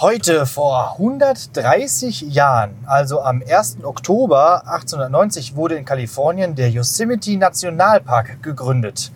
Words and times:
Heute 0.00 0.46
vor 0.46 0.92
130 0.92 2.20
Jahren, 2.20 2.76
also 2.86 3.20
am 3.20 3.42
1. 3.42 3.78
Oktober 3.82 4.62
1890, 4.68 5.56
wurde 5.56 5.74
in 5.74 5.84
Kalifornien 5.84 6.54
der 6.54 6.70
Yosemite 6.70 7.36
Nationalpark 7.36 8.40
gegründet. 8.40 9.10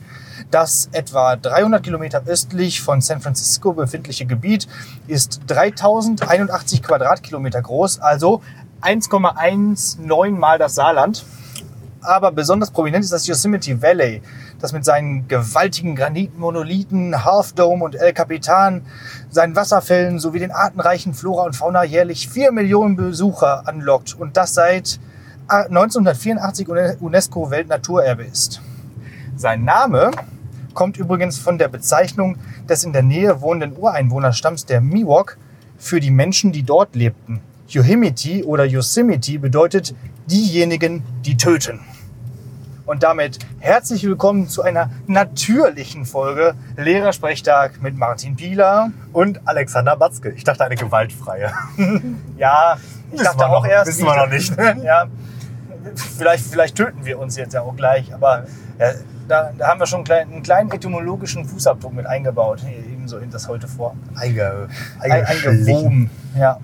Das 0.50 0.88
etwa 0.90 1.36
300 1.36 1.84
Kilometer 1.84 2.24
östlich 2.26 2.80
von 2.80 3.00
San 3.00 3.20
Francisco 3.20 3.74
befindliche 3.74 4.26
Gebiet 4.26 4.66
ist 5.06 5.42
3081 5.46 6.82
Quadratkilometer 6.82 7.62
groß, 7.62 8.00
also 8.00 8.42
1,19 8.80 10.32
mal 10.32 10.58
das 10.58 10.74
Saarland. 10.74 11.24
Aber 12.02 12.32
besonders 12.32 12.72
prominent 12.72 13.04
ist 13.04 13.12
das 13.12 13.28
Yosemite 13.28 13.80
Valley, 13.80 14.22
das 14.60 14.72
mit 14.72 14.84
seinen 14.84 15.28
gewaltigen 15.28 15.94
Granitmonolithen, 15.94 17.24
Half 17.24 17.52
Dome 17.52 17.84
und 17.84 17.94
El 17.94 18.12
Capitan, 18.12 18.84
seinen 19.30 19.54
Wasserfällen 19.54 20.18
sowie 20.18 20.40
den 20.40 20.50
artenreichen 20.50 21.14
Flora 21.14 21.44
und 21.44 21.54
Fauna 21.54 21.84
jährlich 21.84 22.28
4 22.28 22.50
Millionen 22.50 22.96
Besucher 22.96 23.68
anlockt 23.68 24.14
und 24.18 24.36
das 24.36 24.54
seit 24.54 24.98
1984 25.46 26.68
UNESCO-Weltnaturerbe 27.00 28.24
ist. 28.24 28.60
Sein 29.36 29.64
Name 29.64 30.10
kommt 30.74 30.96
übrigens 30.96 31.38
von 31.38 31.56
der 31.56 31.68
Bezeichnung 31.68 32.36
des 32.68 32.82
in 32.82 32.92
der 32.92 33.02
Nähe 33.02 33.40
wohnenden 33.42 33.78
Ureinwohnerstamms 33.78 34.66
der 34.66 34.80
Miwok 34.80 35.36
für 35.78 36.00
die 36.00 36.10
Menschen, 36.10 36.50
die 36.50 36.64
dort 36.64 36.96
lebten. 36.96 37.40
Yosemite 37.68 38.44
oder 38.44 38.64
Yosemite 38.64 39.38
bedeutet 39.38 39.94
diejenigen, 40.26 41.02
die 41.24 41.36
töten. 41.36 41.80
Und 42.92 43.02
damit 43.02 43.38
herzlich 43.58 44.04
willkommen 44.04 44.48
zu 44.48 44.60
einer 44.60 44.90
natürlichen 45.06 46.04
Folge 46.04 46.52
Lehrersprechtag 46.76 47.80
mit 47.80 47.96
Martin 47.96 48.36
Pieler 48.36 48.90
und 49.14 49.40
Alexander 49.48 49.96
Batzke. 49.96 50.28
Ich 50.32 50.44
dachte 50.44 50.66
eine 50.66 50.74
gewaltfreie. 50.74 51.52
ja, 52.36 52.76
ich 53.06 53.12
Wissen 53.14 53.24
dachte 53.24 53.46
auch 53.46 53.62
noch- 53.62 53.66
erst. 53.66 53.88
wissen 53.88 54.04
wir 54.04 54.14
noch 54.14 54.28
nicht. 54.28 54.54
ja, 54.84 55.06
vielleicht, 55.94 56.44
vielleicht 56.44 56.76
töten 56.76 57.06
wir 57.06 57.18
uns 57.18 57.34
jetzt 57.38 57.54
ja 57.54 57.62
auch 57.62 57.74
gleich, 57.76 58.12
aber 58.12 58.44
ja, 58.78 58.90
da, 59.26 59.52
da 59.56 59.68
haben 59.68 59.80
wir 59.80 59.86
schon 59.86 60.00
einen 60.00 60.04
kleinen, 60.04 60.32
einen 60.34 60.42
kleinen 60.42 60.70
etymologischen 60.70 61.46
Fußabdruck 61.46 61.94
mit 61.94 62.04
eingebaut, 62.04 62.60
ebenso 62.92 63.16
in 63.16 63.30
das 63.30 63.48
heute 63.48 63.68
vor. 63.68 63.96
Einge, 64.16 64.68
eingewoben. 65.00 66.10
Ja. 66.38 66.58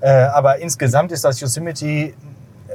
Äh, 0.00 0.08
aber 0.26 0.58
insgesamt 0.60 1.10
ist 1.10 1.24
das 1.24 1.40
Yosemite 1.40 2.12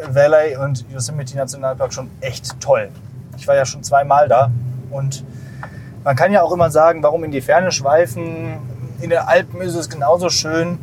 Valley 0.10 0.58
und 0.58 0.86
Yosemite 0.92 1.36
Nationalpark 1.38 1.94
schon 1.94 2.10
echt 2.22 2.60
toll. 2.60 2.90
Ich 3.38 3.48
war 3.48 3.56
ja 3.56 3.66
schon 3.66 3.84
zweimal 3.84 4.28
da 4.28 4.52
und 4.92 5.24
man 6.04 6.16
kann 6.16 6.32
ja 6.32 6.42
auch 6.42 6.52
immer 6.52 6.70
sagen, 6.70 7.02
warum 7.04 7.24
in 7.24 7.32
die 7.32 7.42
Ferne 7.42 7.72
schweifen. 7.72 8.58
In 9.02 9.10
den 9.10 9.20
Alpen 9.20 9.62
ist 9.62 9.76
es 9.76 9.90
genauso 9.90 10.30
schön. 10.30 10.78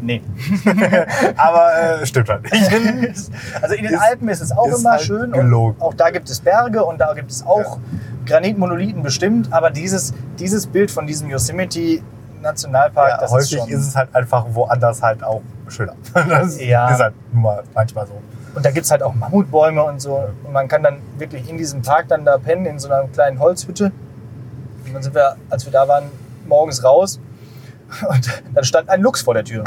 Nee. 0.00 0.22
Aber 1.36 2.00
äh, 2.02 2.06
stimmt 2.06 2.28
halt 2.28 2.42
nicht. 2.44 2.70
Also 3.62 3.74
in 3.74 3.84
den 3.84 3.94
Ist- 3.94 4.00
Alpen 4.00 4.28
ist 4.28 4.40
es 4.42 4.52
auch 4.52 4.68
ist 4.68 4.80
immer 4.80 4.90
halt 4.92 5.00
schön 5.02 5.32
gelogen. 5.32 5.80
auch 5.80 5.94
da 5.94 6.10
gibt 6.10 6.28
es 6.30 6.40
Berge 6.40 6.84
und 6.84 6.98
da 7.00 7.14
gibt 7.14 7.30
es 7.30 7.44
auch 7.46 7.78
Granitmonolithen 8.26 9.02
bestimmt, 9.02 9.52
aber 9.52 9.70
dieses, 9.70 10.12
dieses 10.38 10.66
Bild 10.66 10.90
von 10.90 11.06
diesem 11.06 11.30
Yosemite 11.30 12.00
Nationalpark, 12.46 13.10
Ja, 13.10 13.16
das 13.18 13.30
häufig 13.30 13.58
ist 13.58 13.68
ist, 13.68 13.86
es 13.88 13.96
halt 13.96 14.14
einfach 14.14 14.46
woanders 14.50 15.02
halt 15.02 15.22
auch 15.22 15.42
schöner. 15.68 15.94
Das 16.28 16.60
Ja. 16.60 16.88
ist 16.90 17.00
halt 17.00 17.14
nun 17.32 17.42
mal 17.42 17.62
manchmal 17.74 18.06
so. 18.06 18.14
Und 18.54 18.64
da 18.64 18.70
gibt 18.70 18.86
es 18.86 18.90
halt 18.90 19.02
auch 19.02 19.14
Mammutbäume 19.14 19.82
und 19.84 20.00
so. 20.00 20.16
Und 20.44 20.52
man 20.52 20.66
kann 20.68 20.82
dann 20.82 20.98
wirklich 21.18 21.48
in 21.50 21.58
diesem 21.58 21.82
Park 21.82 22.08
dann 22.08 22.24
da 22.24 22.38
pennen, 22.38 22.64
in 22.64 22.78
so 22.78 22.88
einer 22.90 23.06
kleinen 23.08 23.38
Holzhütte. 23.38 23.92
Und 24.86 24.94
dann 24.94 25.02
sind 25.02 25.14
wir, 25.14 25.36
als 25.50 25.64
wir 25.66 25.72
da 25.72 25.86
waren, 25.86 26.04
morgens 26.46 26.82
raus. 26.82 27.20
Und 28.08 28.42
dann 28.54 28.64
stand 28.64 28.88
ein 28.88 29.00
Luchs 29.02 29.20
vor 29.22 29.34
der 29.34 29.44
Tür. 29.44 29.64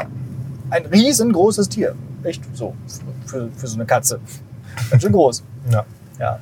Ein 0.72 0.86
riesengroßes 0.88 1.70
Tier. 1.70 1.94
Echt 2.24 2.44
so. 2.56 2.74
Für, 3.26 3.50
für 3.56 3.68
so 3.68 3.76
eine 3.76 3.86
Katze. 3.86 4.20
Ganz 4.90 5.04
schön 5.04 5.12
groß. 5.12 5.44
Ja. 5.70 5.86
Ja. 6.20 6.40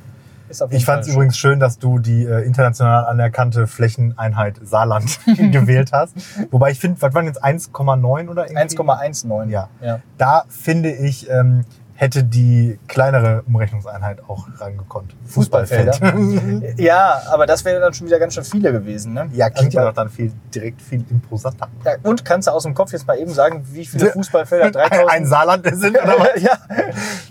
Ich 0.70 0.84
fand 0.84 1.02
es 1.02 1.12
übrigens 1.12 1.36
schön, 1.36 1.60
dass 1.60 1.78
du 1.78 1.98
die 1.98 2.24
äh, 2.24 2.44
international 2.44 3.06
anerkannte 3.06 3.66
Flächeneinheit 3.66 4.60
Saarland 4.62 5.20
gewählt 5.26 5.92
hast. 5.92 6.14
Wobei 6.50 6.70
ich 6.70 6.78
finde, 6.78 7.00
was 7.02 7.14
waren 7.14 7.26
jetzt 7.26 7.44
1,9 7.44 8.28
oder 8.28 8.50
irgendwie? 8.50 8.76
1,19. 8.76 9.48
Ja. 9.50 9.68
ja. 9.80 10.00
Da 10.16 10.44
finde 10.48 10.92
ich, 10.92 11.28
ähm, 11.30 11.64
hätte 12.00 12.22
die 12.22 12.78
kleinere 12.86 13.42
Umrechnungseinheit 13.48 14.20
auch 14.28 14.46
rangekonnt. 14.60 15.16
Fußballfelder. 15.26 15.98
Ja, 16.76 17.22
aber 17.28 17.44
das 17.44 17.64
wäre 17.64 17.80
dann 17.80 17.92
schon 17.92 18.06
wieder 18.06 18.20
ganz 18.20 18.34
schön 18.34 18.44
viele 18.44 18.70
gewesen. 18.70 19.14
Ne? 19.14 19.28
ja, 19.32 19.50
klingt 19.50 19.72
ja 19.72 19.84
doch 19.84 19.92
dann 19.94 20.08
viel, 20.08 20.30
direkt 20.54 20.80
viel 20.80 21.04
imposanter. 21.10 21.66
ja, 21.84 21.94
Und 22.04 22.24
kannst 22.24 22.46
du 22.46 22.52
aus 22.52 22.62
dem 22.62 22.74
Kopf 22.74 22.92
jetzt 22.92 23.06
mal 23.06 23.18
eben 23.18 23.32
sagen, 23.32 23.66
wie 23.72 23.84
viele 23.84 24.06
Fußballfelder? 24.12 24.70
3000? 24.70 25.10
Ein 25.10 25.26
Saarland 25.26 25.66
sind 25.72 25.96
oder 26.00 26.18
was? 26.20 26.40
ja. 26.40 26.56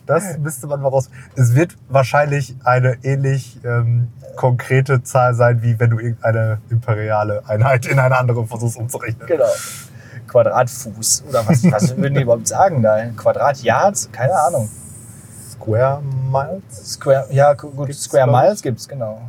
Das 0.06 0.38
müsste 0.38 0.68
man 0.68 0.82
mal 0.82 0.90
raus. 0.90 1.10
Es 1.38 1.56
wird 1.56 1.78
wahrscheinlich 1.88 2.58
eine 2.66 2.98
ähnlich 3.04 3.60
ähm, 3.64 4.10
konkrete 4.36 5.02
Zahl 5.02 5.34
sein, 5.34 5.62
wie 5.62 5.80
wenn 5.80 5.92
du 5.92 6.00
irgendeine 6.00 6.60
imperiale 6.70 7.44
Einheit 7.48 7.86
in 7.86 8.00
eine 8.00 8.18
andere 8.18 8.46
versuchst 8.46 8.76
umzurechnen. 8.76 9.28
Genau. 9.28 9.46
Quadratfuß. 10.28 11.24
Oder 11.30 11.48
was, 11.48 11.64
was 11.72 11.96
würden 11.98 12.16
die 12.16 12.22
überhaupt 12.22 12.48
sagen 12.48 12.82
da? 12.82 13.06
Quadratyards? 13.16 14.10
Keine 14.12 14.34
Ahnung. 14.34 14.70
Square 15.52 16.02
Miles? 16.32 16.92
Square, 16.94 17.28
ja, 17.32 17.54
gu- 17.54 17.72
gut, 17.72 17.88
Gibt's, 17.88 18.04
Square. 18.04 18.28
Miles 18.30 18.62
gibt's, 18.62 18.88
genau. 18.88 19.22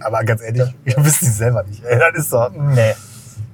Aber 0.00 0.24
ganz 0.24 0.42
ehrlich, 0.42 0.74
ihr 0.84 0.94
wisst 1.04 1.20
die 1.22 1.26
selber 1.26 1.62
nicht. 1.62 1.84
Ey, 1.84 1.98
das 1.98 2.24
ist 2.24 2.32
doch. 2.32 2.50
Nee. 2.52 2.94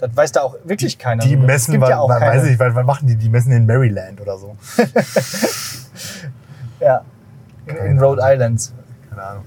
Das 0.00 0.10
weiß 0.14 0.32
da 0.32 0.42
auch 0.42 0.54
wirklich 0.64 0.96
keiner. 0.96 1.24
Die 1.24 1.34
Es 1.34 1.40
messen, 1.40 1.72
gibt 1.72 1.82
wann, 1.82 1.90
ja 1.90 1.98
auch 1.98 2.08
wann, 2.08 2.20
keine. 2.20 2.40
weiß 2.40 2.48
ich, 2.48 2.58
wann, 2.58 2.74
wann 2.74 2.86
machen 2.86 3.08
die? 3.08 3.16
Die 3.16 3.28
messen 3.28 3.50
in 3.52 3.66
Maryland 3.66 4.20
oder 4.20 4.38
so. 4.38 4.56
Ja. 6.80 7.02
In, 7.66 7.74
in 7.74 7.82
Keine 7.82 8.00
Rhode 8.02 8.22
Island. 8.24 8.72
Keine 9.10 9.22
Ahnung. 9.22 9.44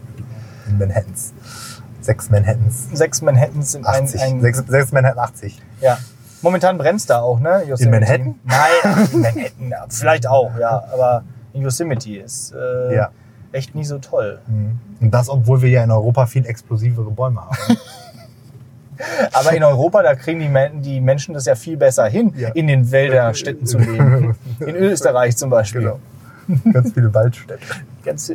In 0.68 0.78
Manhattans. 0.78 1.34
Sechs 2.02 2.30
Manhattans. 2.30 2.88
Sechs 2.94 3.22
Manhattans 3.22 3.72
sind 3.72 3.86
ein, 3.86 4.04
80. 4.04 4.22
ein 4.22 4.42
Sechs, 4.42 4.58
sechs 4.68 4.92
Manhattan 4.92 5.20
80. 5.20 5.62
Ja. 5.80 5.98
Momentan 6.42 6.78
brennt's 6.78 7.06
da 7.06 7.20
auch, 7.22 7.40
ne? 7.40 7.64
Yosemite. 7.68 8.00
Manhattan? 8.00 8.36
Nein, 8.44 9.08
in 9.14 9.22
Manhattan. 9.70 9.90
Vielleicht 9.92 10.28
auch, 10.28 10.52
ja. 10.60 10.84
Aber 10.94 11.24
in 11.54 11.62
Yosemite 11.62 12.18
ist 12.18 12.54
äh, 12.54 12.96
Ja. 12.96 13.10
echt 13.52 13.76
nicht 13.76 13.88
so 13.88 13.98
toll. 14.00 14.40
Mhm. 14.48 14.80
Und 15.02 15.12
das, 15.14 15.30
obwohl 15.30 15.62
wir 15.62 15.70
ja 15.70 15.84
in 15.84 15.92
Europa 15.92 16.26
viel 16.26 16.46
explosivere 16.46 17.12
Bäume 17.12 17.42
haben. 17.42 17.78
Aber 19.34 19.54
in 19.56 19.64
Europa, 19.64 20.04
da 20.04 20.14
kriegen 20.16 20.40
die, 20.40 20.82
die 20.82 21.02
Menschen 21.02 21.34
das 21.34 21.46
ja 21.46 21.56
viel 21.56 21.76
besser 21.78 22.06
hin, 22.08 22.34
Ja. 22.38 22.50
in 22.50 22.68
den 22.68 22.92
Wälderstädten 22.92 23.66
zu 23.66 23.80
leben. 23.80 24.36
In 24.60 24.76
Österreich 24.76 25.36
zum 25.38 25.50
Beispiel. 25.50 25.82
Genau. 25.82 26.00
Ganz 26.72 26.94
viele 26.94 27.12
Waldstädte. 27.14 27.60
Ganz, 28.04 28.32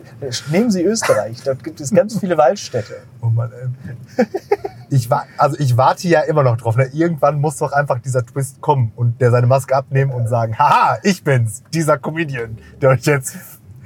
nehmen 0.50 0.70
Sie 0.70 0.82
Österreich, 0.82 1.38
dort 1.44 1.62
gibt 1.62 1.80
es 1.80 1.90
ganz 1.92 2.18
viele 2.18 2.36
Waldstädte. 2.38 2.94
Oh 3.22 3.26
Mann, 3.26 3.50
ey. 3.52 4.26
Ich, 4.88 5.10
wa 5.10 5.24
also 5.36 5.56
ich 5.58 5.76
warte 5.76 6.06
ja 6.08 6.20
immer 6.20 6.42
noch 6.42 6.56
drauf. 6.56 6.76
Ne? 6.76 6.88
Irgendwann 6.92 7.40
muss 7.40 7.56
doch 7.58 7.72
einfach 7.72 7.98
dieser 8.00 8.24
Twist 8.24 8.60
kommen 8.60 8.92
und 8.94 9.20
der 9.20 9.30
seine 9.30 9.46
Maske 9.46 9.74
abnehmen 9.74 10.12
und 10.12 10.28
sagen, 10.28 10.58
haha, 10.58 10.98
ich 11.02 11.24
bin's, 11.24 11.62
dieser 11.74 11.98
Comedian, 11.98 12.58
der 12.80 12.90
euch 12.90 13.04
jetzt 13.04 13.36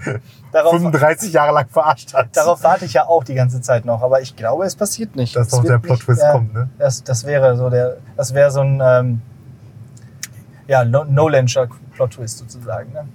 Darauf, 0.53 0.73
35 0.73 1.33
Jahre 1.33 1.53
lang 1.53 1.69
verarscht 1.69 2.15
hat. 2.15 2.37
darauf 2.37 2.63
warte 2.65 2.85
ich 2.85 2.95
ja 2.95 3.07
auch 3.07 3.23
die 3.23 3.35
ganze 3.35 3.61
Zeit 3.61 3.85
noch, 3.85 4.03
aber 4.03 4.21
ich 4.21 4.35
glaube, 4.35 4.65
es 4.65 4.75
passiert 4.75 5.15
nicht. 5.15 5.37
Dass 5.37 5.49
doch 5.49 5.63
der 5.63 5.79
Plot-Twist 5.79 6.23
ja, 6.23 6.33
kommt, 6.33 6.53
ne? 6.53 6.69
Das, 6.79 7.05
das 7.05 7.25
wäre 7.25 7.57
so 7.57 7.71
der, 7.71 7.99
das 8.17 8.35
wäre 8.35 8.51
so 8.51 8.61
ein 8.61 8.81
ähm, 8.83 9.23
ja, 10.67 10.85
No- 10.85 11.05
No-Lanscher 11.05 11.69
Plot-Twist 11.95 12.39
sozusagen. 12.39 12.93
Ne? 12.93 13.07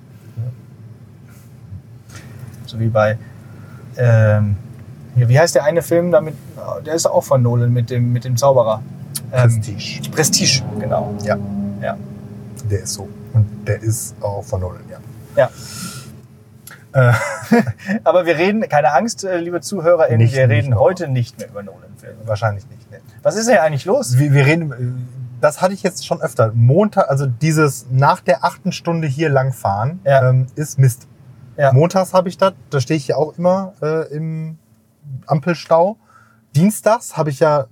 So 2.65 2.79
wie 2.79 2.87
bei, 2.87 3.17
ähm, 3.97 4.57
wie 5.15 5.39
heißt 5.39 5.55
der 5.55 5.63
eine 5.63 5.81
Film 5.81 6.11
damit, 6.11 6.35
der 6.85 6.93
ist 6.93 7.05
auch 7.05 7.23
von 7.23 7.41
Nolan 7.41 7.71
mit 7.71 7.89
dem, 7.89 8.11
mit 8.13 8.23
dem 8.25 8.35
Zauberer. 8.37 8.81
Ähm, 9.31 9.61
Prestige. 9.61 10.09
Prestige, 10.11 10.61
genau. 10.79 11.13
Ja, 11.23 11.37
Ja. 11.81 11.97
der 12.69 12.81
ist 12.83 12.93
so. 12.93 13.07
Und 13.33 13.67
der 13.67 13.81
ist 13.81 14.15
auch 14.21 14.43
von 14.43 14.61
Nolan, 14.61 14.81
ja. 14.89 14.97
ja. 15.37 15.49
Aber 18.05 18.25
wir 18.25 18.37
reden, 18.37 18.67
keine 18.69 18.93
Angst, 18.93 19.23
äh, 19.25 19.37
liebe 19.37 19.59
ZuhörerInnen, 19.61 20.17
Nicht- 20.19 20.33
wir 20.35 20.47
nicht 20.47 20.57
reden 20.57 20.69
noch. 20.71 20.79
heute 20.79 21.07
nicht 21.09 21.37
mehr 21.37 21.49
über 21.49 21.61
Nolan-Filme. 21.63 22.15
wahrscheinlich 22.25 22.65
nicht. 22.69 22.89
Ne. 22.91 22.99
Was 23.21 23.35
ist 23.35 23.47
denn 23.49 23.57
eigentlich 23.57 23.83
los? 23.85 24.17
Wir, 24.17 24.31
wir 24.33 24.45
reden, 24.45 24.71
äh, 24.71 24.75
das 25.41 25.61
hatte 25.61 25.73
ich 25.73 25.83
jetzt 25.83 26.05
schon 26.07 26.21
öfter. 26.21 26.51
Montag, 26.55 27.09
also 27.09 27.25
dieses 27.25 27.87
nach 27.91 28.21
der 28.21 28.45
achten 28.45 28.71
Stunde 28.71 29.07
hier 29.07 29.29
langfahren, 29.29 29.99
Ja. 30.05 30.29
ähm, 30.29 30.47
ist 30.55 30.79
Mist. 30.79 31.07
Ja. 31.57 31.73
Montags 31.73 32.13
habe 32.13 32.29
ich 32.29 32.37
das, 32.37 32.53
da 32.69 32.79
stehe 32.79 32.97
ich 32.97 33.07
ja 33.09 33.15
auch 33.17 33.37
immer 33.37 33.73
äh, 33.81 34.07
im 34.13 34.57
Ampelstau. 35.27 35.97
Dienstags 36.55 37.17
habe 37.17 37.29
ich 37.29 37.39
ja 37.39 37.65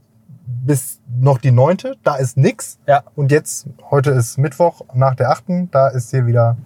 bis 0.46 1.00
noch 1.20 1.38
die 1.38 1.52
neunte, 1.52 1.96
da 2.04 2.16
ist 2.16 2.36
nix. 2.38 2.78
Ja. 2.88 3.04
Und 3.16 3.32
jetzt, 3.32 3.68
heute 3.90 4.12
ist 4.12 4.38
Mittwoch, 4.38 4.82
nach 4.94 5.16
der 5.16 5.30
achten, 5.30 5.70
da 5.72 5.88
ist 5.88 6.10
hier 6.12 6.26
wieder 6.26 6.58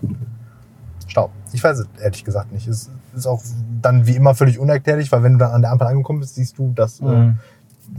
Stau. 1.08 1.30
Ich 1.54 1.64
weiß 1.64 1.80
es 1.80 1.88
ehrlich 2.02 2.26
gesagt 2.26 2.52
nicht. 2.52 2.68
Es 2.68 2.90
ist 3.16 3.28
auch 3.28 3.42
dann 3.82 4.08
wie 4.08 4.16
immer 4.16 4.36
völlig 4.36 4.60
unerklärlich, 4.60 5.12
weil 5.12 5.24
wenn 5.24 5.34
du 5.34 5.40
dann 5.40 5.52
an 5.52 5.62
der 5.62 5.72
Ampel 5.72 5.88
angekommen 5.88 6.20
bist, 6.20 6.36
siehst 6.36 6.58
du, 6.58 6.74
dass 6.74 7.00
äh, 7.00 7.06
Mhm. 7.06 7.38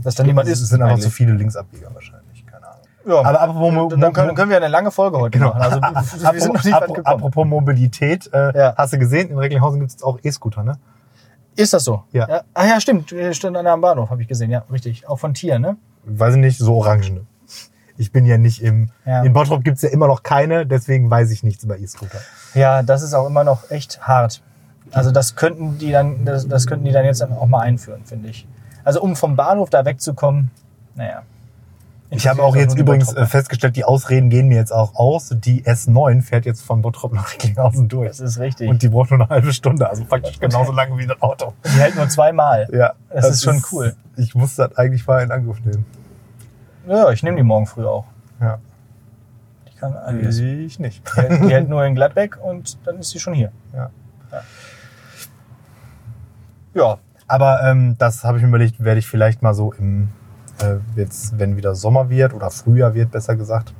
Dass 0.03 0.13
da 0.13 0.23
niemand 0.23 0.47
es 0.47 0.61
ist. 0.61 0.69
sind 0.69 0.83
einfach 0.83 0.99
zu 0.99 1.09
viele 1.09 1.33
Linksabbieger 1.33 1.89
wahrscheinlich. 1.95 2.45
Keine 2.45 2.67
Ahnung. 2.67 2.83
Ja, 3.07 3.17
Aber 3.27 3.41
apropos 3.41 3.73
Mo- 3.73 3.87
dann, 3.89 4.13
können, 4.13 4.35
können 4.35 4.51
wir 4.51 4.57
eine 4.57 4.67
lange 4.67 4.91
Folge 4.91 5.17
heute 5.17 5.39
Genau. 5.39 5.51
machen. 5.55 5.83
Also, 5.83 6.21
wir 6.33 6.39
sind 6.41 6.53
noch 6.53 6.63
nicht 6.63 6.73
weit 6.75 6.83
apropos, 6.83 7.05
apropos 7.05 7.47
Mobilität, 7.47 8.29
äh, 8.31 8.55
Ja. 8.55 8.73
hast 8.77 8.93
du 8.93 8.99
gesehen, 8.99 9.29
in 9.31 9.37
Recklinghausen 9.39 9.79
gibt 9.79 9.91
es 9.95 10.03
auch 10.03 10.19
E-Scooter, 10.21 10.63
ne? 10.63 10.73
Ist 11.59 11.73
das 11.73 11.83
so? 11.83 12.03
Ja. 12.13 12.43
Ah 12.53 12.65
ja, 12.67 12.79
stimmt. 12.79 13.13
Stand 13.31 13.57
an 13.57 13.67
am 13.67 13.81
Bahnhof, 13.81 14.09
habe 14.09 14.21
ich 14.21 14.29
gesehen. 14.29 14.49
Ja, 14.49 14.63
richtig. 14.71 15.09
Auch 15.09 15.19
von 15.19 15.33
Tier, 15.33 15.59
ne? 15.59 15.75
Weiß 16.05 16.35
ich 16.35 16.39
nicht, 16.39 16.57
so 16.57 16.75
orangene. 16.75 17.25
Ich 17.97 18.13
bin 18.13 18.25
ja 18.25 18.37
nicht 18.37 18.63
im. 18.63 18.91
Ja. 19.05 19.23
In 19.23 19.33
Bottrop 19.33 19.65
gibt's 19.65 19.81
ja 19.81 19.89
immer 19.89 20.07
noch 20.07 20.23
keine, 20.23 20.65
deswegen 20.65 21.11
weiß 21.11 21.31
ich 21.31 21.43
nichts 21.43 21.65
über 21.65 21.77
E-Scooter. 21.77 22.19
Ja, 22.53 22.81
das 22.81 23.01
ist 23.01 23.13
auch 23.13 23.27
immer 23.27 23.43
noch 23.43 23.69
echt 23.71 24.07
hart. 24.07 24.41
Also 24.93 25.11
das 25.11 25.35
könnten 25.35 25.77
die 25.77 25.91
dann, 25.91 26.23
das, 26.23 26.47
das 26.47 26.65
könnten 26.65 26.85
die 26.85 26.93
dann 26.93 27.03
jetzt 27.03 27.21
auch 27.21 27.47
mal 27.47 27.59
einführen, 27.59 28.05
finde 28.05 28.29
ich. 28.29 28.47
Also 28.85 29.01
um 29.01 29.17
vom 29.17 29.35
Bahnhof 29.35 29.69
da 29.69 29.83
wegzukommen, 29.83 30.51
naja. 30.95 31.23
Ich 32.11 32.27
habe 32.27 32.41
auch 32.41 32.55
jetzt 32.55 32.75
übrigens 32.75 33.07
Bottropper. 33.09 33.27
äh, 33.27 33.29
festgestellt, 33.29 33.75
die 33.75 33.83
Ausreden 33.85 34.29
gehen 34.31 34.47
mir 34.47 34.55
jetzt 34.57 34.71
auch 34.73 34.95
aus. 34.95 35.29
Die 35.37 35.63
S9 35.63 36.23
fährt 36.23 36.45
jetzt 36.45 36.61
von 36.63 36.81
Bottrop 36.81 37.13
nach 37.13 37.31
Recklinghausen 37.33 37.87
durch. 37.87 38.07
Das 38.07 38.19
ist 38.19 38.39
richtig. 38.39 38.67
Und 38.67 38.81
die 38.81 38.89
braucht 38.89 39.11
nur 39.11 39.19
eine 39.19 39.29
halbe 39.29 39.53
Stunde, 39.53 39.87
also 39.87 40.03
praktisch 40.05 40.39
genauso 40.39 40.71
lange 40.71 40.97
wie 40.97 41.03
ein 41.03 41.21
Auto. 41.21 41.53
die 41.65 41.79
hält 41.79 41.95
nur 41.95 42.09
zweimal. 42.09 42.67
Ja, 42.71 42.93
Das 43.13 43.29
ist 43.29 43.43
schon 43.43 43.61
cool. 43.71 43.95
Ich 44.15 44.33
muss 44.33 44.55
das 44.55 44.75
eigentlich 44.75 45.05
mal 45.05 45.21
in 45.21 45.31
Angriff 45.31 45.59
nehmen. 45.63 45.85
Ja, 46.87 47.11
ich 47.11 47.21
nehme 47.21 47.37
die 47.37 47.43
morgen 47.43 47.67
früh 47.67 47.85
auch. 47.85 48.05
Ja. 48.41 48.57
Die 49.71 49.77
kann 49.77 49.95
einiges. 49.95 50.39
Ich 50.39 50.79
nicht. 50.79 51.03
Die 51.15 51.21
hält, 51.21 51.43
die 51.43 51.53
hält 51.53 51.69
nur 51.69 51.85
in 51.85 51.93
Gladbeck 51.93 52.37
und 52.43 52.79
dann 52.87 52.97
ist 52.97 53.11
sie 53.11 53.19
schon 53.19 53.33
hier. 53.35 53.51
Ja. 53.73 53.91
Ja, 56.73 56.97
Aber 57.27 57.61
ähm, 57.63 57.95
das 57.97 58.23
habe 58.23 58.37
ich 58.37 58.43
mir 58.43 58.49
überlegt, 58.49 58.83
werde 58.83 58.99
ich 58.99 59.07
vielleicht 59.07 59.41
mal 59.41 59.53
so 59.53 59.73
im, 59.73 60.09
jetzt, 60.95 61.37
wenn 61.37 61.57
wieder 61.57 61.75
Sommer 61.75 62.09
wird 62.09 62.33
oder 62.33 62.49
Frühjahr 62.49 62.93
wird, 62.93 63.11
besser 63.11 63.35
gesagt. 63.35 63.73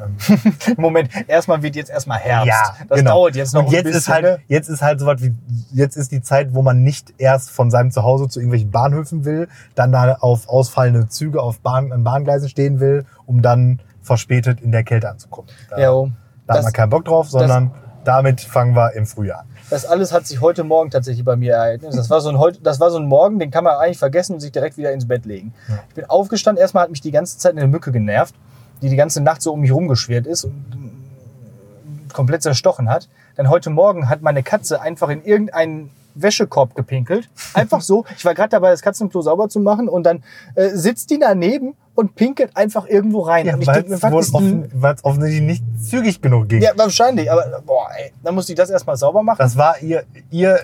Ähm, 0.00 0.16
Moment, 0.76 1.10
erstmal 1.28 1.62
wird 1.62 1.76
jetzt 1.76 1.90
erstmal 1.90 2.18
Herbst. 2.18 2.52
das 2.88 2.98
genau. 2.98 3.12
dauert 3.12 3.36
jetzt 3.36 3.54
noch 3.54 3.66
Und 3.66 3.72
jetzt 3.72 3.86
ein 3.86 3.90
ist 3.90 3.96
bisschen. 3.96 4.14
halt, 4.14 4.24
ne? 4.24 4.38
jetzt 4.48 4.68
ist 4.68 4.82
halt 4.82 5.00
sowas 5.00 5.22
wie, 5.22 5.34
jetzt 5.72 5.96
ist 5.96 6.12
die 6.12 6.22
Zeit, 6.22 6.54
wo 6.54 6.62
man 6.62 6.82
nicht 6.82 7.14
erst 7.18 7.50
von 7.50 7.70
seinem 7.70 7.90
Zuhause 7.90 8.28
zu 8.28 8.40
irgendwelchen 8.40 8.70
Bahnhöfen 8.70 9.24
will, 9.24 9.48
dann 9.74 9.92
da 9.92 10.16
auf 10.20 10.48
ausfallende 10.48 11.08
Züge 11.08 11.40
auf 11.40 11.60
Bahn, 11.60 11.92
an 11.92 12.04
Bahngleisen 12.04 12.48
stehen 12.48 12.80
will, 12.80 13.06
um 13.24 13.42
dann 13.42 13.80
verspätet 14.02 14.60
in 14.60 14.72
der 14.72 14.84
Kälte 14.84 15.08
anzukommen. 15.08 15.50
Da, 15.70 15.78
Ja, 15.78 15.92
oh. 15.92 16.10
da 16.46 16.54
hat 16.54 16.58
das, 16.58 16.64
man 16.64 16.72
keinen 16.72 16.90
Bock 16.90 17.04
drauf, 17.04 17.30
sondern 17.30 17.72
damit 18.06 18.40
fangen 18.40 18.74
wir 18.76 18.92
im 18.94 19.06
Frühjahr 19.06 19.40
an. 19.40 19.46
das 19.70 19.84
alles 19.84 20.12
hat 20.12 20.26
sich 20.26 20.40
heute 20.40 20.62
Morgen 20.64 20.90
tatsächlich 20.90 21.24
bei 21.24 21.36
mir 21.36 21.54
ereignet. 21.54 21.92
Das 21.96 22.08
war 22.10 22.20
so 22.20 22.28
ein, 22.28 22.38
heut- 22.38 22.60
das 22.62 22.78
war 22.80 22.90
so 22.90 22.98
ein 22.98 23.06
Morgen, 23.06 23.38
den 23.38 23.50
kann 23.50 23.64
man 23.64 23.74
eigentlich 23.76 23.98
vergessen 23.98 24.34
und 24.34 24.40
sich 24.40 24.52
direkt 24.52 24.76
wieder 24.78 24.92
ins 24.92 25.06
Bett 25.08 25.24
legen. 25.26 25.52
Ich 25.88 25.94
bin 25.94 26.04
aufgestanden, 26.04 26.60
erstmal 26.60 26.84
hat 26.84 26.90
mich 26.90 27.00
die 27.00 27.10
ganze 27.10 27.38
Zeit 27.38 27.56
eine 27.56 27.66
Mücke 27.66 27.90
genervt, 27.92 28.34
die 28.82 28.88
die 28.88 28.96
ganze 28.96 29.20
Nacht 29.22 29.42
so 29.42 29.52
um 29.52 29.60
mich 29.60 29.72
rumgeschwirrt 29.72 30.26
ist 30.26 30.44
und 30.44 30.52
äh, 30.72 32.12
komplett 32.12 32.42
zerstochen 32.42 32.88
hat. 32.88 33.08
Dann 33.36 33.50
heute 33.50 33.70
Morgen 33.70 34.08
hat 34.08 34.22
meine 34.22 34.42
Katze 34.42 34.80
einfach 34.80 35.08
in 35.08 35.24
irgendeinen 35.24 35.90
Wäschekorb 36.14 36.74
gepinkelt. 36.74 37.28
Einfach 37.52 37.82
so. 37.82 38.04
Ich 38.16 38.24
war 38.24 38.34
gerade 38.34 38.48
dabei, 38.50 38.70
das 38.70 38.80
Katzenklo 38.82 39.20
sauber 39.20 39.48
zu 39.50 39.60
machen 39.60 39.88
und 39.88 40.04
dann 40.04 40.22
äh, 40.54 40.68
sitzt 40.70 41.10
die 41.10 41.18
daneben 41.18 41.74
und 41.96 42.14
pinkelt 42.14 42.56
einfach 42.56 42.86
irgendwo 42.86 43.22
rein. 43.22 43.46
Ja, 43.46 43.54
weil 43.66 43.84
es 43.90 44.04
offen, 44.34 44.70
offensichtlich 45.02 45.42
nicht 45.42 45.64
zügig 45.82 46.20
genug 46.20 46.48
ging. 46.48 46.62
Ja, 46.62 46.72
wahrscheinlich. 46.76 47.32
Aber 47.32 47.62
boah, 47.64 47.88
ey, 47.96 48.12
dann 48.22 48.34
musste 48.34 48.52
ich 48.52 48.56
das 48.56 48.70
erstmal 48.70 48.96
sauber 48.96 49.22
machen. 49.22 49.38
Das 49.38 49.56
war 49.56 49.80
ihr, 49.80 50.04
ihr, 50.30 50.60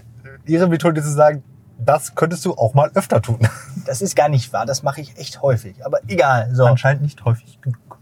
ihre 0.47 0.69
Methode 0.69 1.03
zu 1.03 1.11
sagen, 1.11 1.43
das 1.79 2.15
könntest 2.15 2.45
du 2.45 2.53
auch 2.53 2.75
mal 2.75 2.91
öfter 2.95 3.21
tun. 3.21 3.39
Das 3.85 4.01
ist 4.01 4.15
gar 4.15 4.29
nicht 4.29 4.53
wahr. 4.53 4.65
Das 4.65 4.85
mache 4.85 5.01
ich 5.01 5.19
echt 5.19 5.43
häufig. 5.43 5.85
Aber 5.85 5.99
egal. 6.07 6.51
So. 6.53 6.67
Anscheinend 6.67 7.03
nicht 7.03 7.25
häufig 7.25 7.61
genug. 7.61 7.99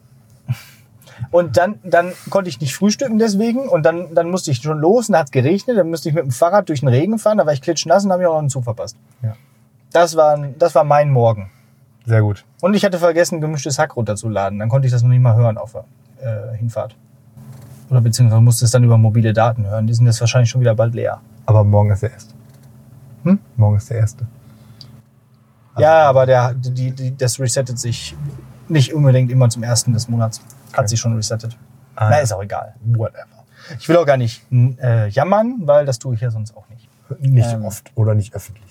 Und 1.30 1.56
dann, 1.56 1.78
dann 1.82 2.12
konnte 2.28 2.50
ich 2.50 2.60
nicht 2.60 2.74
frühstücken 2.74 3.18
deswegen. 3.18 3.66
Und 3.66 3.84
dann, 3.86 4.14
dann 4.14 4.30
musste 4.30 4.50
ich 4.50 4.58
schon 4.58 4.78
los 4.78 5.08
und 5.08 5.16
hat 5.16 5.26
es 5.26 5.30
geregnet. 5.30 5.78
Dann 5.78 5.88
musste 5.88 6.10
ich 6.10 6.14
mit 6.14 6.22
dem 6.22 6.32
Fahrrad 6.32 6.68
durch 6.68 6.80
den 6.80 6.90
Regen 6.90 7.18
fahren. 7.18 7.38
Da 7.38 7.46
war 7.46 7.54
ich 7.54 7.62
klitschnass 7.62 8.04
und 8.04 8.12
habe 8.12 8.22
mir 8.22 8.28
auch 8.28 8.34
noch 8.34 8.40
einen 8.40 8.50
Zug 8.50 8.64
verpasst. 8.64 8.94
Ja. 9.22 9.36
Das 9.90 10.16
war, 10.16 10.36
das 10.58 10.74
war 10.74 10.84
mein 10.84 11.10
Morgen. 11.10 11.50
Sehr 12.10 12.22
gut. 12.22 12.44
Und 12.60 12.74
ich 12.74 12.84
hatte 12.84 12.98
vergessen, 12.98 13.40
gemischtes 13.40 13.78
Hack 13.78 13.94
runterzuladen. 13.94 14.58
Dann 14.58 14.68
konnte 14.68 14.86
ich 14.86 14.92
das 14.92 15.02
noch 15.02 15.10
nicht 15.10 15.20
mal 15.22 15.36
hören 15.36 15.56
auf 15.58 15.76
der 16.20 16.52
äh, 16.52 16.56
Hinfahrt. 16.56 16.96
Oder 17.88 18.00
beziehungsweise 18.00 18.40
musste 18.40 18.64
es 18.64 18.72
dann 18.72 18.82
über 18.82 18.98
mobile 18.98 19.32
Daten 19.32 19.64
hören. 19.64 19.86
Die 19.86 19.94
sind 19.94 20.06
jetzt 20.06 20.20
wahrscheinlich 20.20 20.50
schon 20.50 20.60
wieder 20.60 20.74
bald 20.74 20.92
leer. 20.96 21.20
Aber 21.46 21.62
morgen 21.62 21.92
ist 21.92 22.02
der 22.02 22.10
erste. 22.10 22.34
Hm? 23.22 23.38
Morgen 23.56 23.76
ist 23.76 23.88
der 23.90 23.98
erste. 23.98 24.26
Also- 25.74 25.82
ja, 25.82 26.02
aber 26.08 26.26
der, 26.26 26.52
die, 26.54 26.90
die, 26.90 27.16
das 27.16 27.38
resettet 27.38 27.78
sich 27.78 28.16
nicht 28.68 28.92
unbedingt 28.92 29.30
immer 29.30 29.48
zum 29.48 29.62
ersten 29.62 29.92
des 29.92 30.08
Monats. 30.08 30.40
Hat 30.72 30.78
Okay. 30.80 30.88
sich 30.88 30.98
schon 31.00 31.14
resettet. 31.14 31.56
Ah, 31.94 32.08
Na, 32.10 32.16
ja. 32.16 32.22
ist 32.22 32.32
auch 32.32 32.42
egal. 32.42 32.74
Whatever. 32.84 33.44
Ich 33.78 33.88
will 33.88 33.96
auch 33.98 34.06
gar 34.06 34.16
nicht 34.16 34.42
äh, 34.52 35.08
jammern, 35.10 35.60
weil 35.62 35.86
das 35.86 36.00
tue 36.00 36.16
ich 36.16 36.20
ja 36.22 36.30
sonst 36.32 36.56
auch 36.56 36.68
nicht. 36.70 36.88
Nicht 37.20 37.52
Ähm. 37.52 37.64
oft 37.64 37.92
oder 37.94 38.14
nicht 38.16 38.34
öffentlich. 38.34 38.64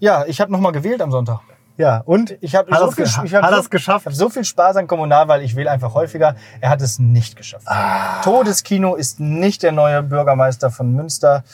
Ja, 0.00 0.24
ich 0.26 0.40
habe 0.40 0.50
nochmal 0.52 0.72
gewählt 0.72 1.02
am 1.02 1.10
Sonntag. 1.10 1.40
Ja, 1.78 2.02
und? 2.04 2.36
Ich 2.40 2.56
habe 2.56 2.74
so, 2.76 2.90
viel, 2.90 3.04
ich 3.04 3.34
hab 3.34 3.54
so, 3.54 3.68
geschafft? 3.70 4.06
Ich 4.06 4.12
hab 4.12 4.12
so 4.12 4.28
viel 4.28 4.44
Spaß 4.44 4.76
an 4.76 4.88
Kommunalwahl, 4.88 5.42
ich 5.42 5.54
wähle 5.54 5.70
einfach 5.70 5.94
häufiger. 5.94 6.34
Er 6.60 6.70
hat 6.70 6.82
es 6.82 6.98
nicht 6.98 7.36
geschafft. 7.36 7.66
Ah. 7.68 8.20
Todeskino 8.22 8.96
ist 8.96 9.20
nicht 9.20 9.62
der 9.62 9.70
neue 9.70 10.02
Bürgermeister 10.02 10.70
von 10.70 10.92
Münster. 10.92 11.44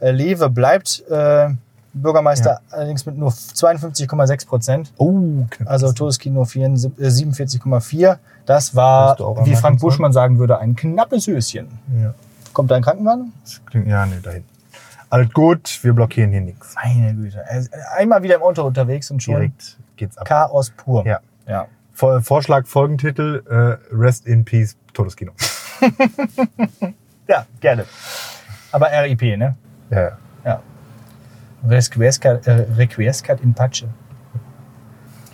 Äh, 0.00 0.10
Lewe 0.10 0.50
bleibt 0.50 1.04
äh, 1.08 1.50
Bürgermeister, 1.92 2.60
allerdings 2.70 3.06
mit 3.06 3.16
nur 3.16 3.30
52,6 3.30 4.46
Prozent. 4.48 4.92
Oh, 4.98 5.46
knapp. 5.48 5.70
Also 5.70 5.92
Todeskino 5.92 6.44
74, 6.44 6.98
äh, 6.98 7.06
47,4. 7.06 8.18
Das 8.46 8.74
war, 8.74 9.16
wie 9.44 9.54
Frank 9.54 9.80
Buschmann 9.80 10.12
sagen 10.12 10.40
würde, 10.40 10.58
ein 10.58 10.74
knappes 10.74 11.26
Höschen. 11.28 11.68
ja. 12.02 12.14
Kommt 12.52 12.72
da 12.72 12.74
ein 12.74 12.82
Krankenwagen? 12.82 13.32
Ja, 13.86 14.04
nee, 14.06 14.16
dahin. 14.20 14.42
Alles 15.10 15.32
gut, 15.32 15.78
wir 15.82 15.92
blockieren 15.94 16.30
hier 16.32 16.40
nichts. 16.42 16.74
Meine 16.74 17.14
Güte. 17.14 17.42
Einmal 17.96 18.22
wieder 18.22 18.36
im 18.36 18.42
Auto 18.42 18.62
unterwegs 18.64 19.10
und 19.10 19.22
schon 19.22 19.34
Direkt 19.36 19.78
geht's 19.96 20.18
ab. 20.18 20.26
Chaos 20.26 20.70
pur. 20.70 21.06
Ja. 21.06 21.20
ja. 21.46 21.66
Vor- 21.92 22.20
Vorschlag, 22.22 22.66
Folgentitel, 22.66 23.42
äh, 23.48 23.94
Rest 23.94 24.26
in 24.26 24.44
Peace, 24.44 24.76
Todeskino. 24.92 25.32
Ja, 27.28 27.44
gerne. 27.60 27.84
Aber 28.72 28.86
RIP, 28.90 29.20
ne? 29.36 29.54
Ja, 29.90 30.00
ja. 30.00 30.18
Ja. 30.46 30.62
Requiescat, 31.68 32.46
äh, 32.46 32.66
Requiescat 32.74 33.40
in 33.42 33.52
Pace. 33.52 33.84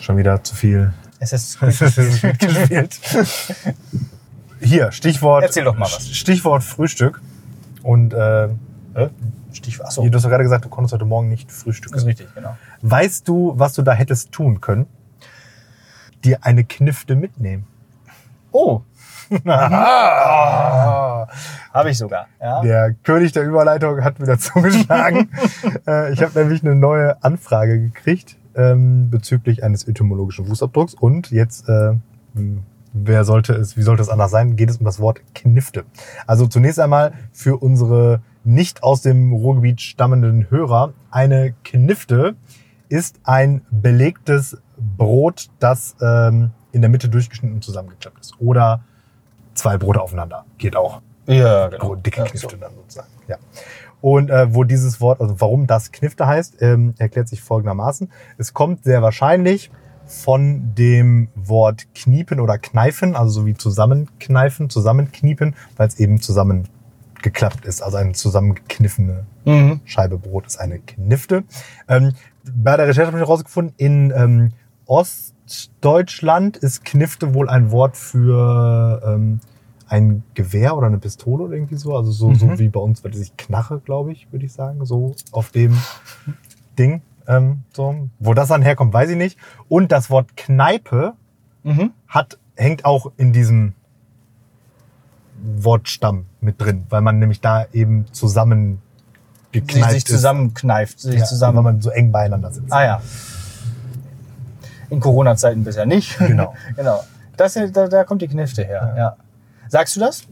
Schon 0.00 0.16
wieder 0.16 0.42
zu 0.42 0.56
viel. 0.56 0.92
Es 1.20 1.32
ist 1.32 1.58
Es 1.62 1.80
ist 1.80 2.22
mitgespielt. 2.24 2.98
Hier, 4.60 4.90
Stichwort. 4.90 5.44
Erzähl 5.44 5.62
doch 5.64 5.76
mal 5.76 5.84
was. 5.84 6.08
Stichwort 6.08 6.64
Frühstück. 6.64 7.20
Und 7.84 8.12
äh, 8.12 8.48
Hä? 8.96 9.10
Stichwort. 9.54 9.88
Achso, 9.88 10.06
du 10.08 10.14
hast 10.14 10.24
doch 10.24 10.30
gerade 10.30 10.44
gesagt, 10.44 10.64
du 10.64 10.68
konntest 10.68 10.92
heute 10.94 11.04
Morgen 11.04 11.28
nicht 11.28 11.50
frühstücken. 11.52 11.96
ist 11.96 12.06
richtig, 12.06 12.28
genau. 12.34 12.56
Weißt 12.82 13.26
du, 13.28 13.52
was 13.56 13.72
du 13.74 13.82
da 13.82 13.92
hättest 13.92 14.32
tun 14.32 14.60
können? 14.60 14.86
Dir 16.24 16.38
eine 16.42 16.64
Knifte 16.64 17.16
mitnehmen. 17.16 17.66
Oh, 18.52 18.82
Ah. 19.44 21.26
habe 21.72 21.90
ich 21.90 21.98
sogar. 21.98 22.26
Ja. 22.40 22.60
Der 22.62 22.92
König 23.02 23.32
der 23.32 23.44
Überleitung 23.44 24.02
hat 24.04 24.20
wieder 24.20 24.38
zugeschlagen. 24.38 25.30
Äh, 25.86 26.12
ich 26.12 26.22
habe 26.22 26.38
nämlich 26.38 26.62
eine 26.62 26.74
neue 26.74 27.22
Anfrage 27.22 27.78
gekriegt 27.78 28.36
ähm, 28.54 29.10
bezüglich 29.10 29.62
eines 29.64 29.86
etymologischen 29.86 30.46
Fußabdrucks. 30.46 30.94
Und 30.94 31.30
jetzt, 31.30 31.68
äh, 31.68 31.92
wer 32.92 33.24
sollte 33.24 33.52
es, 33.54 33.76
wie 33.76 33.82
sollte 33.82 34.02
es 34.02 34.08
anders 34.08 34.30
sein, 34.30 34.56
geht 34.56 34.70
es 34.70 34.78
um 34.78 34.84
das 34.86 34.98
Wort 35.00 35.20
Knifte. 35.34 35.84
Also 36.26 36.46
zunächst 36.46 36.78
einmal 36.80 37.12
für 37.32 37.56
unsere 37.62 38.20
nicht 38.44 38.82
aus 38.82 39.02
dem 39.02 39.32
Ruhrgebiet 39.32 39.80
stammenden 39.80 40.50
Hörer, 40.50 40.92
eine 41.10 41.54
Knifte 41.64 42.36
ist 42.88 43.20
ein 43.24 43.62
belegtes 43.70 44.58
Brot, 44.76 45.48
das 45.58 45.96
ähm, 46.00 46.50
in 46.72 46.82
der 46.82 46.90
Mitte 46.90 47.08
durchgeschnitten 47.08 47.56
und 47.56 47.64
zusammengeklappt 47.64 48.20
ist. 48.20 48.34
Oder 48.40 48.84
zwei 49.54 49.78
Brote 49.78 50.00
aufeinander. 50.00 50.44
Geht 50.58 50.76
auch. 50.76 51.00
Ja, 51.26 51.70
So 51.70 51.78
genau. 51.78 51.94
dicke 51.94 52.20
Ja, 52.20 52.26
Knifte 52.26 52.56
dann 52.58 52.74
sozusagen. 52.74 53.08
Ja. 53.28 53.36
Und 54.00 54.28
äh, 54.28 54.54
wo 54.54 54.64
dieses 54.64 55.00
Wort, 55.00 55.20
also 55.20 55.40
warum 55.40 55.66
das 55.66 55.90
Knifte 55.90 56.26
heißt, 56.26 56.60
ähm, 56.60 56.94
erklärt 56.98 57.28
sich 57.28 57.40
folgendermaßen. 57.40 58.10
Es 58.36 58.52
kommt 58.52 58.84
sehr 58.84 59.00
wahrscheinlich 59.00 59.70
von 60.06 60.74
dem 60.74 61.28
Wort 61.34 61.86
kniepen 61.94 62.40
oder 62.40 62.58
kneifen, 62.58 63.16
also 63.16 63.40
so 63.40 63.46
wie 63.46 63.54
zusammenkneifen, 63.54 64.68
zusammenkniepen, 64.68 65.56
weil 65.78 65.88
es 65.88 65.98
eben 65.98 66.20
zusammengeklappt 67.24 67.64
ist, 67.64 67.82
also 67.82 67.96
eine 67.96 68.12
zusammengekniffene. 68.12 69.24
Mhm. 69.44 69.80
Scheibe 69.84 70.18
Brot 70.18 70.46
ist 70.46 70.58
eine 70.58 70.78
Knifte. 70.78 71.44
Ähm, 71.88 72.12
bei 72.44 72.76
der 72.76 72.86
Recherche 72.88 73.06
habe 73.08 73.18
ich 73.18 73.22
herausgefunden, 73.24 73.74
in 73.78 74.12
ähm, 74.14 74.52
Ostdeutschland 74.86 76.56
ist 76.58 76.84
Knifte 76.84 77.34
wohl 77.34 77.48
ein 77.48 77.70
Wort 77.70 77.96
für 77.96 79.02
ähm, 79.06 79.40
ein 79.88 80.22
Gewehr 80.34 80.76
oder 80.76 80.86
eine 80.88 80.98
Pistole 80.98 81.44
oder 81.44 81.54
irgendwie 81.54 81.76
so. 81.76 81.96
Also 81.96 82.10
so, 82.10 82.30
Mhm. 82.30 82.34
so 82.34 82.58
wie 82.58 82.68
bei 82.68 82.80
uns, 82.80 83.02
würde 83.04 83.16
sich 83.16 83.36
Knarre, 83.36 83.80
glaube 83.80 84.12
ich, 84.12 84.30
würde 84.30 84.44
ich 84.46 84.52
sagen, 84.52 84.84
so 84.84 85.14
auf 85.32 85.50
dem 85.50 85.76
Ding. 86.78 87.02
Ähm, 87.26 87.62
so. 87.72 88.08
Wo 88.18 88.34
das 88.34 88.48
dann 88.48 88.60
herkommt, 88.62 88.92
weiß 88.92 89.08
ich 89.10 89.16
nicht. 89.16 89.38
Und 89.68 89.92
das 89.92 90.10
Wort 90.10 90.36
Kneipe 90.36 91.14
Mhm. 91.62 91.92
hat 92.08 92.38
hängt 92.56 92.84
auch 92.84 93.10
in 93.16 93.32
diesem 93.32 93.72
Wortstamm 95.44 96.26
mit 96.40 96.60
drin, 96.60 96.86
weil 96.88 97.00
man 97.00 97.18
nämlich 97.18 97.40
da 97.40 97.66
eben 97.72 98.06
zusammen 98.12 98.80
sich, 99.52 99.66
gekneift 99.66 99.90
sich 99.92 100.06
zusammenkneift, 100.06 100.98
sich. 101.00 101.20
Ja, 101.20 101.24
zusammen. 101.24 101.56
weil 101.58 101.64
man 101.64 101.80
so 101.80 101.90
eng 101.90 102.10
beieinander 102.12 102.50
sitzt. 102.52 102.72
ah 102.72 102.84
ja. 102.84 103.00
In 104.90 105.00
Corona-Zeiten 105.00 105.64
bisher 105.64 105.86
nicht. 105.86 106.18
Genau. 106.18 106.54
genau. 106.76 107.02
Das, 107.36 107.54
da, 107.72 107.88
da 107.88 108.04
kommt 108.04 108.22
die 108.22 108.28
Knifte 108.28 108.64
her. 108.64 108.94
Ja. 108.96 109.16
Sagst 109.68 109.96
du 109.96 110.00
das? 110.00 110.22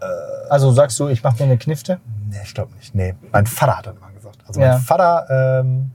Äh. 0.00 0.04
Also 0.48 0.72
sagst 0.72 0.98
du, 1.00 1.08
ich 1.08 1.22
mache 1.22 1.36
mir 1.38 1.44
eine 1.44 1.58
Knifte? 1.58 1.98
Nee, 2.30 2.36
ich 2.44 2.54
glaube 2.54 2.74
nicht. 2.76 2.94
Nee, 2.94 3.14
mein 3.32 3.46
Vater 3.46 3.76
hat 3.78 3.86
das 3.86 3.96
immer 3.96 4.10
gesagt. 4.14 4.38
Also 4.46 4.60
Ja. 4.60 4.72
mein 4.72 4.80
Vater, 4.80 5.60
ähm, 5.60 5.90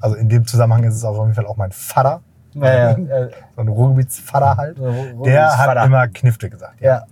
also 0.00 0.16
in 0.16 0.28
dem 0.28 0.46
Zusammenhang 0.46 0.84
ist 0.84 0.94
es 0.94 1.04
auf 1.04 1.16
jeden 1.18 1.34
Fall 1.34 1.46
auch 1.46 1.56
mein 1.56 1.72
Vater, 1.72 2.20
Ja, 2.54 2.90
ja. 2.96 2.96
so 3.56 3.62
ein 3.62 3.68
Ruhrgebietsvater 3.68 4.56
halt. 4.56 4.76
so 4.76 4.84
Ru- 4.84 5.24
Der 5.24 5.56
hat 5.58 5.84
immer 5.86 6.06
Knifte 6.08 6.50
gesagt. 6.50 6.80
Ja. 6.80 7.04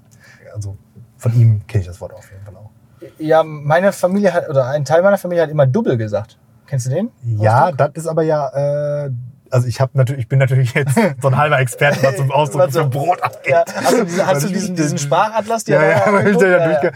Also 0.55 0.77
von 1.17 1.35
ihm 1.35 1.61
kenne 1.67 1.83
ich 1.83 1.87
das 1.89 2.01
Wort 2.01 2.13
auf 2.15 2.31
jeden 2.31 2.45
Fall 2.45 2.55
auch. 2.57 2.71
ja, 3.19 3.43
meine 3.43 3.93
Familie 3.93 4.33
hat, 4.33 4.49
oder 4.49 4.67
ein 4.69 4.85
Teil 4.85 5.03
meiner 5.03 5.19
Familie 5.19 5.43
hat 5.45 5.51
immer 5.51 5.67
Double 5.67 5.97
gesagt. 5.97 6.39
Kennst 6.67 6.87
du 6.87 6.91
den? 6.91 7.11
Ja, 7.25 7.65
Ausdruck? 7.65 7.79
das 7.79 7.91
ist 8.05 8.07
aber 8.07 8.23
ja, 8.23 9.05
äh, 9.07 9.11
also 9.51 9.67
ich 9.67 9.81
habe 9.81 9.91
natürlich, 9.95 10.23
ich 10.23 10.29
bin 10.29 10.39
natürlich 10.39 10.73
jetzt 10.75 10.95
so 11.21 11.29
ein 11.29 11.37
halber 11.37 11.59
Experte, 11.59 12.01
was 12.05 12.17
zum 12.17 12.31
Ausdruck 12.31 12.63
Was 12.63 12.73
so- 12.75 12.89
Brot 12.89 13.21
angeht. 13.23 13.49
Ja, 13.49 13.65
hast 13.75 13.93
du, 13.93 14.05
diese, 14.05 14.27
hast 14.27 14.43
du 14.45 14.49
diesen, 14.49 14.77
diesen 14.77 14.97
Sprachatlas 14.99 15.65
dir 15.65 15.75
Ja, 15.75 15.83
ja, 15.83 16.21
ja, 16.31 16.47
Ja, 16.49 16.83
ja. 16.85 16.91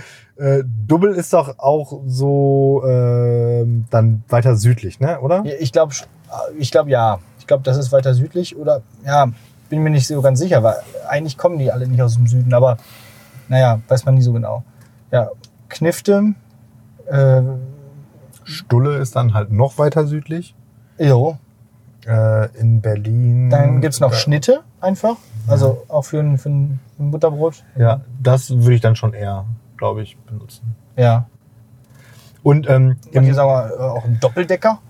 äh, 0.58 0.62
Double 0.87 1.12
ist 1.14 1.32
doch 1.32 1.58
auch 1.58 2.00
so 2.06 2.82
ähm, 2.87 3.87
dann 3.90 4.23
weiter 4.28 4.54
südlich, 4.56 5.00
ne? 5.00 5.20
Oder? 5.20 5.44
Ich 5.58 5.73
glaube, 5.73 5.92
ich 6.58 6.70
glaub, 6.70 6.87
ja. 6.88 7.18
Ich 7.40 7.46
glaube, 7.49 7.62
das 7.64 7.76
ist 7.76 7.92
weiter 7.92 8.14
südlich 8.14 8.56
oder 8.56 8.80
ja, 9.04 9.26
bin 9.68 9.82
mir 9.82 9.90
nicht 9.90 10.06
so 10.06 10.23
ganz 10.23 10.38
sicher, 10.38 10.62
weil 10.62 10.76
eigentlich 11.08 11.37
kommen 11.37 11.58
die 11.58 11.70
alle 11.73 11.87
nicht 11.87 12.00
aus 12.00 12.14
dem 12.14 12.26
Süden, 12.26 12.54
aber 12.54 12.78
naja, 13.48 13.80
weiß 13.88 14.04
man 14.04 14.14
nie 14.14 14.22
so 14.22 14.32
genau. 14.32 14.64
Ja, 15.10 15.30
Knifte, 15.68 16.34
äh, 17.06 17.42
Stulle 18.44 18.98
ist 18.98 19.16
dann 19.16 19.34
halt 19.34 19.50
noch 19.50 19.78
weiter 19.78 20.06
südlich. 20.06 20.54
jo. 20.98 21.38
Äh, 22.06 22.54
in 22.58 22.82
Berlin. 22.82 23.48
Dann 23.48 23.80
gibt's 23.80 23.98
noch 23.98 24.12
äh, 24.12 24.16
Schnitte 24.16 24.60
einfach, 24.78 25.16
also 25.46 25.84
auch 25.88 26.02
für 26.02 26.20
ein, 26.20 26.36
für 26.36 26.50
ein 26.50 26.78
Butterbrot. 26.98 27.64
Ja, 27.76 28.02
das 28.22 28.50
würde 28.50 28.74
ich 28.74 28.82
dann 28.82 28.94
schon 28.94 29.14
eher, 29.14 29.46
glaube 29.78 30.02
ich, 30.02 30.18
benutzen. 30.18 30.76
Ja. 30.96 31.26
Und 32.42 32.68
ähm, 32.68 32.98
Manche 33.14 33.32
sagen 33.32 33.48
mal, 33.48 33.70
äh, 33.70 33.80
auch 33.80 34.04
ein 34.04 34.20
Doppeldecker. 34.20 34.80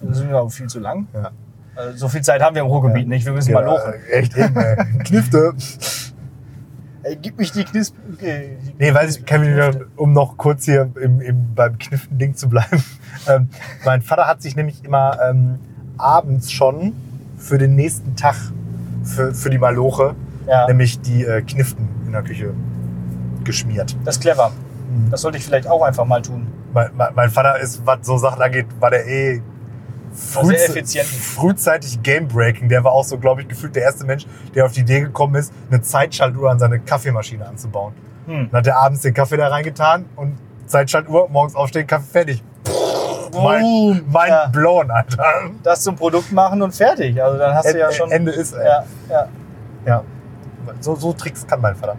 Das 0.00 0.16
sind 0.16 0.30
ja 0.30 0.40
auch 0.40 0.48
viel 0.48 0.66
zu 0.68 0.80
lang. 0.80 1.06
ja. 1.12 1.32
Also 1.76 1.98
so 1.98 2.08
viel 2.08 2.22
Zeit 2.22 2.40
haben 2.40 2.54
wir 2.54 2.62
im 2.62 2.68
Ruhrgebiet 2.68 3.08
nicht. 3.08 3.26
Wir 3.26 3.32
müssen 3.32 3.52
mal 3.52 3.64
lochen. 3.64 3.92
Ja, 4.08 4.16
echt 4.16 4.36
eben. 4.36 4.54
Knifte. 5.04 5.54
Ey, 7.04 7.16
gib 7.20 7.38
mich 7.38 7.52
die 7.52 7.64
Knisp. 7.64 7.94
Okay. 8.14 8.56
Nee, 8.78 8.94
weiß 8.94 9.18
ich, 9.18 9.26
kann 9.26 9.42
mich 9.42 9.50
wieder, 9.50 9.72
um 9.96 10.12
noch 10.12 10.36
kurz 10.38 10.64
hier 10.64 10.90
im, 11.00 11.20
im, 11.20 11.54
beim 11.54 11.78
Kniften-Ding 11.78 12.34
zu 12.34 12.48
bleiben. 12.48 12.82
Ähm, 13.26 13.48
mein 13.86 14.02
Vater 14.02 14.26
hat 14.26 14.42
sich 14.42 14.54
nämlich 14.54 14.84
immer 14.84 15.18
ähm, 15.22 15.58
abends 15.96 16.50
schon 16.50 16.92
für 17.38 17.56
den 17.56 17.74
nächsten 17.74 18.16
Tag, 18.16 18.34
für, 19.02 19.32
für 19.32 19.48
die 19.48 19.56
Maloche, 19.56 20.14
Ja, 20.46 20.66
nämlich 20.66 21.00
die 21.00 21.24
äh, 21.24 21.40
Kniften 21.40 21.88
in 22.04 22.12
der 22.12 22.22
Küche 22.22 22.52
geschmiert. 23.44 23.96
das 24.04 24.16
ist 24.16 24.20
clever. 24.20 24.52
Das 25.10 25.22
sollte 25.22 25.38
ich 25.38 25.44
vielleicht 25.44 25.68
auch 25.68 25.82
einfach 25.82 26.04
mal 26.04 26.20
tun. 26.20 26.48
Mein, 26.74 26.90
mein, 26.96 27.14
mein 27.14 27.30
Vater 27.30 27.58
ist, 27.60 27.86
was 27.86 28.04
so 28.04 28.18
Sachen 28.18 28.42
angeht, 28.42 28.66
war 28.80 28.90
der 28.90 29.06
eh 29.06 29.40
Sehr 30.14 30.42
frühze- 30.42 30.64
effizient. 30.70 31.06
frühzeitig 31.06 32.02
Game-Breaking. 32.02 32.68
Der 32.68 32.84
war 32.84 32.92
auch 32.92 33.04
so, 33.04 33.18
glaube 33.18 33.42
ich, 33.42 33.48
gefühlt 33.48 33.74
der 33.74 33.82
erste 33.82 34.04
Mensch, 34.06 34.26
der 34.54 34.64
auf 34.66 34.72
die 34.72 34.80
Idee 34.80 35.00
gekommen 35.00 35.34
ist, 35.34 35.52
eine 35.70 35.82
Zeitschaltuhr 35.82 36.50
an 36.50 36.58
seine 36.58 36.78
Kaffeemaschine 36.80 37.46
anzubauen. 37.46 37.94
Hm. 38.26 38.48
Dann 38.50 38.58
hat 38.60 38.66
er 38.66 38.76
abends 38.78 39.02
den 39.02 39.12
Kaffee 39.12 39.36
da 39.36 39.48
reingetan 39.48 40.06
und 40.16 40.38
Zeitschaltuhr, 40.66 41.28
morgens 41.28 41.54
aufstehen, 41.56 41.86
Kaffee 41.86 42.10
fertig. 42.12 42.44
Mein, 43.34 44.02
mein 44.10 44.28
Ja. 44.30 44.46
blown, 44.46 44.90
Alter. 44.92 45.24
Das 45.64 45.82
zum 45.82 45.96
Produkt 45.96 46.30
machen 46.30 46.62
und 46.62 46.72
fertig. 46.74 47.20
Also 47.20 47.36
dann 47.36 47.52
hast 47.54 47.74
du 47.74 47.78
ja 47.78 47.90
schon. 47.90 48.10
Ende 48.12 48.30
ist, 48.30 48.52
ey. 48.52 48.64
Ja, 48.64 48.84
ja. 49.10 49.28
Ja. 49.84 50.04
So, 50.80 50.94
so 50.94 51.12
Tricks 51.12 51.44
kann 51.46 51.60
mein 51.60 51.74
Vater. 51.74 51.96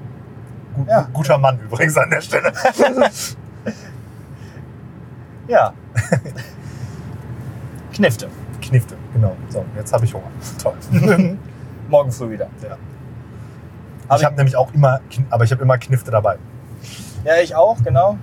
Gut, 0.75 0.87
Ja. 0.87 1.07
Guter 1.13 1.37
Mann 1.37 1.59
übrigens 1.59 1.97
an 1.97 2.09
der 2.09 2.21
Stelle. 2.21 2.51
ja. 5.47 5.73
Knifte. 7.95 8.27
Knifte, 8.61 8.95
genau. 9.13 9.35
So, 9.49 9.63
jetzt 9.75 9.93
habe 9.93 10.05
ich 10.05 10.13
Hunger. 10.13 10.25
Toll. 10.61 10.73
Morgen 11.89 12.11
früh 12.11 12.31
wieder. 12.31 12.47
Ja. 12.63 12.77
Aber 14.07 14.19
ich 14.19 14.25
habe 14.25 14.35
nämlich 14.35 14.55
auch 14.55 14.71
immer, 14.73 14.99
aber 15.29 15.43
ich 15.43 15.51
habe 15.51 15.61
immer 15.63 15.77
Knifte 15.77 16.11
dabei. 16.11 16.37
Ja, 17.23 17.37
ich 17.41 17.55
auch, 17.55 17.77
genau. 17.83 18.17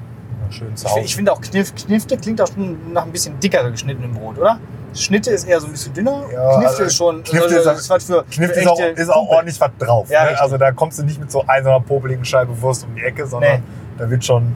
Schön 0.51 0.77
zu 0.77 0.85
Ich, 0.87 0.91
Hause. 0.93 1.01
fi- 1.01 1.07
ich 1.07 1.17
finde 1.17 1.33
auch 1.33 1.41
Knif, 1.41 1.75
Knifte 1.75 2.17
klingt 2.19 2.41
auch 2.41 2.49
schon 2.53 2.93
nach 2.93 3.05
ein 3.05 3.13
bisschen 3.13 3.39
dicker 3.41 3.69
geschnittenem 3.71 4.13
Brot, 4.15 4.39
oder? 4.39 4.59
Schnitte 4.95 5.31
ist 5.31 5.45
eher 5.45 5.59
so 5.61 5.67
ein 5.67 5.73
bisschen 5.73 5.95
dünner. 5.95 6.25
Ja, 6.31 6.53
Knifte 6.59 6.69
also 6.69 6.83
ist 6.85 6.97
schon. 6.97 7.23
Knifte 7.25 7.57
also, 7.57 7.71
ist 7.71 7.89
was 7.91 8.05
für. 8.05 8.25
Knifte 8.31 8.55
für 8.55 8.61
ist 8.61 8.69
auch, 8.69 8.79
ist 8.81 9.09
auch 9.11 9.29
ordentlich 9.29 9.59
was 9.61 9.71
drauf. 9.79 10.11
Ja, 10.11 10.25
ne? 10.25 10.41
Also 10.41 10.59
da 10.59 10.71
kommst 10.73 10.99
du 10.99 11.03
nicht 11.05 11.19
mit 11.19 11.31
so 11.33 11.43
einer 11.47 11.65
so 11.65 11.71
einer 11.71 11.81
popeligen 11.81 12.25
Scheibe 12.25 12.61
Wurst 12.61 12.85
um 12.85 12.95
die 12.95 13.01
Ecke, 13.03 13.27
sondern 13.27 13.61
Nee. 13.61 13.63
da 13.97 14.11
wird 14.11 14.23
schon 14.25 14.55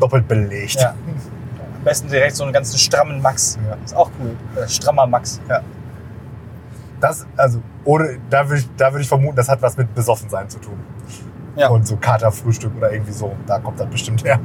doppelt 0.00 0.26
belegt. 0.26 0.80
Ja. 0.80 0.94
Besten 1.86 2.08
direkt 2.08 2.34
so 2.34 2.42
einen 2.42 2.52
ganzen 2.52 2.78
strammen 2.78 3.22
Max. 3.22 3.56
Ja. 3.64 3.76
Ist 3.84 3.94
auch 3.94 4.10
cool. 4.18 4.36
Äh, 4.60 4.68
Strammer 4.68 5.06
Max. 5.06 5.40
Das, 7.00 7.24
also, 7.36 7.62
ohne, 7.84 8.18
da 8.28 8.48
würde 8.48 8.62
ich, 8.62 8.68
da 8.76 8.92
würde 8.92 9.02
ich 9.02 9.08
vermuten, 9.08 9.36
das 9.36 9.48
hat 9.48 9.62
was 9.62 9.76
mit 9.76 9.94
Besoffensein 9.94 10.50
zu 10.50 10.58
tun. 10.58 10.80
Ja. 11.54 11.68
Und 11.68 11.86
so 11.86 11.96
Katerfrühstück 11.96 12.72
oder 12.76 12.90
irgendwie 12.92 13.12
so, 13.12 13.36
da 13.46 13.60
kommt 13.60 13.78
das 13.78 13.86
bestimmt 13.86 14.24
her. 14.24 14.40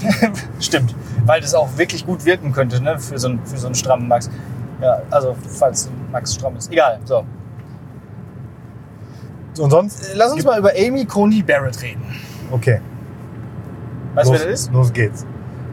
Stimmt. 0.60 0.94
Weil 1.26 1.40
das 1.40 1.54
auch 1.56 1.76
wirklich 1.76 2.06
gut 2.06 2.24
wirken 2.24 2.52
könnte, 2.52 2.80
ne? 2.80 3.00
Für 3.00 3.18
so 3.18 3.30
einen, 3.30 3.44
für 3.44 3.58
so 3.58 3.66
einen 3.66 3.74
strammen 3.74 4.06
Max. 4.06 4.30
Ja, 4.80 5.02
also, 5.10 5.34
falls 5.58 5.90
Max 6.12 6.34
stramm 6.34 6.54
ist. 6.54 6.70
Egal. 6.70 7.00
So. 7.04 7.24
Und 9.58 9.70
sonst? 9.70 10.12
Äh, 10.12 10.14
Lass 10.14 10.32
uns 10.32 10.44
mal 10.44 10.60
über 10.60 10.70
Amy 10.70 11.04
Coney 11.04 11.42
Barrett 11.42 11.82
reden. 11.82 12.04
Okay. 12.52 12.80
Weißt 14.14 14.28
du, 14.28 14.34
wer 14.34 14.38
das 14.38 14.60
ist? 14.60 14.72
Los 14.72 14.92
geht's. 14.92 15.26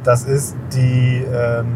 Das 0.06 0.24
ist 0.24 0.56
die 0.74 1.26
ähm, 1.34 1.76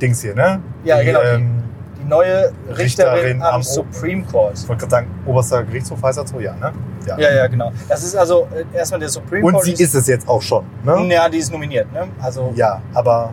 Dings 0.00 0.20
hier, 0.20 0.34
ne? 0.34 0.60
Ja, 0.84 0.98
die, 0.98 1.06
genau, 1.06 1.20
die- 1.20 1.26
Ähm, 1.28 1.62
Die 1.98 2.04
neue 2.08 2.52
Richterin, 2.68 3.14
Richterin 3.14 3.42
am, 3.42 3.54
am 3.56 3.62
Supreme 3.62 4.22
Court. 4.24 4.58
ich 4.58 4.68
wollte 4.68 4.80
gerade 4.80 4.90
sagen, 4.90 5.06
oberster 5.26 5.64
Gerichtshof 5.64 6.02
heißt 6.02 6.18
das 6.18 6.30
so, 6.30 6.38
ja, 6.40 6.54
ne? 6.54 6.72
Ja, 7.06 7.18
ja, 7.18 7.46
genau. 7.46 7.72
Das 7.88 8.02
ist 8.04 8.14
also 8.16 8.46
äh, 8.54 8.76
erstmal 8.76 9.00
der 9.00 9.08
Supreme 9.08 9.44
Und 9.46 9.52
Court. 9.54 9.64
sie 9.64 9.72
ist 9.72 9.94
es 9.94 10.06
jetzt 10.08 10.28
auch 10.28 10.42
schon, 10.42 10.64
ne? 10.84 11.06
Ja, 11.12 11.28
die 11.28 11.38
ist 11.38 11.50
nominiert, 11.52 11.90
ne? 11.92 12.08
Also 12.20 12.52
Ja, 12.54 12.80
aber 12.94 13.32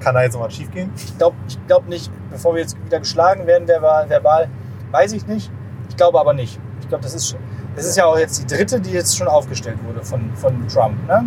kann 0.00 0.14
da 0.14 0.22
jetzt 0.22 0.34
noch 0.34 0.42
was 0.42 0.54
schief 0.54 0.70
gehen? 0.70 0.90
ich 0.96 1.16
glaube 1.18 1.36
ich 1.48 1.58
glaub 1.66 1.88
nicht, 1.88 2.10
bevor 2.30 2.54
wir 2.54 2.60
jetzt 2.62 2.76
wieder 2.84 2.98
geschlagen 3.00 3.46
werden, 3.46 3.66
verbal, 3.66 4.08
verbal, 4.08 4.48
weiß 4.92 5.12
ich 5.12 5.26
nicht. 5.26 5.50
Ich 5.88 5.96
glaube 5.96 6.20
aber 6.20 6.32
nicht. 6.34 6.58
Ich 6.80 6.88
glaube, 6.88 7.02
das 7.02 7.14
ist 7.14 7.28
schon. 7.28 7.40
Das 7.74 7.84
ist 7.86 7.96
ja 7.96 8.04
auch 8.06 8.18
jetzt 8.18 8.42
die 8.42 8.46
dritte, 8.54 8.80
die 8.80 8.90
jetzt 8.92 9.16
schon 9.16 9.28
aufgestellt 9.28 9.78
wurde 9.86 10.02
von, 10.04 10.30
von 10.34 10.66
Trump, 10.68 10.94
ne? 11.08 11.24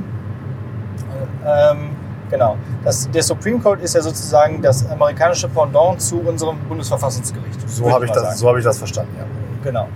Ähm, 1.46 1.90
genau. 2.30 2.58
Das, 2.84 3.10
der 3.10 3.24
Supreme 3.24 3.60
Court 3.60 3.82
ist 3.82 3.96
ja 3.96 4.02
sozusagen 4.02 4.62
das 4.62 4.90
amerikanische 4.90 5.48
Pendant 5.50 6.02
zu 6.02 6.20
unserem 6.20 6.58
Bundesverfassungsgericht. 6.68 7.70
So 7.70 7.92
habe 7.92 8.06
ich, 8.06 8.12
das- 8.12 8.40
so 8.40 8.50
hab 8.50 8.58
ich 8.58 8.64
das 8.64 8.78
verstanden, 8.78 9.16
ja. 9.18 9.26
Genau. 9.64 9.88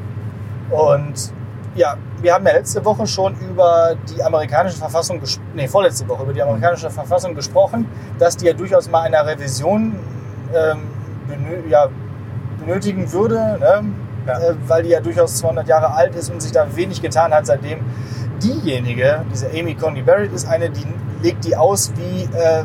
Und 0.70 1.32
ja, 1.76 1.96
wir 2.22 2.34
haben 2.34 2.46
ja 2.46 2.54
letzte 2.54 2.84
Woche 2.86 3.08
schon 3.08 3.36
über 3.40 3.96
die 4.10 4.22
amerikanische 4.24 4.78
Verfassung, 4.78 5.20
nee, 5.56 5.68
vorletzte 5.68 6.08
Woche 6.08 6.24
über 6.24 6.34
die 6.34 6.42
amerikanische 6.42 6.90
Verfassung 6.90 7.34
gesprochen, 7.34 7.88
dass 8.20 8.38
die 8.38 8.46
ja 8.46 8.54
durchaus 8.54 8.90
mal 8.90 9.02
einer 9.02 9.26
Revision 9.26 9.96
ähm, 10.54 10.80
benö 11.28 11.68
ja, 11.70 11.88
benötigen 12.60 13.12
würde, 13.12 13.36
ne? 13.60 13.84
Ja. 14.28 14.40
äh, 14.40 14.56
weil 14.68 14.84
die 14.84 14.90
ja 14.90 15.02
durchaus 15.02 15.36
200 15.38 15.68
Jahre 15.68 15.94
alt 15.94 16.16
ist 16.16 16.30
und 16.32 16.42
sich 16.42 16.52
da 16.52 16.66
wenig 16.76 17.02
getan 17.02 17.34
hat 17.34 17.46
seitdem. 17.46 17.80
Diejenige, 18.42 19.22
diese 19.32 19.48
Amy 19.50 19.74
Coney 19.76 20.02
Barrett, 20.02 20.32
ist 20.32 20.48
eine, 20.48 20.70
die 20.70 20.86
legt 21.24 21.46
die 21.46 21.56
aus 21.56 21.92
wie 21.96 22.24
äh, 22.38 22.64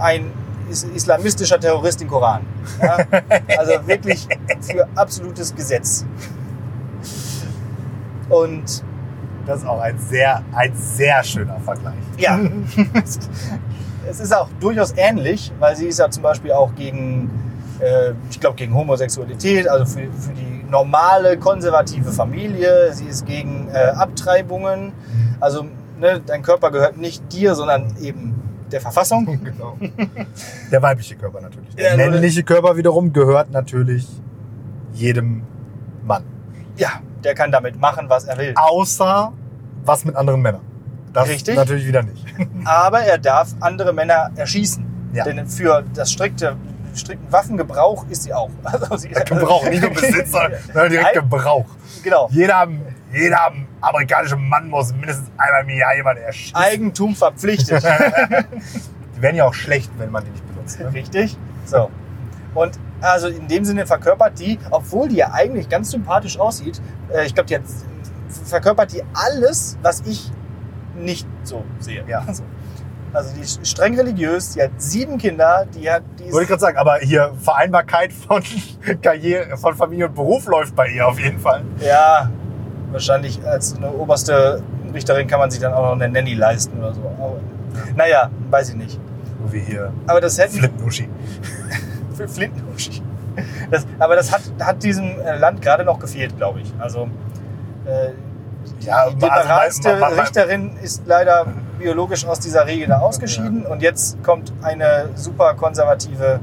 ein 0.00 0.30
is 0.70 0.84
islamistischer 0.84 1.58
Terrorist 1.58 2.00
im 2.02 2.08
Koran. 2.08 2.42
Ja? 2.80 2.98
Also 3.58 3.86
wirklich 3.86 4.28
für 4.60 4.86
absolutes 4.94 5.54
Gesetz. 5.54 6.06
Und 8.28 8.84
Das 9.46 9.60
ist 9.60 9.66
auch 9.66 9.80
ein 9.80 9.98
sehr, 9.98 10.42
ein 10.52 10.72
sehr 10.76 11.24
schöner 11.24 11.58
Vergleich. 11.60 11.94
ja, 12.18 12.38
es 14.08 14.20
ist 14.20 14.34
auch 14.36 14.48
durchaus 14.60 14.94
ähnlich, 14.96 15.50
weil 15.58 15.74
sie 15.74 15.86
ist 15.86 15.98
ja 15.98 16.08
zum 16.08 16.22
Beispiel 16.22 16.52
auch 16.52 16.72
gegen, 16.76 17.30
äh, 17.80 18.12
ich 18.30 18.38
glaube, 18.38 18.56
gegen 18.56 18.74
Homosexualität, 18.74 19.66
also 19.68 19.84
für, 19.86 20.06
für 20.12 20.32
die 20.32 20.64
normale 20.70 21.36
konservative 21.36 22.12
Familie. 22.12 22.92
Sie 22.92 23.06
ist 23.06 23.26
gegen 23.26 23.68
äh, 23.72 23.78
Abtreibungen. 23.96 24.92
Also 25.40 25.66
ne, 26.00 26.20
dein 26.24 26.42
Körper 26.42 26.70
gehört 26.70 26.96
nicht 26.96 27.32
dir, 27.32 27.54
sondern 27.54 27.94
eben 28.00 28.34
der 28.72 28.80
Verfassung. 28.80 29.26
Genau. 29.44 29.76
Der 30.70 30.82
weibliche 30.82 31.16
Körper 31.16 31.40
natürlich. 31.40 31.74
Der 31.74 31.90
Ja, 31.90 31.96
männliche 31.96 32.42
Körper 32.42 32.76
wiederum 32.76 33.12
gehört 33.12 33.50
natürlich 33.50 34.06
jedem 34.92 35.42
Mann. 36.04 36.24
Ja, 36.76 37.00
der 37.24 37.34
kann 37.34 37.50
damit 37.52 37.78
machen, 37.78 38.06
was 38.08 38.24
er 38.24 38.38
will. 38.38 38.54
Außer 38.56 39.32
was 39.84 40.04
mit 40.04 40.16
anderen 40.16 40.40
Männern. 40.42 40.62
Das 41.12 41.28
Richtig. 41.28 41.56
natürlich 41.56 41.86
wieder 41.86 42.02
nicht. 42.02 42.24
Aber 42.64 43.00
er 43.00 43.18
darf 43.18 43.48
andere 43.60 43.92
Männer 43.92 44.30
erschießen. 44.36 44.84
Ja. 45.12 45.24
Denn 45.24 45.46
für 45.46 45.82
das 45.94 46.12
strikte, 46.12 46.56
strikten 46.94 47.30
Waffengebrauch 47.32 48.06
ist 48.08 48.22
sie 48.22 48.32
auch. 48.32 48.50
Also 48.62 48.96
sie, 48.96 49.08
Gebrauch, 49.08 49.68
nicht 49.68 49.82
nur 49.82 49.90
Besitz, 49.90 50.30
sondern 50.32 50.90
direkt. 50.90 51.14
Gebrauch. 51.14 51.66
Genau. 52.04 52.28
Jeder, 52.30 52.68
jeder 53.12 53.52
amerikanische 53.80 54.36
Mann 54.36 54.68
muss 54.68 54.92
mindestens 54.92 55.30
einmal 55.36 55.62
im 55.62 55.70
Jahr 55.70 55.96
jemanden 55.96 56.22
erschießen. 56.22 56.56
Eigentum 56.56 57.14
verpflichtet. 57.14 57.82
Die 59.16 59.22
werden 59.22 59.36
ja 59.36 59.44
auch 59.44 59.54
schlecht, 59.54 59.90
wenn 59.98 60.10
man 60.10 60.24
die 60.24 60.30
nicht 60.30 60.46
benutzt. 60.46 60.80
Ne? 60.80 60.94
Richtig? 60.94 61.36
So. 61.66 61.90
Und 62.54 62.78
also 63.00 63.28
in 63.28 63.48
dem 63.48 63.64
Sinne 63.64 63.86
verkörpert 63.86 64.38
die, 64.38 64.58
obwohl 64.70 65.08
die 65.08 65.16
ja 65.16 65.32
eigentlich 65.32 65.68
ganz 65.68 65.90
sympathisch 65.90 66.38
aussieht, 66.38 66.80
äh, 67.12 67.26
ich 67.26 67.34
glaube, 67.34 67.48
die 67.48 67.56
hat, 67.56 67.62
verkörpert 68.46 68.92
die 68.92 69.02
alles, 69.12 69.78
was 69.82 70.00
ich 70.06 70.30
nicht 70.96 71.26
so 71.42 71.64
sehe. 71.78 72.04
Ja. 72.06 72.24
Also, 72.26 72.44
also 73.12 73.34
die 73.34 73.40
ist 73.40 73.66
streng 73.66 73.96
religiös, 73.96 74.50
die 74.50 74.62
hat 74.62 74.70
sieben 74.78 75.18
Kinder, 75.18 75.66
die 75.74 75.90
hat 75.90 76.04
die 76.20 76.32
Wollte 76.32 76.42
ich 76.42 76.48
gerade 76.48 76.60
sagen, 76.60 76.78
aber 76.78 76.98
hier 76.98 77.34
Vereinbarkeit 77.42 78.12
von 78.12 78.40
Karriere, 79.02 79.56
von 79.56 79.74
Familie 79.74 80.06
und 80.06 80.14
Beruf 80.14 80.46
läuft 80.46 80.76
bei 80.76 80.88
ihr 80.88 81.08
auf 81.08 81.18
jeden 81.18 81.40
Fall. 81.40 81.64
Ja, 81.80 82.30
wahrscheinlich 82.92 83.44
als 83.46 83.76
eine 83.76 83.90
oberste 83.92 84.62
Richterin 84.92 85.26
kann 85.26 85.38
man 85.38 85.50
sich 85.50 85.60
dann 85.60 85.72
auch 85.72 85.82
noch 85.82 85.92
eine 85.92 86.08
Nanny 86.08 86.34
leisten 86.34 86.78
oder 86.78 86.92
so. 86.94 87.00
Aber, 87.18 87.36
naja, 87.96 88.30
weiß 88.50 88.70
ich 88.70 88.76
nicht. 88.76 88.98
So 89.46 89.52
wie 89.52 89.60
hier 89.60 89.92
Aber 90.06 90.20
das 90.20 90.38
hätten 90.38 90.56
Flipnuschi. 90.58 91.08
für 92.14 92.28
Flintenhusch. 92.28 93.00
Das, 93.70 93.86
aber 93.98 94.16
das 94.16 94.32
hat, 94.32 94.42
hat 94.60 94.82
diesem 94.82 95.18
äh, 95.20 95.36
Land 95.38 95.62
gerade 95.62 95.84
noch 95.84 95.98
gefehlt, 95.98 96.36
glaube 96.36 96.60
ich. 96.60 96.72
Also 96.78 97.08
äh, 97.86 98.10
Ja, 98.80 99.08
die 99.08 99.24
also 99.24 99.26
liberalste 99.26 99.96
man- 99.96 100.12
Richterin 100.14 100.72
ist 100.82 101.02
leider 101.06 101.46
biologisch 101.78 102.26
aus 102.26 102.40
dieser 102.40 102.66
Regel 102.66 102.88
da 102.88 102.98
ausgeschieden 102.98 103.64
und 103.64 103.80
jetzt 103.80 104.22
kommt 104.22 104.52
eine 104.62 105.08
super 105.14 105.54
konservative 105.54 106.40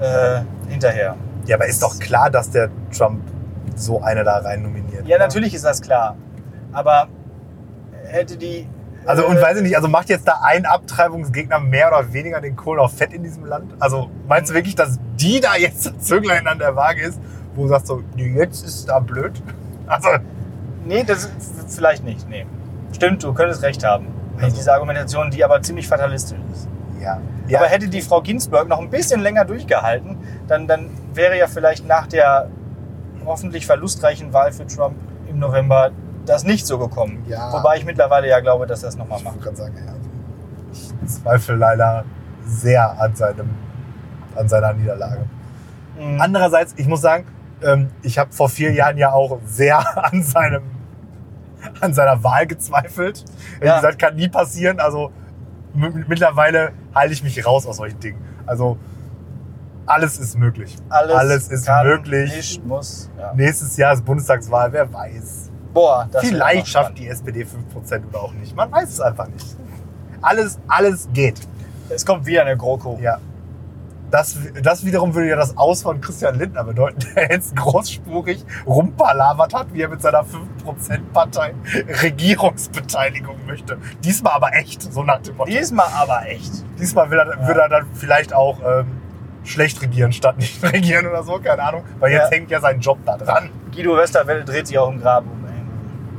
äh, 0.00 0.40
hinterher. 0.70 1.16
Ja, 1.46 1.56
aber 1.56 1.66
ist 1.66 1.82
doch 1.82 1.98
klar, 1.98 2.30
dass 2.30 2.50
der 2.50 2.70
Trump 2.96 3.20
so 3.74 4.00
eine 4.00 4.24
da 4.24 4.38
rein 4.38 4.62
nominiert. 4.62 4.81
Ja, 5.04 5.16
oder? 5.16 5.26
natürlich 5.26 5.54
ist 5.54 5.64
das 5.64 5.80
klar. 5.80 6.16
Aber 6.72 7.08
hätte 8.04 8.36
die. 8.36 8.68
Also 9.04 9.26
und 9.26 9.36
äh, 9.36 9.42
weiß 9.42 9.56
ich 9.56 9.62
nicht, 9.64 9.76
also 9.76 9.88
macht 9.88 10.08
jetzt 10.08 10.28
da 10.28 10.40
ein 10.44 10.64
Abtreibungsgegner 10.64 11.58
mehr 11.58 11.88
oder 11.88 12.12
weniger 12.12 12.40
den 12.40 12.54
Kohlen 12.54 12.78
auf 12.78 12.96
Fett 12.96 13.12
in 13.12 13.22
diesem 13.24 13.44
Land? 13.44 13.74
Also 13.80 14.10
meinst 14.28 14.50
du 14.50 14.54
wirklich, 14.54 14.76
dass 14.76 14.98
die 15.16 15.40
da 15.40 15.56
jetzt 15.56 15.86
das 15.86 15.98
Zöglein 15.98 16.46
an 16.46 16.58
der 16.58 16.76
Waage 16.76 17.02
ist, 17.02 17.20
wo 17.54 17.62
du 17.62 17.68
sagst 17.68 17.88
so, 17.88 18.02
jetzt 18.16 18.64
ist 18.64 18.88
da 18.88 19.00
blöd? 19.00 19.42
Also 19.88 20.08
Nee, 20.84 21.04
das 21.04 21.24
ist 21.24 21.76
vielleicht 21.76 22.04
nicht. 22.04 22.28
Nee. 22.28 22.46
Stimmt, 22.92 23.22
du 23.22 23.32
könntest 23.32 23.62
recht 23.62 23.84
haben. 23.84 24.06
Also. 24.40 24.56
Diese 24.56 24.72
Argumentation, 24.72 25.30
die 25.30 25.44
aber 25.44 25.62
ziemlich 25.62 25.86
fatalistisch 25.86 26.38
ist. 26.52 26.68
ja. 27.00 27.58
Aber 27.58 27.68
hätte 27.68 27.88
die 27.88 28.00
Frau 28.00 28.20
Ginsburg 28.20 28.68
noch 28.68 28.80
ein 28.80 28.90
bisschen 28.90 29.20
länger 29.20 29.44
durchgehalten, 29.44 30.16
dann, 30.48 30.66
dann 30.66 30.90
wäre 31.14 31.36
ja 31.36 31.46
vielleicht 31.46 31.86
nach 31.86 32.06
der 32.06 32.48
hoffentlich 33.26 33.66
verlustreichen 33.66 34.32
Wahl 34.32 34.52
für 34.52 34.66
Trump 34.66 34.96
im 35.28 35.38
November 35.38 35.90
das 36.26 36.44
nicht 36.44 36.66
so 36.66 36.78
gekommen. 36.78 37.24
Ja. 37.28 37.52
Wobei 37.52 37.76
ich 37.78 37.84
mittlerweile 37.84 38.28
ja 38.28 38.40
glaube, 38.40 38.66
dass 38.66 38.82
er 38.82 38.90
es 38.90 38.96
nochmal 38.96 39.18
ich 39.18 39.24
macht. 39.24 39.40
gerade 39.42 39.56
sagen, 39.56 39.74
ja, 39.76 39.92
ich 40.72 41.08
zweifle 41.08 41.56
leider 41.56 42.04
sehr 42.46 43.00
an, 43.00 43.14
seinem, 43.14 43.50
an 44.36 44.48
seiner 44.48 44.72
Niederlage. 44.72 45.24
Mhm. 45.98 46.20
Andererseits, 46.20 46.74
ich 46.76 46.86
muss 46.86 47.00
sagen, 47.00 47.26
ähm, 47.62 47.90
ich 48.02 48.18
habe 48.18 48.32
vor 48.32 48.48
vier 48.48 48.72
Jahren 48.72 48.98
ja 48.98 49.12
auch 49.12 49.38
sehr 49.44 49.78
an 50.12 50.22
seinem 50.22 50.62
an 51.80 51.94
seiner 51.94 52.24
Wahl 52.24 52.46
gezweifelt. 52.48 53.24
Wie 53.60 53.66
Ja. 53.66 53.76
gesagt, 53.76 53.98
kann 54.00 54.16
nie 54.16 54.28
passieren. 54.28 54.80
Also 54.80 55.12
mittlerweile 55.74 56.72
halte 56.94 57.12
ich 57.12 57.22
mich 57.22 57.46
raus 57.46 57.66
aus 57.66 57.76
solchen 57.76 58.00
Dingen. 58.00 58.18
Also 58.46 58.78
alles 59.86 60.18
ist 60.18 60.38
möglich. 60.38 60.76
Alles, 60.88 61.48
ist 61.48 61.66
kann, 61.66 61.86
möglich. 61.86 62.34
Nicht, 62.34 62.64
muss. 62.66 63.10
Ja. 63.18 63.32
Nächstes 63.34 63.76
Jahr 63.76 63.92
ist 63.94 64.04
Bundestagswahl, 64.04 64.72
wer 64.72 64.92
weiß. 64.92 65.50
Boah, 65.74 66.08
das 66.12 66.24
Vielleicht 66.26 66.68
schafft 66.68 66.98
die 66.98 67.08
SPD 67.08 67.44
5% 67.44 68.06
oder 68.08 68.22
auch 68.22 68.32
nicht. 68.32 68.54
Man 68.54 68.70
weiß 68.70 68.88
es 68.90 69.00
einfach 69.00 69.26
nicht. 69.28 69.56
Alles, 70.20 70.58
alles 70.68 71.08
geht. 71.12 71.40
Es 71.88 72.04
kommt 72.06 72.26
wieder 72.26 72.42
eine 72.42 72.56
GroKo. 72.56 72.98
Ja. 73.00 73.18
Das, 74.10 74.36
das 74.62 74.84
wiederum 74.84 75.14
würde 75.14 75.30
ja 75.30 75.36
das 75.36 75.56
Aus 75.56 75.82
von 75.82 75.98
Christian 76.02 76.38
Lindner 76.38 76.64
bedeuten, 76.64 77.00
der 77.16 77.30
jetzt 77.30 77.56
großspurig 77.56 78.44
rumpalavert 78.66 79.54
hat, 79.54 79.72
wie 79.72 79.80
er 79.80 79.88
mit 79.88 80.02
seiner 80.02 80.22
5%-Partei 80.22 81.54
Regierungsbeteiligung 82.02 83.36
möchte. 83.46 83.78
Diesmal 84.04 84.34
aber 84.34 84.52
echt, 84.54 84.92
so 84.92 85.02
nach 85.02 85.20
dem 85.22 85.36
Motto. 85.36 85.50
Diesmal 85.50 85.86
aber 85.94 86.26
echt. 86.28 86.52
Diesmal 86.78 87.10
will 87.10 87.18
er, 87.18 87.40
Ja. 87.40 87.48
will 87.48 87.56
er 87.58 87.68
dann 87.70 87.86
vielleicht 87.94 88.34
auch 88.34 88.58
ähm, 88.60 88.86
schlecht 89.44 89.80
regieren 89.82 90.12
statt 90.12 90.38
nicht 90.38 90.62
regieren 90.72 91.06
oder 91.06 91.22
so, 91.22 91.38
keine 91.38 91.62
Ahnung. 91.62 91.84
Weil 91.98 92.12
jetzt 92.12 92.30
Ja. 92.30 92.36
hängt 92.38 92.50
ja 92.50 92.60
sein 92.60 92.80
Job 92.80 92.98
da 93.04 93.16
dran. 93.16 93.50
Guido 93.74 93.96
Westerwelle 93.96 94.44
dreht 94.44 94.66
sich 94.66 94.78
auch 94.78 94.90
im 94.90 95.00
Grab 95.00 95.24
um. 95.24 95.44
Ey. 95.46 95.52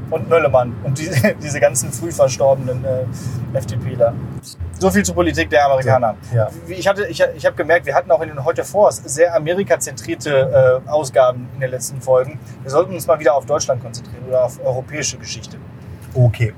Und 0.10 0.30
Möllemann 0.30 0.76
und 0.84 0.98
die, 1.00 1.10
diese 1.42 1.60
ganzen 1.60 1.92
früh 1.92 2.12
verstorbenen 2.12 2.84
äh, 2.86 3.58
FDPler. 3.58 4.14
So 4.78 4.92
viel 4.92 5.04
zur 5.04 5.16
Politik 5.16 5.50
der 5.50 5.66
Amerikaner. 5.66 6.16
Ja. 6.36 6.50
Ich, 6.68 6.88
hatte- 6.88 7.06
ich, 7.08 7.24
ich 7.36 7.46
habe 7.46 7.56
gemerkt, 7.56 7.86
wir 7.86 7.96
hatten 7.96 8.12
auch 8.12 8.22
in 8.22 8.30
den 8.30 8.44
Heute 8.44 8.64
Force 8.64 8.98
sehr 9.06 9.34
amerikazentrierte 9.36 10.82
äh, 10.86 10.90
Ausgaben 10.90 11.48
in 11.56 11.62
den 11.62 11.72
letzten 11.72 12.02
Folgen. 12.02 12.40
Wir 12.62 12.72
sollten 12.72 12.94
uns 12.94 13.08
mal 13.08 13.20
wieder 13.20 13.34
auf 13.36 13.46
Deutschland 13.46 13.82
konzentrieren 13.82 14.26
oder 14.28 14.44
auf 14.46 14.60
europäische 14.64 15.18
Geschichte. 15.18 15.58
Okay. 16.14 16.54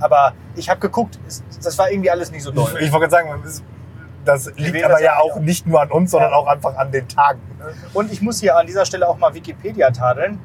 Aber 0.00 0.32
ich 0.56 0.68
habe 0.68 0.80
geguckt, 0.80 1.18
das 1.62 1.78
war 1.78 1.88
irgendwie 1.90 2.10
alles 2.10 2.32
nicht 2.32 2.42
so 2.42 2.50
Ich, 2.50 2.56
doll. 2.56 2.68
ich 2.80 2.90
wollte 2.92 3.08
gerade 3.08 3.28
sagen, 3.28 3.42
das 4.24 4.50
liegt 4.56 4.84
aber 4.84 5.00
ja 5.02 5.18
auch 5.18 5.36
nicht. 5.40 5.66
nur 5.66 5.80
an 5.82 5.90
uns, 5.90 6.10
sondern 6.10 6.32
auch 6.32 6.46
einfach 6.46 6.76
an 6.76 6.90
den 6.92 7.08
Tagen. 7.08 7.40
Und 7.94 8.12
ich 8.12 8.22
muss 8.22 8.40
hier 8.40 8.56
an 8.56 8.66
dieser 8.66 8.84
Stelle 8.84 9.08
auch 9.08 9.18
mal 9.18 9.34
Wikipedia 9.34 9.90
tadeln, 9.90 10.38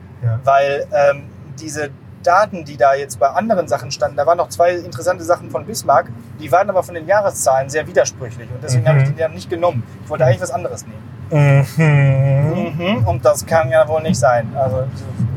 weil 0.43 0.85
ähm, 0.93 1.23
diese 1.59 1.89
Daten, 2.23 2.65
die 2.65 2.75
da 2.75 2.93
jetzt 2.95 3.19
bei 3.19 3.27
anderen 3.27 3.67
Sachen 3.67 3.89
standen, 3.91 4.17
da 4.17 4.25
waren 4.25 4.37
noch 4.37 4.49
zwei 4.49 4.71
interessante 4.75 5.23
Sachen 5.23 5.49
von 5.49 5.65
Bismarck, 5.65 6.07
die 6.39 6.51
waren 6.51 6.69
aber 6.69 6.83
von 6.83 6.95
den 6.95 7.07
Jahreszahlen 7.07 7.69
sehr 7.69 7.87
widersprüchlich 7.87 8.49
und 8.53 8.61
deswegen 8.61 8.83
Mhm. 8.83 8.87
habe 8.89 9.01
ich 9.03 9.09
die 9.13 9.19
ja 9.19 9.29
nicht 9.29 9.49
genommen. 9.49 9.83
Ich 10.03 10.09
wollte 10.09 10.25
eigentlich 10.25 10.41
was 10.41 10.51
anderes 10.51 10.85
nehmen. 10.85 11.65
Mhm. 11.77 12.73
Mhm. 12.97 13.07
Und 13.07 13.23
das 13.25 13.45
kann 13.45 13.69
ja 13.69 13.87
wohl 13.87 14.01
nicht 14.01 14.17
sein. 14.19 14.51
Also 14.55 14.83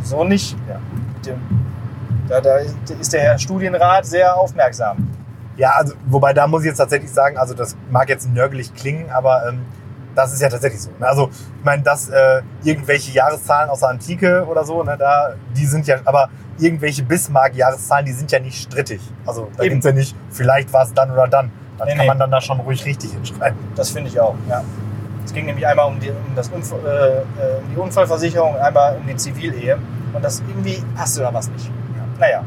so 0.02 0.24
nicht. 0.24 0.56
Ja. 0.68 0.76
Dem, 1.26 1.36
da, 2.28 2.40
da 2.40 2.56
ist 2.56 3.12
der 3.12 3.20
Herr 3.22 3.38
Studienrat 3.38 4.06
sehr 4.06 4.36
aufmerksam. 4.36 5.08
Ja, 5.60 5.72
also, 5.72 5.92
wobei 6.06 6.32
da 6.32 6.46
muss 6.46 6.62
ich 6.62 6.68
jetzt 6.68 6.78
tatsächlich 6.78 7.12
sagen, 7.12 7.36
also 7.36 7.52
das 7.52 7.76
mag 7.90 8.08
jetzt 8.08 8.26
nörgelig 8.32 8.74
klingen, 8.74 9.10
aber 9.10 9.46
ähm, 9.46 9.66
das 10.14 10.32
ist 10.32 10.40
ja 10.40 10.48
tatsächlich 10.48 10.80
so. 10.80 10.90
Ne? 10.98 11.06
Also 11.06 11.28
ich 11.58 11.64
meine, 11.64 11.82
dass 11.82 12.08
äh, 12.08 12.40
irgendwelche 12.64 13.12
Jahreszahlen 13.12 13.68
aus 13.68 13.80
der 13.80 13.90
Antike 13.90 14.46
oder 14.46 14.64
so, 14.64 14.82
ne, 14.82 14.96
da, 14.98 15.34
die 15.54 15.66
sind 15.66 15.86
ja, 15.86 15.96
aber 16.06 16.30
irgendwelche 16.58 17.02
Bismarck-Jahreszahlen, 17.02 18.06
die 18.06 18.12
sind 18.12 18.32
ja 18.32 18.40
nicht 18.40 18.58
strittig. 18.62 19.02
Also 19.26 19.48
da 19.54 19.62
Eben. 19.62 19.74
gibt's 19.74 19.84
ja 19.84 19.92
nicht, 19.92 20.16
vielleicht 20.30 20.72
war 20.72 20.84
es 20.84 20.94
dann 20.94 21.10
oder 21.10 21.28
dann. 21.28 21.50
Das 21.76 21.86
Nee, 21.86 21.92
kann 21.92 22.00
nee. 22.00 22.08
man 22.08 22.18
dann 22.18 22.30
da 22.30 22.40
schon 22.40 22.58
ruhig 22.60 22.86
richtig 22.86 23.12
hinschreiben. 23.12 23.58
Das 23.74 23.90
finde 23.90 24.08
ich 24.08 24.18
auch. 24.18 24.36
Ja. 24.48 24.64
Es 25.26 25.34
ging 25.34 25.44
nämlich 25.44 25.66
einmal 25.66 25.88
um 25.88 26.00
die, 26.00 26.08
um, 26.08 26.34
das 26.34 26.48
Unfall, 26.48 26.78
äh, 26.86 27.18
äh, 27.18 27.58
um 27.58 27.70
die 27.70 27.76
Unfallversicherung, 27.76 28.56
einmal 28.56 28.96
um 28.96 29.06
die 29.06 29.16
Zivilehe. 29.16 29.78
Und 30.14 30.24
das 30.24 30.40
irgendwie 30.40 30.82
passte 30.96 31.20
da 31.20 31.34
was 31.34 31.50
nicht. 31.50 31.70
Naja, 32.18 32.44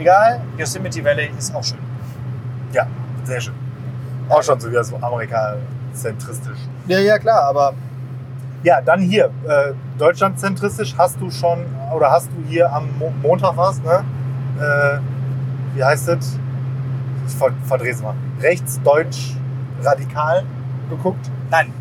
egal. 0.00 0.40
Yosemite 0.58 1.04
Valley 1.04 1.30
ist 1.38 1.54
auch 1.54 1.62
schön. 1.62 1.89
Ja, 2.72 2.86
sehr 3.24 3.40
schön. 3.40 3.54
Auch 4.28 4.42
schon 4.42 4.60
so 4.60 4.70
wieder 4.70 4.84
so 4.84 4.96
amerikazentristisch. 4.96 6.58
Ja, 6.86 6.98
ja, 6.98 7.18
klar, 7.18 7.44
aber 7.44 7.72
Ja, 8.62 8.80
dann 8.82 9.00
hier, 9.00 9.30
äh, 9.48 9.72
deutschlandzentristisch 9.98 10.94
hast 10.98 11.18
du 11.18 11.30
schon, 11.30 11.64
oder 11.96 12.10
hast 12.10 12.28
du 12.28 12.46
hier 12.46 12.70
am 12.70 12.90
Mo 12.98 13.10
Montag 13.22 13.56
was, 13.56 13.80
ne? 13.82 14.04
Äh, 14.60 14.98
wie 15.74 15.82
heißt 15.82 16.08
es? 16.10 16.38
Ich 17.26 17.34
ver 17.34 17.52
verdrehe 17.64 17.92
es 17.92 18.02
mal. 18.02 18.12
Rechtsdeutsch 18.42 19.34
radikal 19.82 20.44
geguckt? 20.90 21.30
nein. 21.50 21.72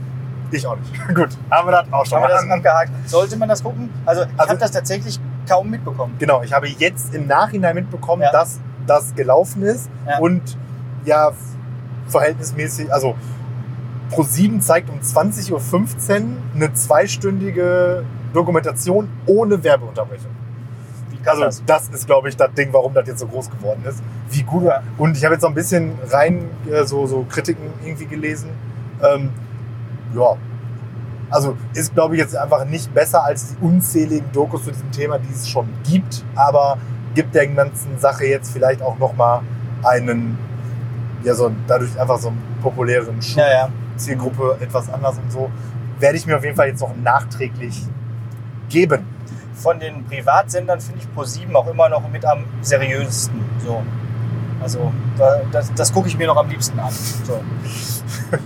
Ich 0.52 0.65
auch 0.65 0.78
nicht. 0.78 0.93
Gut, 1.15 1.30
haben 1.52 1.67
wir 1.67 1.71
das 1.73 1.91
auch 1.93 2.06
schon 2.06 2.17
Haben 2.21 2.30
wir 2.30 2.36
das 2.36 2.49
abgehakt? 2.49 2.91
Sollte 3.10 3.36
man 3.38 3.49
das 3.49 3.62
gucken? 3.62 3.89
Also, 4.06 4.21
ich 4.23 4.28
Also- 4.38 4.49
habe 4.49 4.60
das 4.60 4.71
tatsächlich 4.71 5.19
kaum 5.49 5.69
mitbekommen. 5.69 6.15
Genau, 6.17 6.41
ich 6.43 6.54
habe 6.54 6.67
jetzt 6.69 7.13
im 7.13 7.28
Nachhinein 7.28 7.75
mitbekommen, 7.75 8.21
Ja. 8.23 8.32
dass 8.32 8.60
das 8.88 9.13
gelaufen 9.15 9.62
ist 9.63 9.89
Ja. 10.08 10.17
und 10.19 10.58
ja, 11.10 11.32
verhältnismäßig, 12.08 12.93
also 12.93 13.15
Pro7 14.12 14.60
zeigt 14.62 14.89
um 14.89 15.00
20.15 15.00 15.52
Uhr 15.52 15.62
eine 16.56 16.74
zweistündige 16.74 18.04
Dokumentation 18.34 19.10
ohne 19.26 19.63
Werbeunterbrechung. 19.63 20.32
Also 21.26 21.62
das? 21.65 21.89
ist, 21.89 22.08
glaube 22.08 22.30
ich, 22.30 22.38
das 22.38 22.54
Ding, 22.54 22.69
warum 22.72 22.93
das 22.93 23.08
jetzt 23.08 23.19
so 23.19 23.28
groß 23.28 23.52
geworden 23.52 23.84
ist. 23.88 24.02
Wie 24.32 24.41
gut. 24.43 24.63
Und 24.98 25.17
ich 25.17 25.26
habe 25.26 25.36
jetzt 25.36 25.41
noch 25.41 25.50
ein 25.50 25.56
bisschen 25.56 25.91
rein 26.10 26.45
äh, 26.72 26.86
so, 26.86 27.06
so 27.06 27.26
Kritiken 27.30 27.65
irgendwie 27.84 28.06
gelesen. 28.06 28.50
Ähm, 29.04 29.30
ja, 30.15 30.36
Also 31.30 31.58
ist, 31.74 31.93
glaube 31.93 32.15
ich, 32.15 32.22
jetzt 32.22 32.36
einfach 32.36 32.65
nicht 32.65 32.93
besser 32.93 33.24
als 33.24 33.50
die 33.50 33.63
unzähligen 33.63 34.32
Dokus 34.32 34.63
zu 34.63 34.72
diesem 34.72 34.91
Thema, 34.91 35.19
die 35.19 35.32
es 35.32 35.48
schon 35.48 35.67
gibt, 35.84 36.24
aber 36.36 36.78
gibt 37.15 37.36
der 37.36 37.48
ganzen 37.48 38.00
Sache 38.00 38.26
jetzt 38.26 38.52
vielleicht 38.52 38.82
auch 38.82 38.98
nochmal 38.98 39.41
einen, 39.84 40.38
ja, 41.23 41.34
so 41.34 41.51
dadurch 41.67 41.99
einfach 41.99 42.17
so 42.17 42.29
einen 42.29 42.41
populären 42.62 43.21
Schub. 43.21 43.38
Ja, 43.38 43.49
ja. 43.51 43.69
Zielgruppe 43.97 44.58
etwas 44.62 44.91
anders 44.91 45.17
und 45.17 45.32
so. 45.32 45.49
Werde 45.99 46.17
ich 46.17 46.25
mir 46.25 46.38
auf 46.38 46.43
jeden 46.43 46.55
Fall 46.55 46.67
jetzt 46.69 46.79
noch 46.82 46.95
nachträglich 46.95 47.84
geben. 48.69 49.05
Von 49.53 49.79
den 49.79 50.05
Privatsendern 50.05 50.79
finde 50.79 51.01
ich 51.01 51.13
ProSieben 51.13 51.55
auch 51.55 51.67
immer 51.67 51.89
noch 51.89 52.08
mit 52.10 52.23
am 52.25 52.45
seriösesten. 52.62 53.41
So. 53.65 53.82
Also 54.62 54.93
da- 55.17 55.41
das, 55.51 55.73
das 55.73 55.91
gucke 55.91 56.08
ich 56.08 56.17
mir 56.17 56.27
noch 56.27 56.38
am 56.38 56.49
liebsten 56.49 56.79
an. 56.79 56.91
So. 57.25 57.41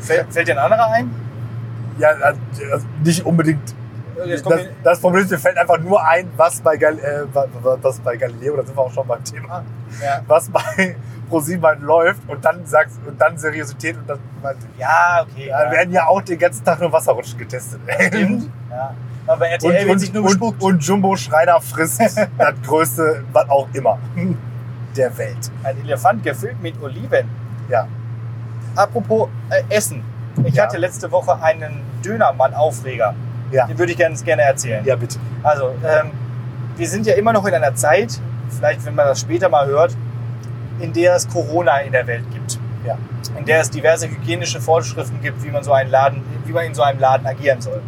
Fällt, 0.00 0.32
fällt 0.32 0.48
dir 0.48 0.52
ein 0.52 0.58
anderer 0.58 0.90
ein? 0.90 1.10
Ja, 1.98 2.08
also 2.10 2.86
nicht 3.04 3.26
unbedingt. 3.26 3.74
Das, 4.16 4.42
das 4.82 5.00
Problem 5.00 5.24
ist, 5.24 5.30
mir 5.30 5.38
fällt 5.38 5.58
einfach 5.58 5.78
nur 5.78 6.04
ein, 6.04 6.28
was 6.36 6.60
bei, 6.60 6.76
Gal 6.76 6.98
äh, 6.98 7.24
was 7.82 8.00
bei 8.00 8.16
Galileo, 8.16 8.56
da 8.56 8.64
sind 8.64 8.76
wir 8.76 8.82
auch 8.82 8.92
schon 8.92 9.06
beim 9.06 9.22
Thema, 9.22 9.62
ja. 10.02 10.22
was 10.26 10.48
bei 10.48 10.96
ProSieben 11.28 11.64
halt 11.64 11.80
läuft 11.80 12.20
und 12.28 12.44
dann 12.44 12.64
sagst 12.66 12.98
und 13.06 13.20
dann 13.20 13.36
Seriosität 13.38 13.96
und 13.96 14.08
dann 14.08 14.18
ja, 14.78 15.22
okay. 15.22 15.48
da 15.50 15.70
werden 15.70 15.92
ja 15.92 16.06
auch 16.06 16.22
den 16.22 16.38
ganzen 16.38 16.64
Tag 16.64 16.80
nur 16.80 16.92
Wasserrutschen 16.92 17.38
getestet. 17.38 17.80
Stimmt. 18.06 18.50
Ja. 18.70 18.94
Aber 19.26 19.40
bei 19.40 19.46
Und, 19.46 19.52
RTL 19.64 19.80
wird 19.84 19.90
und, 19.90 19.98
sich 19.98 20.12
nur 20.12 20.22
und, 20.22 20.28
gespuckt. 20.30 20.62
und 20.62 20.82
Jumbo 20.84 21.16
Schreiner 21.16 21.60
frisst 21.60 22.00
das 22.38 22.54
größte, 22.66 23.24
was 23.32 23.48
auch 23.50 23.68
immer, 23.74 23.98
der 24.96 25.16
Welt. 25.18 25.50
Ein 25.64 25.80
Elefant 25.84 26.22
gefüllt 26.24 26.60
mit 26.62 26.80
Oliven. 26.82 27.28
Ja. 27.68 27.86
Apropos 28.74 29.28
äh, 29.50 29.62
Essen. 29.74 30.02
Ich 30.44 30.54
Ja. 30.54 30.64
hatte 30.64 30.78
letzte 30.78 31.10
Woche 31.10 31.40
einen 31.42 31.82
Dönermann-Aufreger. 32.04 33.14
Ja. 33.50 33.66
Den 33.66 33.78
würde 33.78 33.92
ich 33.92 33.98
ganz 33.98 34.24
gerne 34.24 34.42
erzählen. 34.42 34.84
Ja, 34.84 34.96
bitte. 34.96 35.18
Also, 35.42 35.70
ähm, 35.84 36.10
wir 36.76 36.88
sind 36.88 37.06
ja 37.06 37.14
immer 37.14 37.32
noch 37.32 37.44
in 37.46 37.54
einer 37.54 37.74
Zeit, 37.74 38.20
vielleicht 38.50 38.84
wenn 38.86 38.94
man 38.94 39.06
das 39.06 39.20
später 39.20 39.48
mal 39.48 39.66
hört, 39.66 39.96
in 40.80 40.92
der 40.92 41.14
es 41.14 41.28
Corona 41.28 41.78
in 41.80 41.92
der 41.92 42.06
Welt 42.06 42.24
gibt. 42.32 42.58
Ja. 42.86 42.96
In 43.36 43.44
der 43.44 43.60
es 43.60 43.70
diverse 43.70 44.08
hygienische 44.08 44.60
Vorschriften 44.60 45.20
gibt, 45.20 45.42
wie 45.44 45.50
man, 45.50 45.62
so 45.62 45.72
einen 45.72 45.90
Laden, 45.90 46.22
wie 46.44 46.52
man 46.52 46.64
in 46.64 46.74
so 46.74 46.82
einem 46.82 47.00
Laden 47.00 47.26
agieren 47.26 47.60
soll. 47.60 47.82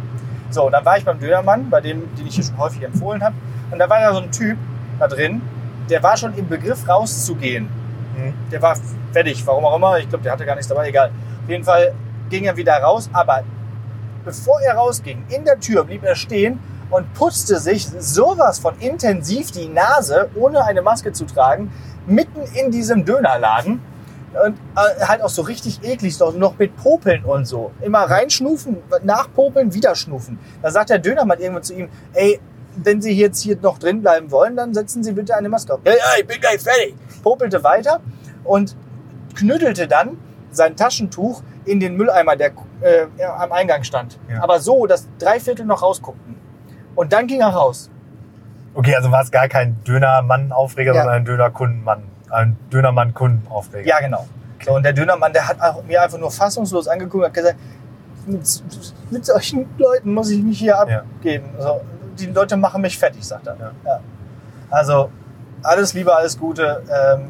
So, 0.49 0.69
dann 0.69 0.83
war 0.83 0.97
ich 0.97 1.05
beim 1.05 1.19
Dönermann, 1.19 1.69
bei 1.69 1.81
dem, 1.81 2.13
den 2.15 2.27
ich 2.27 2.35
hier 2.35 2.43
schon 2.43 2.57
häufig 2.57 2.83
empfohlen 2.83 3.23
habe. 3.23 3.35
Und 3.71 3.79
da 3.79 3.89
war 3.89 4.01
da 4.01 4.13
so 4.13 4.19
ein 4.19 4.31
Typ 4.31 4.57
da 4.99 5.07
drin, 5.07 5.41
der 5.89 6.03
war 6.03 6.17
schon 6.17 6.33
im 6.35 6.47
Begriff 6.47 6.87
rauszugehen. 6.87 7.65
Mhm. 8.17 8.33
Der 8.51 8.61
war 8.61 8.75
fertig, 9.13 9.45
warum 9.47 9.65
auch 9.65 9.75
immer. 9.75 9.97
Ich 9.99 10.09
glaube, 10.09 10.23
der 10.23 10.33
hatte 10.33 10.45
gar 10.45 10.55
nichts 10.55 10.67
dabei, 10.67 10.89
egal. 10.89 11.11
Auf 11.43 11.49
jeden 11.49 11.63
Fall 11.63 11.93
ging 12.29 12.45
er 12.45 12.55
wieder 12.55 12.77
raus, 12.81 13.09
aber 13.13 13.43
bevor 14.23 14.61
er 14.61 14.75
rausging, 14.75 15.23
in 15.29 15.45
der 15.45 15.59
Tür 15.59 15.83
blieb 15.83 16.03
er 16.03 16.15
stehen 16.15 16.59
und 16.91 17.13
putzte 17.13 17.59
sich 17.59 17.87
sowas 17.87 18.59
von 18.59 18.77
intensiv 18.79 19.51
die 19.51 19.67
Nase, 19.67 20.29
ohne 20.35 20.63
eine 20.63 20.81
Maske 20.81 21.11
zu 21.13 21.25
tragen, 21.25 21.71
mitten 22.05 22.41
in 22.53 22.71
diesem 22.71 23.05
Dönerladen. 23.05 23.81
Und 24.45 24.57
äh, 24.77 25.05
halt 25.05 25.21
auch 25.21 25.29
so 25.29 25.41
richtig 25.41 25.83
eklig, 25.83 26.15
so 26.15 26.31
noch 26.31 26.57
mit 26.57 26.77
Popeln 26.77 27.25
und 27.25 27.45
so. 27.45 27.71
Immer 27.81 28.03
reinschnufen, 28.03 28.77
nachpopeln, 29.03 29.73
wieder 29.73 29.93
schnufen. 29.93 30.39
Da 30.61 30.71
sagt 30.71 30.89
der 30.89 30.99
Dönermann 30.99 31.39
irgendwann 31.39 31.63
zu 31.63 31.73
ihm, 31.73 31.89
ey, 32.13 32.39
wenn 32.77 33.01
Sie 33.01 33.11
jetzt 33.11 33.41
hier 33.41 33.57
noch 33.61 33.77
drin 33.77 34.01
bleiben 34.01 34.31
wollen, 34.31 34.55
dann 34.55 34.73
setzen 34.73 35.03
Sie 35.03 35.11
bitte 35.11 35.35
eine 35.35 35.49
Maske 35.49 35.73
auf. 35.73 35.81
Ja, 35.83 35.91
ja, 35.91 35.97
ich 36.19 36.25
bin 36.25 36.39
gleich 36.39 36.61
fertig. 36.61 36.95
Popelte 37.21 37.61
weiter 37.63 37.99
und 38.45 38.77
knüttelte 39.35 39.87
dann 39.89 40.17
sein 40.51 40.77
Taschentuch 40.77 41.43
in 41.65 41.79
den 41.81 41.95
Mülleimer, 41.95 42.37
der 42.37 42.51
äh, 42.81 43.23
am 43.23 43.51
Eingang 43.51 43.83
stand. 43.83 44.17
Ja. 44.29 44.43
Aber 44.43 44.59
so, 44.59 44.85
dass 44.87 45.07
drei 45.19 45.39
Viertel 45.39 45.65
noch 45.65 45.81
rausguckten. 45.81 46.40
Und 47.01 47.11
dann 47.11 47.25
ging 47.25 47.41
er 47.41 47.47
raus. 47.49 47.89
Okay, 48.75 48.95
also 48.95 49.09
war 49.11 49.23
es 49.23 49.31
gar 49.31 49.47
kein 49.47 49.83
Dönermann-Aufreger, 49.85 50.93
Ja. 50.93 51.01
sondern 51.01 51.21
ein 51.21 51.25
Dönerkundenmann. 51.25 52.03
Ein 52.29 52.57
Dönermann-Kundenaufreger. 52.71 53.87
Ja, 53.87 53.99
genau. 54.01 54.27
So, 54.63 54.75
und 54.75 54.83
der 54.83 54.93
Dönermann, 54.93 55.33
der 55.33 55.47
hat 55.47 55.59
auch 55.59 55.83
mir 55.83 55.99
einfach 56.03 56.19
nur 56.19 56.29
fassungslos 56.29 56.87
angeguckt 56.87 57.15
und 57.23 57.25
hat 57.25 57.33
gesagt, 57.33 57.55
mit, 58.27 58.63
mit 59.09 59.25
solchen 59.25 59.67
Leuten 59.79 60.13
muss 60.13 60.29
ich 60.29 60.43
mich 60.43 60.59
hier 60.59 60.73
Ja. 60.87 60.99
abgeben. 60.99 61.49
Also, 61.57 61.81
die 62.19 62.27
Leute 62.27 62.55
machen 62.55 62.83
mich 62.83 62.95
fertig, 62.99 63.23
sagt 63.25 63.47
er. 63.47 63.57
Ja. 63.59 63.71
Ja. 63.83 63.99
Also, 64.69 65.09
alles 65.63 65.95
Liebe, 65.95 66.15
alles 66.15 66.37
Gute. 66.37 66.83
Ähm, 66.87 67.29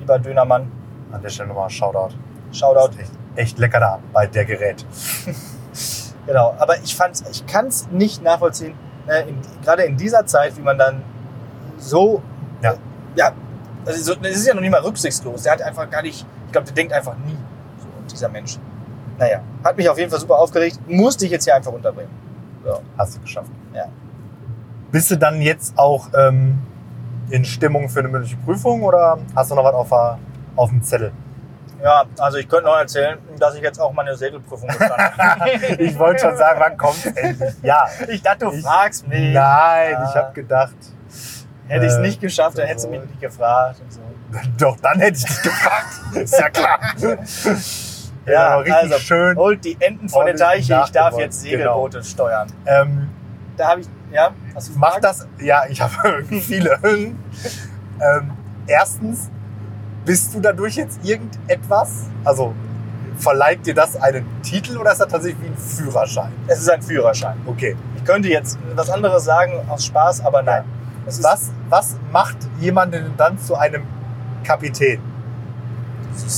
lieber 0.00 0.18
Dönermann, 0.18 0.72
An 1.12 1.20
der 1.20 1.28
Stelle 1.28 1.50
nochmal 1.50 1.68
Shoutout. 1.68 2.14
Shoutout. 2.52 2.98
Echt, 2.98 3.12
echt 3.36 3.58
lecker 3.58 3.80
da 3.80 3.98
bei 4.14 4.26
der 4.26 4.46
Gerät. 4.46 4.86
Genau, 6.26 6.54
aber 6.58 6.78
ich 6.82 6.96
fand's, 6.96 7.22
ich 7.30 7.46
kann 7.46 7.66
es 7.68 7.88
nicht 7.90 8.22
nachvollziehen, 8.22 8.74
ne, 9.06 9.20
in, 9.28 9.38
gerade 9.62 9.84
in 9.84 9.96
dieser 9.96 10.26
Zeit, 10.26 10.56
wie 10.56 10.62
man 10.62 10.76
dann 10.76 11.02
so, 11.78 12.22
Ja. 12.62 12.72
äh, 12.72 12.76
ja, 13.16 13.32
also 13.84 14.02
so, 14.14 14.20
das 14.20 14.32
ist 14.32 14.46
ja 14.46 14.54
noch 14.54 14.60
nicht 14.60 14.72
mal 14.72 14.80
rücksichtslos. 14.80 15.42
Der 15.44 15.52
hat 15.52 15.62
einfach 15.62 15.88
gar 15.88 16.02
nicht, 16.02 16.26
ich 16.46 16.52
glaube, 16.52 16.66
der 16.66 16.74
denkt 16.74 16.92
einfach 16.92 17.16
nie, 17.24 17.36
so, 17.78 17.86
dieser 18.10 18.28
Mensch. 18.28 18.58
Naja, 19.18 19.40
hat 19.64 19.76
mich 19.76 19.88
auf 19.88 19.96
jeden 19.98 20.10
Fall 20.10 20.20
super 20.20 20.38
aufgeregt, 20.38 20.78
musste 20.88 21.24
ich 21.24 21.30
jetzt 21.30 21.44
hier 21.44 21.54
einfach 21.54 21.72
unterbringen. 21.72 22.10
So. 22.64 22.80
Hast 22.98 23.16
du 23.16 23.20
geschafft. 23.20 23.50
Ja. 23.72 23.86
Bist 24.90 25.10
du 25.10 25.16
dann 25.16 25.40
jetzt 25.40 25.78
auch 25.78 26.08
ähm, 26.14 26.58
in 27.30 27.44
Stimmung 27.44 27.88
für 27.88 28.00
eine 28.00 28.08
mündliche 28.08 28.36
Prüfung 28.38 28.82
oder 28.82 29.18
hast 29.34 29.50
du 29.50 29.54
noch 29.54 29.64
was 29.64 29.74
auf, 29.74 30.18
auf 30.56 30.70
dem 30.70 30.82
Zettel? 30.82 31.12
Ja, 31.82 32.04
also 32.18 32.38
ich 32.38 32.48
könnte 32.48 32.64
noch 32.66 32.76
erzählen, 32.78 33.18
dass 33.38 33.54
ich 33.54 33.60
jetzt 33.62 33.78
auch 33.80 33.92
meine 33.92 34.16
Segelprüfung 34.16 34.66
bestanden 34.68 35.18
habe. 35.18 35.50
Ich 35.78 35.98
wollte 35.98 36.22
schon 36.22 36.36
sagen, 36.36 36.58
wann 36.60 36.76
kommt 36.76 37.04
endlich? 37.16 37.54
Ja. 37.62 37.86
Ich 38.08 38.22
dachte, 38.22 38.46
du 38.46 38.52
Ich- 38.52 38.62
fragst 38.64 39.06
mich. 39.06 39.34
Nein, 39.34 39.92
Ja. 39.92 40.08
ich 40.10 40.16
habe 40.16 40.32
gedacht, 40.32 40.74
Hätte 41.68 41.84
ich 41.86 41.90
es 41.92 41.98
Äh, 41.98 42.02
nicht 42.02 42.20
geschafft, 42.20 42.58
dann 42.58 42.66
hättest 42.68 42.86
du 42.86 42.90
mich 42.90 43.00
nicht 43.00 43.20
gefragt. 43.20 43.80
Und 43.80 43.92
so. 43.92 44.00
doch, 44.58 44.76
dann 44.80 45.00
hätte 45.00 45.16
ich 45.18 45.24
dich 45.24 45.42
gefragt. 45.42 45.86
Ist 46.14 46.38
ja 46.38 46.48
klar. 46.50 46.78
Ja, 48.28 48.48
aber 48.48 48.62
richtig 48.64 48.74
also, 48.92 48.98
schön. 48.98 49.36
Holt 49.36 49.64
die 49.64 49.76
Enten 49.78 50.08
von 50.08 50.22
ordentlich 50.22 50.40
Teiche, 50.68 50.82
ich 50.84 50.90
darf 50.90 51.16
jetzt 51.16 51.40
Segelboote 51.42 52.02
steuern. 52.02 52.48
Ähm, 52.66 53.08
Da 53.56 53.68
habe 53.68 53.80
ich, 53.82 53.86
ja, 54.10 54.30
hast 54.52 54.68
du 54.68 54.72
Mach 54.78 54.98
das, 55.00 55.28
ja, 55.40 55.62
ich 55.68 55.80
habe 55.80 56.24
viele. 56.24 56.76
ähm, 56.82 57.16
erstens, 58.66 59.30
bist 60.06 60.32
du 60.32 60.40
dadurch 60.40 60.76
jetzt 60.76 61.04
irgendetwas? 61.04 62.04
Also 62.24 62.54
verleiht 63.18 63.66
dir 63.66 63.74
das 63.74 64.00
einen 64.00 64.24
Titel 64.42 64.78
oder 64.78 64.92
ist 64.92 65.00
das 65.00 65.08
tatsächlich 65.08 65.42
wie 65.42 65.48
ein 65.48 65.56
Führerschein? 65.56 66.32
Es 66.46 66.60
ist 66.60 66.70
ein 66.70 66.80
Führerschein. 66.80 67.36
Okay. 67.44 67.76
Ich 67.96 68.04
könnte 68.04 68.28
jetzt 68.28 68.58
was 68.74 68.88
anderes 68.88 69.24
sagen 69.24 69.52
aus 69.68 69.84
Spaß, 69.84 70.24
aber 70.24 70.42
nein. 70.42 70.64
Ist, 71.06 71.22
Was, 71.22 71.50
was 71.68 71.96
macht 72.12 72.36
jemanden 72.58 73.14
dann 73.16 73.38
zu 73.38 73.56
einem 73.56 73.82
Kapitän? 74.44 75.00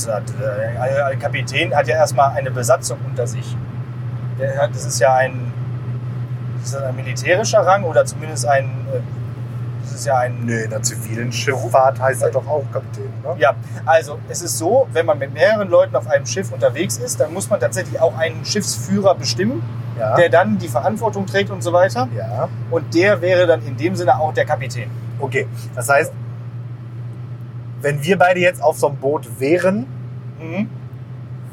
Halt, 0.07 0.33
äh, 0.41 1.03
ein 1.03 1.19
Kapitän 1.19 1.73
hat 1.73 1.87
ja 1.87 1.95
erstmal 1.95 2.35
eine 2.37 2.51
Besatzung 2.51 2.97
unter 3.07 3.25
sich. 3.25 3.55
Hat, 4.57 4.71
das 4.73 4.85
ist 4.85 4.99
ja 4.99 5.15
ein, 5.15 5.53
ist 6.63 6.75
ein 6.75 6.95
militärischer 6.95 7.65
Rang 7.65 7.83
oder 7.83 8.05
zumindest 8.05 8.45
ein, 8.45 8.69
das 9.89 9.99
ist 10.01 10.05
ja 10.05 10.17
ein 10.19 10.45
Nee, 10.45 10.63
in 10.63 10.69
der 10.69 10.81
zivilen 10.81 11.31
Schifffahrt 11.31 11.99
heißt 11.99 12.21
das 12.21 12.31
doch 12.31 12.47
auch 12.47 12.63
Kapitän, 12.71 13.11
ne? 13.23 13.35
Ja, 13.37 13.53
also 13.85 14.19
es 14.29 14.41
ist 14.41 14.57
so, 14.57 14.87
wenn 14.93 15.05
man 15.05 15.17
mit 15.19 15.33
mehreren 15.33 15.69
Leuten 15.69 15.95
auf 15.95 16.07
einem 16.07 16.25
Schiff 16.25 16.51
unterwegs 16.51 16.97
ist, 16.97 17.19
dann 17.19 17.33
muss 17.33 17.49
man 17.49 17.59
tatsächlich 17.59 17.99
auch 17.99 18.17
einen 18.17 18.43
Schiffsführer 18.45 19.15
bestimmen, 19.15 19.61
Ja. 19.99 20.15
der 20.15 20.29
dann 20.29 20.57
die 20.57 20.67
Verantwortung 20.69 21.25
trägt 21.25 21.49
und 21.49 21.61
so 21.61 21.73
weiter. 21.73 22.07
ja. 22.15 22.47
Und 22.71 22.93
der 22.93 23.21
wäre 23.21 23.47
dann 23.47 23.65
in 23.65 23.75
dem 23.77 23.95
Sinne 23.95 24.17
auch 24.19 24.33
der 24.33 24.45
Kapitän. 24.45 24.89
Okay. 25.19 25.47
Das 25.75 25.89
heißt, 25.89 26.13
wenn 27.81 28.03
wir 28.03 28.17
beide 28.17 28.39
jetzt 28.39 28.61
auf 28.61 28.77
so 28.77 28.87
einem 28.87 28.97
Boot 28.97 29.27
wären, 29.39 29.85
Mhm. 30.39 30.69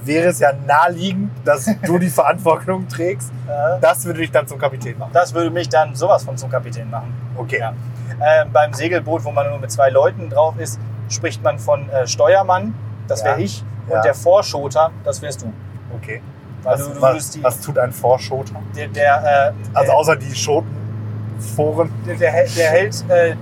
wäre 0.05 0.29
es 0.29 0.39
ja 0.39 0.53
naheliegend, 0.67 1.31
dass 1.45 1.69
du 1.85 1.99
die 1.99 2.09
Verantwortung 2.21 2.87
trägst. 2.89 3.33
Das 3.81 4.05
würde 4.05 4.21
dich 4.21 4.31
dann 4.31 4.47
zum 4.47 4.59
Kapitän 4.59 4.97
machen. 4.99 5.11
Das 5.13 5.35
würde 5.35 5.51
mich 5.51 5.69
dann 5.69 5.95
sowas 5.97 6.23
von 6.25 6.37
zum 6.37 6.49
Kapitän 6.51 6.89
machen. 6.91 7.13
Okay. 7.37 7.59
Ja. 7.59 7.73
Äh, 8.21 8.45
beim 8.53 8.73
Segelboot, 8.73 9.25
wo 9.25 9.31
man 9.31 9.49
nur 9.51 9.59
mit 9.59 9.71
zwei 9.71 9.91
Leuten 9.91 10.31
drauf 10.31 10.55
ist, 10.59 10.79
spricht 11.09 11.43
man 11.43 11.59
von 11.59 11.89
äh, 11.91 12.07
Steuermann, 12.07 12.75
das 13.09 13.23
wäre 13.25 13.39
Ja. 13.39 13.45
ich, 13.45 13.63
und 13.87 13.93
Ja. 13.95 14.03
der 14.03 14.15
Vorschoter, 14.15 14.91
das 15.05 15.21
wärst 15.23 15.43
du. 15.43 15.53
Okay. 15.95 16.23
Was, 16.63 16.81
du, 16.93 17.01
was, 17.01 17.31
die, 17.31 17.45
was 17.45 17.61
tut 17.61 17.79
ein 17.79 17.93
Vorschoter? 17.93 18.55
der, 18.75 18.89
der, 18.89 19.53
äh, 19.53 19.53
Also 19.75 19.91
der, 19.91 19.95
außer 19.99 20.17
die 20.17 20.35
Schotenforen. 20.35 21.91
der, 22.07 22.17
der, 22.17 22.33
hält- 22.33 22.57
der 22.57 22.71
hält 22.71 23.05
äh, 23.11 23.37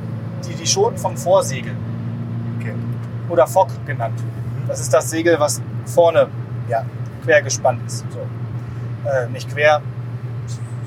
die, 0.46 0.54
die 0.54 0.66
Schoten 0.66 0.98
vom 0.98 1.16
Vorsegel. 1.16 1.72
Okay. 2.58 2.74
oder 3.30 3.46
Fock 3.46 3.68
genannt. 3.86 4.20
Das 4.66 4.80
ist 4.80 4.92
das 4.92 5.08
Segel, 5.10 5.38
was 5.38 5.62
vorne 5.86 6.26
Ja. 6.68 6.84
quer 7.24 7.40
gespannt 7.42 7.80
ist. 7.86 8.04
So. 8.10 8.18
Äh, 9.08 9.28
nicht 9.28 9.50
quer, 9.50 9.80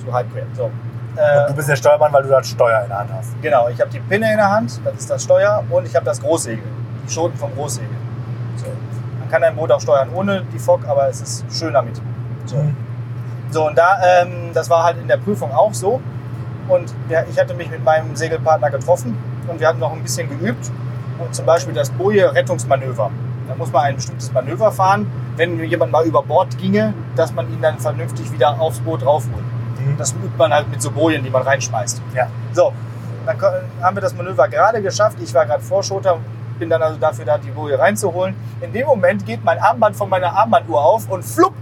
so 0.06 0.14
halb 0.14 0.32
quer. 0.32 0.44
So. 0.56 0.70
Äh, 1.18 1.48
du 1.48 1.54
bist 1.54 1.68
der 1.68 1.76
Steuermann, 1.76 2.14
weil 2.14 2.24
du 2.24 2.30
das 2.30 2.48
Steuer 2.48 2.82
in 2.84 2.90
der 2.90 3.00
Hand 3.00 3.10
hast. 3.14 3.42
genau, 3.42 3.68
ich 3.70 3.82
habe 3.82 3.90
die 3.90 4.00
Pinne 4.00 4.32
in 4.32 4.38
der 4.38 4.50
Hand, 4.50 4.80
das 4.86 4.96
ist 4.96 5.10
das 5.10 5.24
Steuer, 5.24 5.64
und 5.70 5.86
ich 5.86 5.96
habe 5.96 6.06
das 6.06 6.22
Großsegel, 6.22 6.64
die 7.06 7.12
Schoten 7.12 7.38
vom 7.38 7.54
Großsegel. 7.56 7.90
So. 8.58 8.68
Man 9.20 9.30
kann 9.30 9.44
ein 9.44 9.56
Boot 9.56 9.72
auch 9.72 9.82
steuern 9.82 10.10
ohne 10.14 10.44
die 10.54 10.60
Fock, 10.60 10.82
aber 10.88 11.10
es 11.10 11.22
ist 11.22 11.46
schöner 11.52 11.82
mit. 11.82 12.00
So. 12.46 12.58
Mhm. 12.58 12.76
So, 13.50 13.68
und 13.68 13.78
da, 13.78 13.98
ähm, 14.04 14.52
das 14.54 14.70
war 14.70 14.84
halt 14.84 14.98
in 14.98 15.08
der 15.08 15.18
Prüfung 15.18 15.52
auch 15.54 15.74
so. 15.74 16.02
Und 16.68 16.94
ja, 17.10 17.24
ich 17.30 17.40
hatte 17.40 17.54
mich 17.54 17.70
mit 17.70 17.84
meinem 17.84 18.16
Segelpartner 18.16 18.70
getroffen 18.70 19.18
und 19.48 19.60
wir 19.60 19.68
hatten 19.68 19.80
noch 19.80 19.94
ein 19.94 20.04
bisschen 20.04 20.30
geübt. 20.30 20.70
Und 21.18 21.34
zum 21.34 21.46
Beispiel 21.46 21.74
das 21.74 21.90
Boje-Rettungsmanöver. 21.92 23.10
Da 23.48 23.56
muss 23.56 23.72
man 23.72 23.84
ein 23.84 23.96
bestimmtes 23.96 24.32
Manöver 24.34 24.72
fahren, 24.72 25.10
wenn 25.38 25.64
jemand 25.64 25.92
mal 25.92 26.06
über 26.06 26.22
Bord 26.22 26.58
ginge, 26.58 26.94
dass 27.16 27.34
man 27.34 27.50
ihn 27.52 27.62
dann 27.62 27.80
vernünftig 27.80 28.32
wieder 28.32 28.60
aufs 28.60 28.80
Boot 28.80 29.06
raufholt. 29.06 29.44
Das 29.98 30.12
übt 30.14 30.38
man 30.38 30.54
halt 30.54 30.70
mit 30.70 30.82
so 30.82 30.92
Bojen, 30.92 31.24
die 31.24 31.30
man 31.30 31.44
reinschmeißt. 31.44 32.02
Ja. 32.14 32.28
So, 32.54 32.74
dann 33.26 33.38
haben 33.82 33.96
wir 33.96 34.02
das 34.02 34.14
Manöver 34.16 34.48
gerade 34.48 34.82
geschafft. 34.82 35.18
Ich 35.22 35.34
war 35.34 35.46
gerade 35.46 35.62
Vorschoter, 35.62 36.18
bin 36.60 36.70
dann 36.70 36.82
also 36.82 36.98
dafür 36.98 37.26
da, 37.26 37.38
die 37.38 37.52
Boje 37.52 37.78
reinzuholen. 37.78 38.36
In 38.62 38.74
dem 38.74 38.88
Moment 38.88 39.26
geht 39.26 39.44
mein 39.44 39.60
Armband 39.60 39.96
von 39.96 40.10
meiner 40.10 40.34
Armbanduhr 40.34 40.84
auf 40.84 41.10
und 41.10 41.24
flupp, 41.24 41.54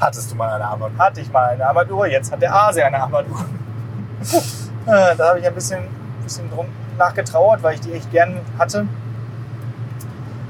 Hattest 0.00 0.32
du 0.32 0.34
mal 0.34 0.50
eine 0.50 0.64
Arbeit? 0.64 0.92
hatte 0.98 1.20
ich 1.20 1.32
mal 1.32 1.50
eine 1.50 1.66
Armbanduhr. 1.66 2.06
Jetzt 2.06 2.32
hat 2.32 2.42
der 2.42 2.54
Asi 2.54 2.82
eine 2.82 3.00
Armbanduhr. 3.00 3.44
Äh, 4.86 5.16
da 5.16 5.30
habe 5.30 5.38
ich 5.38 5.46
ein 5.46 5.54
bisschen, 5.54 5.84
bisschen 6.22 6.50
drum 6.50 6.66
nachgetrauert, 6.98 7.62
weil 7.62 7.74
ich 7.74 7.80
die 7.80 7.92
echt 7.92 8.10
gern 8.10 8.40
hatte. 8.58 8.86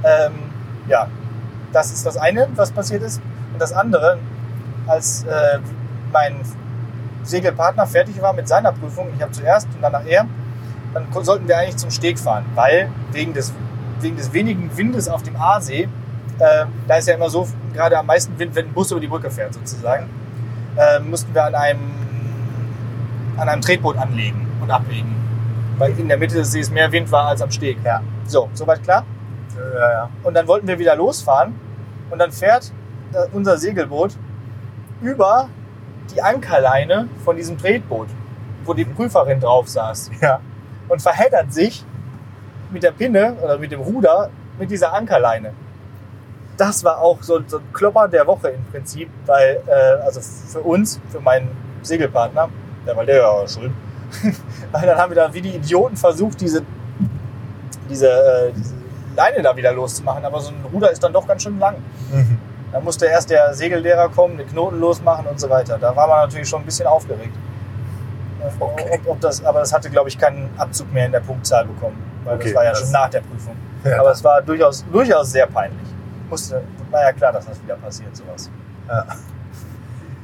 Ähm, 0.03 0.33
ja, 0.89 1.07
das 1.73 1.93
ist 1.93 2.05
das 2.05 2.17
eine, 2.17 2.49
was 2.57 2.73
passiert 2.73 3.03
ist. 3.03 3.21
Und 3.53 3.61
das 3.61 3.73
andere, 3.73 4.19
als 4.87 5.23
äh, 5.25 5.61
mein 6.15 6.37
Segelpartner 7.25 7.87
fertig 7.87 8.23
war 8.23 8.33
mit 8.33 8.49
seiner 8.49 8.73
Prüfung, 8.73 9.09
ich 9.15 9.21
habe 9.21 9.33
zuerst 9.33 9.67
und 9.75 9.83
danach 9.83 10.07
er, 10.07 10.27
dann 10.95 11.07
sollten 11.25 11.49
wir 11.49 11.59
eigentlich 11.59 11.77
zum 11.77 11.91
Steg 11.91 12.19
fahren, 12.19 12.45
weil 12.55 12.89
wegen 13.13 13.35
des, 13.35 13.53
wegen 14.01 14.17
des 14.17 14.33
wenigen 14.33 14.75
Windes 14.77 15.09
auf 15.09 15.23
dem 15.23 15.37
Aasee, 15.37 15.89
äh, 16.39 16.67
da 16.87 16.97
ist 16.97 17.09
ja 17.09 17.15
immer 17.15 17.29
so 17.29 17.49
gerade 17.73 17.99
am 17.99 18.07
meisten 18.07 18.39
Wind, 18.39 18.55
wenn 18.55 18.67
ein 18.67 18.73
Bus 18.73 18.91
über 18.93 19.01
die 19.01 19.09
Brücke 19.09 19.31
fährt 19.31 19.55
sozusagen, 19.55 20.09
äh, 20.77 21.01
mussten 21.01 21.35
wir 21.35 21.45
an 21.45 21.55
einem, 21.55 21.81
an 23.37 23.49
einem 23.49 23.61
Tretboot 23.61 23.97
anlegen 23.99 24.47
und 24.61 24.71
ablegen. 24.71 25.15
Weil 25.79 25.99
in 25.99 26.07
der 26.07 26.17
Mitte 26.17 26.37
des 26.37 26.53
Sees 26.53 26.71
mehr 26.71 26.93
Wind 26.93 27.11
war 27.11 27.27
als 27.27 27.43
am 27.43 27.51
Steg. 27.51 27.79
Ja. 27.85 28.01
So, 28.27 28.49
soweit 28.55 28.83
klar? 28.85 29.05
Ja, 29.57 29.91
ja. 29.91 30.11
Und 30.23 30.35
dann 30.35 30.47
wollten 30.47 30.69
wir 30.69 30.79
wieder 30.79 30.95
losfahren 30.95 31.55
und 32.11 32.19
dann 32.19 32.31
fährt 32.31 32.73
äh, 33.13 33.27
unser 33.33 33.59
Segelboot 33.59 34.17
über 35.01 35.49
die 36.13 36.21
Ankerleine 36.23 37.09
von 37.25 37.37
diesem 37.37 37.59
Tretboot, 37.59 38.09
wo 38.65 38.75
die 38.75 38.85
Prüferin 38.85 39.41
drauf 39.41 39.69
saß 39.69 40.11
Ja. 40.21 40.41
und 40.89 41.01
verheddert 41.03 41.53
sich 41.53 41.85
mit 42.71 42.83
der 42.83 42.93
Pinne 42.93 43.35
oder 43.43 43.59
mit 43.59 43.73
dem 43.73 43.81
Ruder 43.81 44.31
mit 44.59 44.71
dieser 44.71 44.93
Ankerleine. 44.93 45.53
Das 46.57 46.85
war 46.85 46.99
auch 47.01 47.23
so, 47.23 47.41
so 47.47 47.59
ein 47.59 47.73
Klopper 47.73 48.07
der 48.09 48.27
Woche 48.27 48.49
im 48.51 48.65
Prinzip, 48.67 49.09
weil, 49.27 49.61
äh, 49.67 50.03
also 50.05 50.21
für 50.21 50.61
uns, 50.61 51.01
für 51.11 51.21
meinen 51.21 51.49
Segelpartner, 51.83 52.49
der 52.87 52.97
war 52.97 53.05
der 53.05 53.17
ja 53.17 53.49
schuld, 53.49 53.73
weil 54.73 54.87
dann 54.87 54.97
haben 54.97 55.11
wir 55.11 55.17
da 55.17 55.35
wie 55.35 55.41
die 55.41 55.57
Idioten 55.57 55.97
versucht, 55.97 56.41
diese, 56.41 56.63
diese, 57.91 58.09
äh, 58.09 58.53
diese 58.57 58.75
Leine 59.17 59.43
da 59.43 59.57
wieder 59.57 59.73
loszumachen, 59.73 60.25
aber 60.25 60.41
so 60.41 60.51
ein 60.51 60.65
Ruder 60.73 60.91
ist 60.91 61.03
dann 61.03 61.13
doch 61.13 61.27
ganz 61.27 61.43
schön 61.43 61.59
lang. 61.59 61.77
Mhm. 62.13 62.39
Da 62.75 62.81
musste 62.81 63.07
erst 63.07 63.31
der 63.31 63.55
Segellehrer 63.55 64.09
kommen, 64.09 64.37
den 64.37 64.49
Knoten 64.49 64.81
losmachen 64.81 65.27
und 65.27 65.39
so 65.39 65.49
weiter. 65.49 65.79
Da 65.79 65.95
war 65.95 66.09
man 66.09 66.23
natürlich 66.23 66.49
schon 66.49 66.63
ein 66.63 66.65
bisschen 66.65 66.89
aufgeregt. 66.89 67.33
Okay. 68.59 68.85
Ob, 68.91 69.07
ob 69.13 69.21
das, 69.21 69.45
aber 69.45 69.61
das 69.61 69.73
hatte, 69.73 69.89
glaube 69.91 70.09
ich, 70.09 70.19
keinen 70.19 70.51
Abzug 70.59 70.93
mehr 70.93 71.07
in 71.07 71.13
der 71.13 71.21
Punktzahl 71.21 71.65
bekommen, 71.67 71.97
weil 72.25 72.35
Okay, 72.35 72.47
das 72.49 72.55
war 72.57 72.65
ja 72.65 72.71
das- 72.71 72.81
schon 72.81 72.91
nach 72.91 73.09
der 73.09 73.21
Prüfung. 73.21 73.55
Ja. 73.85 74.01
Aber 74.01 74.11
es 74.11 74.25
war 74.25 74.43
durchaus, 74.43 74.85
durchaus 74.93 75.31
sehr 75.31 75.47
peinlich. 75.47 75.87
Musste, 76.29 76.63
war 76.91 77.03
ja 77.05 77.13
klar, 77.13 77.33
dass 77.33 77.47
das 77.47 77.63
wieder 77.63 77.77
passiert, 77.77 78.17
sowas. 78.17 78.51
Ja. 78.89 79.07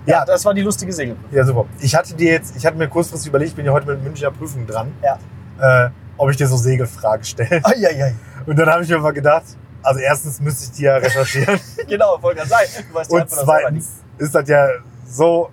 Ja, 0.06 0.24
das 0.24 0.44
war 0.44 0.52
die 0.52 0.62
lustige 0.62 0.92
Segelprüfung. 0.92 1.36
Ja, 1.36 1.44
super. 1.44 1.66
Ich 1.78 1.94
hatte 1.94 2.14
dir 2.14 2.32
jetzt, 2.32 2.56
ich 2.56 2.66
hatte 2.66 2.76
mir 2.76 2.88
kurzfristig 2.88 3.28
überlegt, 3.28 3.50
ich 3.50 3.56
bin 3.56 3.64
ja 3.64 3.70
heute 3.72 3.86
mit 3.86 4.02
Münchner 4.02 4.32
Prüfung 4.32 4.66
dran, 4.66 4.92
Ja. 5.04 5.86
äh, 5.86 5.90
ob 6.16 6.30
ich 6.30 6.36
dir 6.36 6.48
so 6.48 6.56
Segelfragen 6.56 7.22
stelle. 7.24 7.60
Eieiei. 7.62 8.16
Und 8.44 8.58
dann 8.58 8.68
habe 8.68 8.82
ich 8.82 8.88
mir 8.88 8.98
mal 8.98 9.12
gedacht, 9.12 9.44
also 9.82 10.00
erstens 10.00 10.40
müsste 10.40 10.64
ich 10.64 10.70
die 10.72 10.82
ja 10.84 10.96
recherchieren. 10.96 11.58
Genau, 11.88 12.18
gerade 12.18 12.46
sagen. 12.46 12.68
Du 12.88 12.94
weißt 12.94 13.10
Und 13.10 13.30
zweitens 13.30 14.02
ist 14.18 14.34
das 14.34 14.48
ja 14.48 14.68
so 15.06 15.50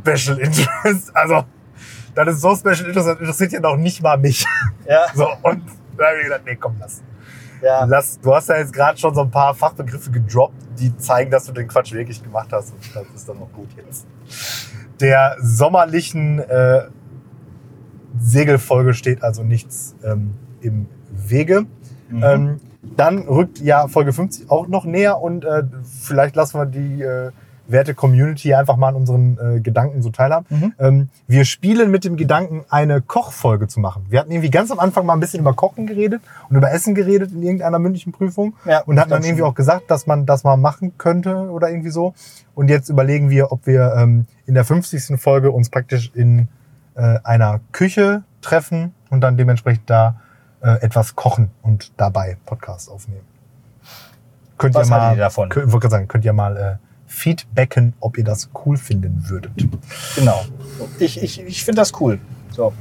Special 0.00 0.38
Interest. 0.38 1.14
Also, 1.14 1.44
das 2.14 2.28
ist 2.28 2.40
so 2.40 2.54
Special 2.54 2.86
Interest, 2.86 3.08
das 3.08 3.18
interessiert 3.18 3.52
ja 3.52 3.60
noch 3.60 3.76
nicht 3.76 4.02
mal 4.02 4.16
mich. 4.16 4.44
Ja, 4.86 5.06
So, 5.14 5.26
und 5.42 5.62
da 5.96 6.06
habe 6.06 6.18
ich 6.18 6.24
gedacht, 6.24 6.42
nee, 6.44 6.56
komm, 6.56 6.76
lass. 6.78 7.02
ja. 7.62 7.84
lass. 7.84 8.20
Du 8.20 8.34
hast 8.34 8.48
ja 8.48 8.58
jetzt 8.58 8.72
gerade 8.72 8.98
schon 8.98 9.14
so 9.14 9.22
ein 9.22 9.30
paar 9.30 9.54
Fachbegriffe 9.54 10.10
gedroppt, 10.10 10.54
die 10.78 10.96
zeigen, 10.96 11.30
dass 11.30 11.44
du 11.44 11.52
den 11.52 11.66
Quatsch 11.66 11.92
wirklich 11.92 12.22
gemacht 12.22 12.48
hast. 12.52 12.72
Und 12.72 12.94
das 12.94 13.06
ist 13.14 13.28
dann 13.28 13.38
auch 13.38 13.52
gut 13.52 13.68
jetzt. 13.76 14.06
Der 15.00 15.36
sommerlichen 15.40 16.38
äh, 16.38 16.88
Segelfolge 18.18 18.94
steht 18.94 19.22
also 19.22 19.42
nichts 19.42 19.94
ähm, 20.04 20.34
im 20.60 20.88
Wege. 21.10 21.66
Mhm. 22.08 22.22
Ähm, 22.22 22.60
dann 22.96 23.20
rückt 23.20 23.60
ja 23.60 23.88
Folge 23.88 24.12
50 24.12 24.50
auch 24.50 24.68
noch 24.68 24.84
näher 24.84 25.20
und 25.20 25.44
äh, 25.44 25.64
vielleicht 25.84 26.36
lassen 26.36 26.58
wir 26.58 26.66
die 26.66 27.02
äh, 27.02 27.30
werte 27.68 27.94
Community 27.94 28.54
einfach 28.54 28.76
mal 28.76 28.88
an 28.88 28.94
unseren 28.96 29.38
äh, 29.38 29.60
Gedanken 29.60 30.02
so 30.02 30.10
teilhaben. 30.10 30.46
Mhm. 30.48 30.72
Ähm, 30.78 31.08
wir 31.26 31.44
spielen 31.44 31.90
mit 31.90 32.04
dem 32.04 32.16
Gedanken, 32.16 32.64
eine 32.70 33.00
Kochfolge 33.00 33.68
zu 33.68 33.80
machen. 33.80 34.06
Wir 34.08 34.20
hatten 34.20 34.30
irgendwie 34.30 34.50
ganz 34.50 34.70
am 34.70 34.78
Anfang 34.78 35.06
mal 35.06 35.14
ein 35.14 35.20
bisschen 35.20 35.40
über 35.40 35.54
Kochen 35.54 35.86
geredet 35.86 36.22
und 36.48 36.56
über 36.56 36.70
Essen 36.70 36.94
geredet 36.94 37.32
in 37.32 37.42
irgendeiner 37.42 37.78
mündlichen 37.78 38.12
Prüfung 38.12 38.54
Ja, 38.64 38.80
und 38.80 38.98
hatten 39.00 39.10
dann 39.10 39.24
irgendwie 39.24 39.42
auch 39.42 39.54
gesagt, 39.54 39.90
dass 39.90 40.06
man 40.06 40.26
das 40.26 40.44
mal 40.44 40.56
machen 40.56 40.96
könnte 40.98 41.50
oder 41.50 41.68
irgendwie 41.68 41.90
so. 41.90 42.14
Und 42.54 42.68
jetzt 42.68 42.88
überlegen 42.88 43.30
wir, 43.30 43.52
ob 43.52 43.66
wir 43.66 43.94
ähm, 43.96 44.26
in 44.46 44.54
der 44.54 44.64
50. 44.64 45.20
Folge 45.20 45.50
uns 45.50 45.70
praktisch 45.70 46.10
in 46.14 46.48
äh, 46.94 47.18
einer 47.24 47.60
Küche 47.72 48.22
treffen 48.40 48.94
und 49.10 49.20
dann 49.20 49.36
dementsprechend 49.36 49.90
da 49.90 50.20
äh, 50.60 50.80
etwas 50.82 51.14
kochen 51.16 51.50
und 51.62 51.92
dabei 51.96 52.36
Podcast 52.46 52.90
aufnehmen. 52.90 53.26
Könnt 54.58 54.74
Was 54.74 54.88
ihr 54.88 54.90
mal, 54.90 55.14
ihr 55.14 55.18
davon? 55.20 55.48
Könnt, 55.48 55.72
wollte 55.72 55.90
sagen, 55.90 56.08
könnt 56.08 56.24
ihr 56.24 56.32
mal 56.32 56.56
äh, 56.56 56.76
feedbacken, 57.06 57.94
ob 58.00 58.18
ihr 58.18 58.24
das 58.24 58.48
cool 58.64 58.76
finden 58.76 59.28
würdet. 59.28 59.52
Genau. 60.14 60.44
Ich, 60.98 61.22
ich, 61.22 61.40
ich 61.40 61.64
finde 61.64 61.82
das 61.82 61.92
cool. 62.00 62.18
So. 62.50 62.72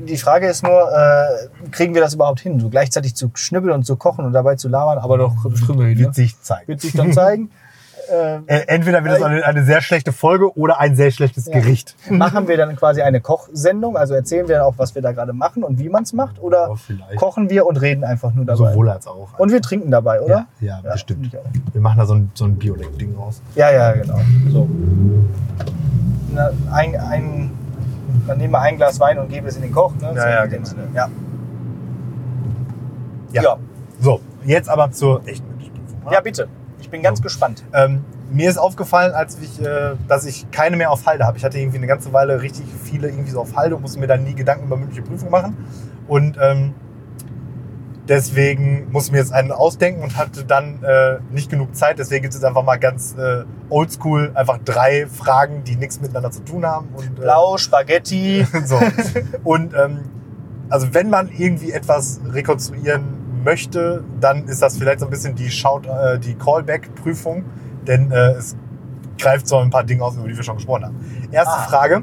Die 0.00 0.16
Frage 0.16 0.48
ist 0.48 0.64
nur, 0.64 0.90
äh, 0.92 1.48
kriegen 1.70 1.94
wir 1.94 2.00
das 2.00 2.14
überhaupt 2.14 2.40
hin, 2.40 2.58
so 2.58 2.68
gleichzeitig 2.68 3.14
zu 3.14 3.30
schnibbeln 3.34 3.72
und 3.74 3.84
zu 3.84 3.94
kochen 3.94 4.24
und 4.24 4.32
dabei 4.32 4.56
zu 4.56 4.68
labern, 4.68 4.98
aber 4.98 5.18
doch 5.18 5.34
hin, 5.44 5.78
Wird 5.78 5.98
ne? 5.98 6.12
sich 6.12 6.40
zeigen. 6.40 6.66
Wird 6.66 6.80
sich 6.80 6.94
dann 6.94 7.12
zeigen. 7.12 7.50
äh, 8.10 8.36
Äh, 8.46 8.64
entweder 8.68 9.04
wird 9.04 9.16
es 9.16 9.22
eine, 9.22 9.44
eine 9.44 9.64
sehr 9.64 9.80
schlechte 9.80 10.12
Folge 10.12 10.56
oder 10.56 10.78
ein 10.80 10.96
sehr 10.96 11.10
schlechtes 11.10 11.46
Ja. 11.46 11.52
Gericht. 11.58 11.96
machen 12.10 12.48
wir 12.48 12.56
dann 12.56 12.74
quasi 12.76 13.02
eine 13.02 13.20
Kochsendung, 13.20 13.96
also 13.96 14.14
erzählen 14.14 14.48
wir 14.48 14.56
dann 14.56 14.64
auch, 14.64 14.74
was 14.76 14.94
wir 14.94 15.02
da 15.02 15.12
gerade 15.12 15.32
machen 15.32 15.62
und 15.64 15.78
wie 15.78 15.88
man 15.88 16.02
es 16.02 16.12
macht, 16.12 16.40
oder 16.42 16.68
Ja, 16.68 16.74
vielleicht. 16.76 17.16
kochen 17.16 17.50
wir 17.50 17.66
und 17.66 17.76
reden 17.80 18.04
einfach 18.04 18.32
nur 18.34 18.44
dabei. 18.44 18.70
Sowohl 18.70 18.88
als 18.90 19.06
auch. 19.06 19.38
Und 19.38 19.52
wir 19.52 19.60
trinken 19.62 19.90
dabei, 19.90 20.20
oder? 20.20 20.46
Ja, 20.60 20.80
ja, 20.84 20.92
bestimmt. 20.92 21.26
ich 21.26 21.36
auch. 21.38 21.44
Wir 21.72 21.80
machen 21.80 21.98
da 21.98 22.06
so 22.06 22.14
ein, 22.14 22.30
so 22.34 22.44
ein 22.44 22.56
Biolek-Ding 22.56 23.14
raus. 23.16 23.40
Ja, 23.54 23.70
ja, 23.70 23.92
genau. 23.92 24.18
So. 24.50 24.68
Na, 26.34 26.50
ein, 26.72 26.96
ein, 26.96 27.50
dann 28.26 28.38
nehmen 28.38 28.52
wir 28.52 28.60
ein 28.60 28.76
Glas 28.76 29.00
Wein 29.00 29.18
und 29.18 29.28
geben 29.28 29.46
es 29.46 29.56
in 29.56 29.62
den 29.62 29.72
Koch. 29.72 29.94
Ne? 30.00 30.12
Ja, 30.14 30.22
so 30.22 30.28
ja, 30.28 30.44
in 30.44 30.50
genau. 30.50 30.68
Ja. 30.94 31.08
Ja. 33.32 33.42
Ja. 33.42 33.56
So, 34.00 34.20
jetzt 34.44 34.68
aber 34.68 34.90
zur 34.92 35.26
echten. 35.26 35.46
Ja, 36.10 36.20
bitte. 36.20 36.48
Ich 36.88 36.90
bin 36.90 37.02
ganz 37.02 37.20
gespannt. 37.20 37.64
Ähm, 37.74 38.02
mir 38.30 38.48
ist 38.48 38.56
aufgefallen, 38.56 39.12
als 39.12 39.36
ich, 39.42 39.60
äh, 39.60 39.94
dass 40.08 40.24
ich 40.24 40.50
keine 40.50 40.74
mehr 40.74 40.90
auf 40.90 41.04
Halde 41.04 41.26
habe. 41.26 41.36
Ich 41.36 41.44
hatte 41.44 41.58
irgendwie 41.58 41.76
eine 41.76 41.86
ganze 41.86 42.14
Weile 42.14 42.40
richtig 42.40 42.64
viele 42.82 43.08
irgendwie 43.08 43.30
so 43.30 43.42
auf 43.42 43.54
Halde 43.56 43.76
und 43.76 43.82
musste 43.82 44.00
mir 44.00 44.06
dann 44.06 44.24
nie 44.24 44.32
Gedanken 44.32 44.64
über 44.64 44.78
mündliche 44.78 45.02
Prüfung 45.02 45.28
machen. 45.28 45.54
Und 46.06 46.38
ähm, 46.40 46.72
deswegen 48.08 48.90
musste 48.90 49.08
ich 49.08 49.12
mir 49.12 49.18
jetzt 49.18 49.34
einen 49.34 49.52
ausdenken 49.52 50.02
und 50.02 50.16
hatte 50.16 50.46
dann 50.46 50.82
äh, 50.82 51.18
nicht 51.30 51.50
genug 51.50 51.76
Zeit. 51.76 51.98
Deswegen 51.98 52.22
gibt 52.22 52.32
es 52.32 52.40
jetzt 52.40 52.48
einfach 52.48 52.64
mal 52.64 52.78
ganz 52.78 53.14
äh, 53.18 53.44
oldschool 53.68 54.32
einfach 54.32 54.56
drei 54.64 55.06
Fragen, 55.08 55.64
die 55.64 55.76
nichts 55.76 56.00
miteinander 56.00 56.30
zu 56.30 56.42
tun 56.42 56.64
haben. 56.64 56.88
Und, 56.94 57.18
äh, 57.18 57.20
Blau, 57.20 57.58
Spaghetti. 57.58 58.46
so. 58.64 58.80
Und 59.44 59.74
ähm, 59.74 60.04
also 60.70 60.94
wenn 60.94 61.10
man 61.10 61.28
irgendwie 61.36 61.70
etwas 61.70 62.22
rekonstruieren 62.32 63.17
möchte, 63.44 64.04
dann 64.20 64.44
ist 64.48 64.60
das 64.62 64.76
vielleicht 64.76 65.00
so 65.00 65.06
ein 65.06 65.10
bisschen 65.10 65.34
die 65.34 65.50
Shout, 65.50 65.82
äh, 65.86 66.18
die 66.18 66.34
Callback-Prüfung, 66.34 67.44
denn 67.86 68.10
äh, 68.12 68.32
es 68.32 68.56
greift 69.18 69.48
so 69.48 69.58
ein 69.58 69.70
paar 69.70 69.84
Dinge 69.84 70.02
aus, 70.04 70.16
über 70.16 70.28
die 70.28 70.36
wir 70.36 70.42
schon 70.42 70.56
gesprochen 70.56 70.84
haben. 70.86 70.96
Erste 71.32 71.52
Ah. 71.54 71.62
Frage: 71.68 72.02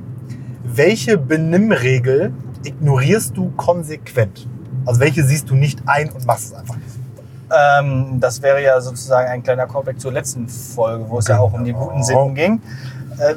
Welche 0.63 1.17
Benimmregel 1.17 2.33
ignorierst 2.63 3.35
du 3.37 3.51
konsequent? 3.51 4.47
Also 4.85 4.99
welche 4.99 5.23
siehst 5.23 5.49
du 5.49 5.55
nicht 5.55 5.81
ein 5.85 6.09
und 6.09 6.25
machst 6.25 6.45
es 6.47 6.53
einfach 6.53 6.75
nicht? 6.75 6.89
ähm, 7.55 8.19
das 8.19 8.41
wäre 8.41 8.61
ja 8.61 8.81
sozusagen 8.81 9.29
ein 9.29 9.43
kleiner 9.43 9.67
Callback 9.67 9.99
zur 9.99 10.11
letzten 10.11 10.47
Folge, 10.49 11.05
wo 11.07 11.19
es 11.19 11.27
ja 11.27 11.39
auch 11.39 11.53
um 11.53 11.63
die 11.63 11.73
Genau. 11.73 11.85
guten 11.87 12.03
Sitten 12.03 12.33
ging. 12.35 12.61
Äh, 13.19 13.35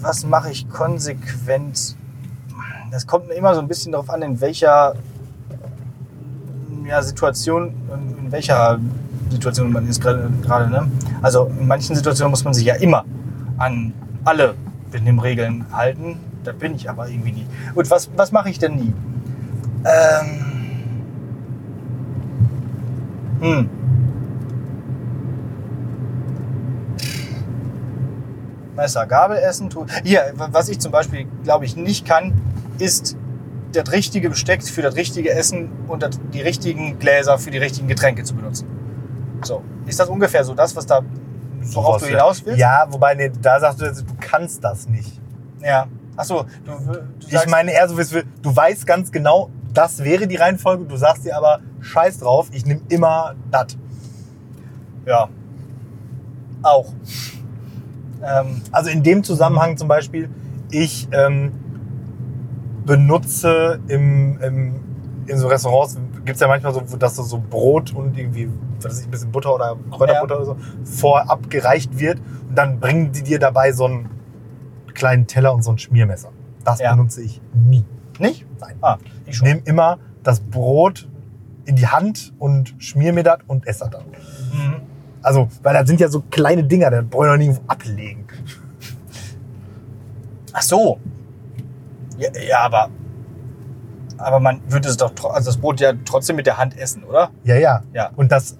was 0.00 0.24
mache 0.24 0.50
ich 0.50 0.68
konsequent? 0.70 1.96
Das 2.90 3.06
kommt 3.06 3.30
immer 3.30 3.54
so 3.54 3.60
ein 3.60 3.68
bisschen 3.68 3.92
darauf 3.92 4.10
an, 4.10 4.22
in 4.22 4.40
welcher 4.40 4.94
ja, 6.86 7.02
Situation, 7.02 7.74
in 8.20 8.32
welcher 8.32 8.78
Situation 9.30 9.72
man 9.72 9.88
ist 9.88 10.00
gerade. 10.00 10.30
Ne? 10.70 10.90
Also 11.22 11.50
in 11.58 11.66
manchen 11.66 11.96
Situationen 11.96 12.30
muss 12.30 12.44
man 12.44 12.54
sich 12.54 12.64
ja 12.64 12.74
immer 12.74 13.04
an 13.58 13.92
alle 14.24 14.54
Benimmregeln 14.90 15.66
halten. 15.72 16.18
Da 16.44 16.52
bin 16.52 16.74
ich 16.74 16.90
aber 16.90 17.08
irgendwie 17.08 17.32
nie. 17.32 17.46
Und 17.74 17.90
was, 17.90 18.10
was 18.16 18.32
mache 18.32 18.50
ich 18.50 18.58
denn 18.58 18.76
nie? 18.76 18.92
Ähm, 19.84 20.42
hm. 23.40 23.70
Messer, 28.76 29.06
Gabel 29.06 29.36
essen 29.36 29.70
tun. 29.70 29.86
Hier, 30.02 30.32
was 30.36 30.68
ich 30.68 30.78
zum 30.78 30.92
Beispiel, 30.92 31.26
glaube 31.44 31.64
ich, 31.64 31.76
nicht 31.76 32.06
kann, 32.06 32.32
ist 32.78 33.16
das 33.72 33.90
richtige 33.92 34.30
Besteck 34.30 34.62
für 34.62 34.82
das 34.82 34.96
richtige 34.96 35.30
Essen 35.30 35.70
und 35.88 36.02
das, 36.02 36.18
die 36.32 36.40
richtigen 36.40 36.98
Gläser 36.98 37.38
für 37.38 37.50
die 37.50 37.58
richtigen 37.58 37.88
Getränke 37.88 38.24
zu 38.24 38.34
benutzen. 38.34 38.66
So. 39.42 39.62
Ist 39.86 39.98
das 39.98 40.08
ungefähr 40.08 40.44
so 40.44 40.54
das, 40.54 40.74
was 40.76 40.86
da, 40.86 41.00
worauf 41.60 42.02
du 42.02 42.08
hinaus 42.08 42.44
willst? 42.44 42.58
Ja, 42.58 42.86
wobei, 42.90 43.14
nee, 43.14 43.30
da 43.40 43.58
sagst 43.58 43.80
du 43.80 43.84
jetzt, 43.84 44.02
du 44.02 44.14
kannst 44.20 44.62
das 44.62 44.88
nicht. 44.88 45.20
Ja. 45.62 45.86
Achso, 46.16 46.44
du, 46.64 46.72
du 46.92 46.98
Ich 47.28 47.46
meine 47.46 47.72
eher 47.72 47.88
so, 47.88 47.96
wie 47.96 48.02
es 48.02 48.12
will. 48.12 48.24
du 48.42 48.54
weißt 48.54 48.86
ganz 48.86 49.10
genau, 49.10 49.50
das 49.72 50.04
wäre 50.04 50.26
die 50.26 50.36
Reihenfolge, 50.36 50.84
du 50.84 50.96
sagst 50.96 51.24
dir 51.24 51.36
aber, 51.36 51.60
scheiß 51.80 52.18
drauf, 52.18 52.48
ich 52.52 52.66
nehme 52.66 52.82
immer 52.88 53.34
das. 53.50 53.76
Ja. 55.06 55.28
Auch. 56.62 56.92
Ähm, 58.22 58.60
Also 58.70 58.90
in 58.90 59.02
dem 59.02 59.24
Zusammenhang 59.24 59.76
zum 59.76 59.88
Beispiel, 59.88 60.28
ich 60.70 61.08
ähm, 61.12 61.52
benutze 62.84 63.80
im, 63.88 64.38
im, 64.40 64.74
in 65.26 65.38
so 65.38 65.48
Restaurants, 65.48 65.96
gibt 66.24 66.36
es 66.36 66.40
ja 66.40 66.48
manchmal 66.48 66.74
so, 66.74 66.80
dass 66.96 67.16
so, 67.16 67.22
so 67.22 67.38
Brot 67.50 67.92
und 67.94 68.16
irgendwie, 68.18 68.48
was 68.80 69.00
ich, 69.00 69.06
ein 69.06 69.10
bisschen 69.10 69.30
Butter 69.32 69.54
oder 69.54 69.76
Kräuterbutter 69.90 70.34
Ja. 70.34 70.40
oder 70.40 70.44
so 70.44 70.56
vorab 70.84 71.48
gereicht 71.50 71.98
wird. 71.98 72.20
Und 72.48 72.56
dann 72.56 72.80
bringen 72.80 73.12
die 73.12 73.22
dir 73.22 73.38
dabei 73.38 73.72
so 73.72 73.84
einen 73.86 74.08
kleinen 74.94 75.26
Teller 75.26 75.54
und 75.54 75.62
so 75.62 75.70
ein 75.72 75.78
Schmiermesser. 75.78 76.30
Das 76.64 76.80
Ja. 76.80 76.92
benutze 76.94 77.22
ich 77.22 77.40
nie. 77.54 77.84
nicht? 78.18 78.46
Nein. 78.60 78.74
Ah, 78.82 78.98
ich 79.26 79.36
schon. 79.36 79.48
nehme 79.48 79.60
immer 79.64 79.98
das 80.22 80.40
Brot 80.40 81.08
in 81.64 81.76
die 81.76 81.86
Hand 81.86 82.32
und 82.38 82.74
schmier 82.78 83.12
mir 83.12 83.22
das 83.24 83.38
und 83.46 83.66
esse 83.66 83.80
das 83.80 83.90
dann. 83.90 84.04
Mhm. 84.52 84.74
Also, 85.22 85.48
weil 85.62 85.74
das 85.74 85.86
sind 85.88 86.00
ja 86.00 86.08
so 86.08 86.22
kleine 86.30 86.64
Dinger, 86.64 86.90
da 86.90 87.00
brauche 87.02 87.26
ich 87.26 87.30
noch 87.30 87.38
nirgendwo 87.38 87.62
ablegen. 87.68 88.26
Ach 90.52 90.62
so. 90.62 90.98
Ja, 92.22 92.40
ja, 92.40 92.58
aber. 92.60 92.88
Aber 94.18 94.38
man 94.40 94.60
würde 94.68 94.88
es 94.88 94.96
doch, 94.96 95.12
also 95.32 95.50
das 95.50 95.56
Brot 95.56 95.80
ja 95.80 95.92
trotzdem 96.04 96.36
mit 96.36 96.46
der 96.46 96.56
Hand 96.56 96.78
essen, 96.78 97.02
oder? 97.02 97.30
Ja, 97.44 97.56
ja. 97.56 97.82
Ja. 97.92 98.10
Und 98.14 98.30
das, 98.30 98.56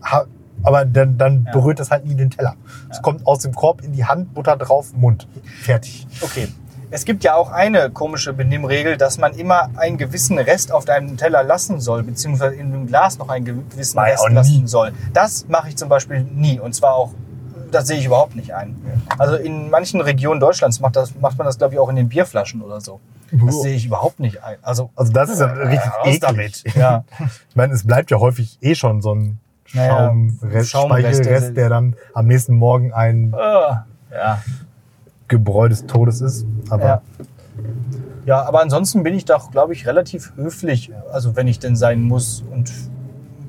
aber 0.65 0.85
dann, 0.85 1.19
dann 1.19 1.45
Ja. 1.47 1.53
berührt 1.53 1.79
das 1.79 1.91
halt 1.91 2.05
nie 2.05 2.15
den 2.17 2.31
Teller. 2.31 2.57
Es 2.91 3.01
kommt 3.01 3.27
aus 3.27 3.41
dem 3.41 3.55
Korb 3.55 3.83
in 3.83 3.93
die 3.93 4.05
Hand, 4.05 4.35
Butter 4.35 4.57
drauf, 4.57 4.93
Mund. 4.95 5.29
Fertig. 5.63 6.07
Okay. 6.21 6.49
Es 6.91 7.05
gibt 7.05 7.23
ja 7.25 7.35
auch 7.37 7.51
eine 7.51 7.91
komische 7.91 8.33
Benimmregel, 8.35 8.97
dass 8.99 9.17
man 9.19 9.33
immer 9.35 9.71
einen 9.77 9.97
gewissen 9.99 10.37
Rest 10.39 10.73
auf 10.73 10.85
deinem 10.85 11.17
Teller 11.17 11.43
lassen 11.43 11.81
soll, 11.81 12.03
beziehungsweise 12.03 12.55
in 12.57 12.71
dem 12.73 12.87
Glas 12.87 13.17
noch 13.19 13.29
einen 13.31 13.45
gewissen 13.45 13.99
ich 13.99 14.05
Rest 14.13 14.29
lassen 14.31 14.67
soll. 14.67 14.93
Das 15.15 15.47
mache 15.49 15.69
ich 15.69 15.77
zum 15.77 15.89
Beispiel 15.89 16.23
nie. 16.23 16.59
Und 16.61 16.75
zwar 16.75 16.95
auch, 16.95 17.13
das 17.71 17.87
sehe 17.87 17.99
ich 17.99 18.05
überhaupt 18.05 18.37
nicht 18.37 18.53
ein. 18.55 18.77
Also 19.17 19.37
in 19.37 19.71
manchen 19.71 20.01
Regionen 20.03 20.39
Deutschlands 20.41 20.81
macht, 20.81 20.97
das, 20.97 21.15
macht 21.21 21.39
man 21.39 21.47
das, 21.47 21.57
glaube 21.57 21.75
ich, 21.75 21.81
auch 21.81 21.89
in 21.89 21.97
den 21.97 22.09
Bierflaschen 22.11 22.61
oder 22.61 22.81
so. 22.83 23.01
Das 23.33 23.63
sehe 23.63 23.75
ich 23.75 23.87
überhaupt 23.87 24.21
nicht 24.21 24.43
ein. 24.45 24.57
Also, 24.63 24.91
Also 24.95 25.13
das 25.13 25.31
ist 25.31 25.41
ja 25.41 25.47
richtig 25.47 25.91
raus 25.93 26.07
eklig. 26.07 26.21
damit. 26.21 26.65
Ja. 26.77 27.05
Ich 27.49 27.57
meine, 27.57 27.73
es 27.75 27.87
bleibt 27.87 28.11
ja 28.11 28.19
häufig 28.19 28.59
eh 28.61 28.75
schon 28.75 29.01
so 29.03 29.15
ein 29.15 29.39
Naja, 29.73 29.97
Schaumrest, 30.09 30.71
Schaumreste 30.71 31.15
Speichelrest, 31.25 31.57
der 31.57 31.69
dann 31.71 31.97
am 32.15 32.27
nächsten 32.27 32.55
Morgen 32.55 32.93
ein 32.93 33.35
Ah, 33.35 33.87
ja. 34.11 34.43
Gebräu 35.29 35.69
des 35.69 35.87
Todes 35.87 36.21
ist. 36.21 36.47
Aber 36.71 36.85
Ja. 36.85 37.03
Ja, 38.25 38.43
aber 38.45 38.61
ansonsten 38.63 39.03
bin 39.03 39.15
ich 39.15 39.25
doch, 39.25 39.51
glaube 39.51 39.73
ich, 39.73 39.87
relativ 39.87 40.33
höflich, 40.37 40.93
also 41.13 41.35
wenn 41.35 41.49
ich 41.49 41.59
denn 41.59 41.75
sein 41.75 42.03
muss. 42.03 42.45
Und 42.53 42.71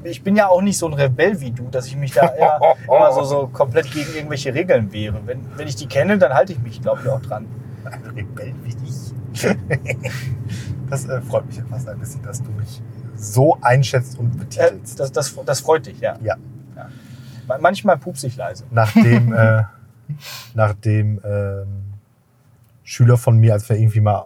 ich 0.03 0.23
bin 0.23 0.35
ja 0.35 0.47
auch 0.47 0.61
nicht 0.61 0.77
so 0.79 0.87
ein 0.87 0.93
Rebell 0.93 1.39
wie 1.41 1.51
du, 1.51 1.67
dass 1.69 1.85
ich 1.87 1.95
mich 1.95 2.11
da 2.13 2.23
ja 2.39 2.59
immer 2.87 3.11
so, 3.13 3.23
so 3.23 3.47
komplett 3.53 3.91
gegen 3.91 4.11
irgendwelche 4.15 4.53
Regeln 4.53 4.91
wehre. 4.91 5.19
Wenn, 5.25 5.41
wenn 5.57 5.67
ich 5.67 5.75
die 5.75 5.85
kenne, 5.87 6.17
dann 6.17 6.33
halte 6.33 6.53
ich 6.53 6.59
mich, 6.59 6.81
glaube 6.81 7.01
ich, 7.03 7.09
auch 7.09 7.21
dran. 7.21 7.45
ein 7.85 8.01
Rebell 8.15 8.53
wie 8.63 8.69
ich. 8.83 9.12
das 10.89 11.05
äh, 11.07 11.21
freut 11.21 11.45
mich 11.47 11.57
ja 11.57 11.63
fast 11.69 11.87
ein 11.87 11.99
bisschen, 11.99 12.21
dass 12.23 12.41
du 12.41 12.51
mich 12.51 12.81
so 13.15 13.57
einschätzt 13.61 14.17
und 14.19 14.35
Äh, 14.35 14.37
betitelst. 14.39 14.99
das, 14.99 15.11
das, 15.11 15.33
das 15.45 15.59
freut 15.61 15.85
dich, 15.85 15.99
ja. 15.99 16.17
ja. 16.23 16.35
Ma- 17.47 17.57
Manchmal 17.59 17.97
pupse 17.97 18.27
ich 18.27 18.35
leise. 18.35 18.63
Nachdem, 18.71 19.33
äh, 19.37 19.63
nachdem 20.53 21.19
ähm, 21.23 21.67
Schüler 22.83 23.17
von 23.17 23.37
mir, 23.37 23.53
als 23.53 23.67
wir 23.69 23.77
irgendwie 23.77 24.01
mal 24.01 24.23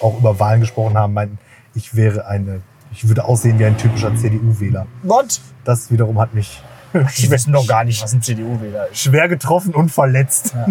auch 0.00 0.18
über 0.18 0.38
Wahlen 0.40 0.60
gesprochen 0.60 0.96
haben, 0.98 1.12
meinten, 1.12 1.38
ich 1.74 1.94
wäre 1.94 2.26
eine, 2.26 2.60
ich 2.92 3.06
würde 3.08 3.24
aussehen 3.24 3.58
wie 3.58 3.64
ein 3.64 3.76
typischer 3.78 4.14
CDU-Wähler. 4.14 4.86
What? 5.02 5.40
Das 5.64 5.90
wiederum 5.90 6.18
hat 6.20 6.34
mich 6.34 6.62
Die 7.18 7.30
wissen 7.30 7.52
doch 7.54 7.66
gar 7.66 7.84
nicht, 7.84 8.02
was 8.02 8.12
ein 8.12 8.20
CDU-Wähler 8.20 8.88
ist. 8.88 8.98
schwer 8.98 9.26
getroffen 9.28 9.74
und 9.74 9.90
verletzt. 9.90 10.54
Ja. 10.54 10.66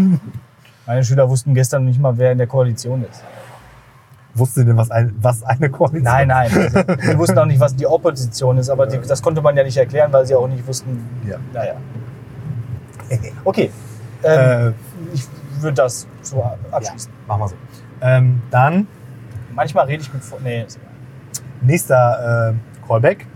Meine 0.86 1.04
Schüler 1.04 1.28
wussten 1.30 1.54
gestern 1.56 1.86
nicht 1.86 2.00
mal, 2.00 2.16
wer 2.18 2.32
in 2.32 2.38
der 2.38 2.46
Koalition 2.48 3.04
ist. 3.10 3.24
Wussten 4.34 4.62
Sie 4.62 4.66
denn, 4.66 4.78
was, 4.78 4.90
ein, 4.92 5.14
was 5.20 5.44
eine 5.44 5.70
Koalition 5.70 6.04
Nein, 6.04 6.28
nein. 6.30 6.50
Also, 6.74 6.96
die 7.12 7.18
wussten 7.18 7.38
auch 7.38 7.46
nicht, 7.46 7.60
was 7.60 7.76
die 7.76 7.86
Opposition 7.86 8.58
ist, 8.58 8.70
aber 8.70 8.88
die, 8.88 8.98
das 9.00 9.22
konnte 9.22 9.42
man 9.42 9.56
ja 9.58 9.64
nicht 9.64 9.78
erklären, 9.78 10.12
weil 10.14 10.26
sie 10.26 10.36
auch 10.36 10.48
nicht 10.48 10.66
wussten. 10.66 11.06
Ja. 11.28 11.38
Naja. 11.54 11.74
Okay. 13.44 13.72
Ähm, 14.24 14.40
Äh, 14.70 15.14
ich 15.14 15.28
würde 15.60 15.76
das 15.76 16.08
so 16.22 16.38
ja, 16.38 16.56
abschließen. 16.72 17.12
machen 17.28 17.42
wir 17.42 17.48
so. 17.50 17.56
Ähm, 18.02 18.42
dann 18.52 18.88
Manchmal 19.54 19.86
rede 19.88 20.02
ich 20.04 20.14
mit. 20.14 20.24
Nee, 20.44 20.64
ist 20.64 20.78
egal. 20.78 21.44
nächster 21.62 22.54
äh, 22.54 22.88
Callback. 22.88 23.28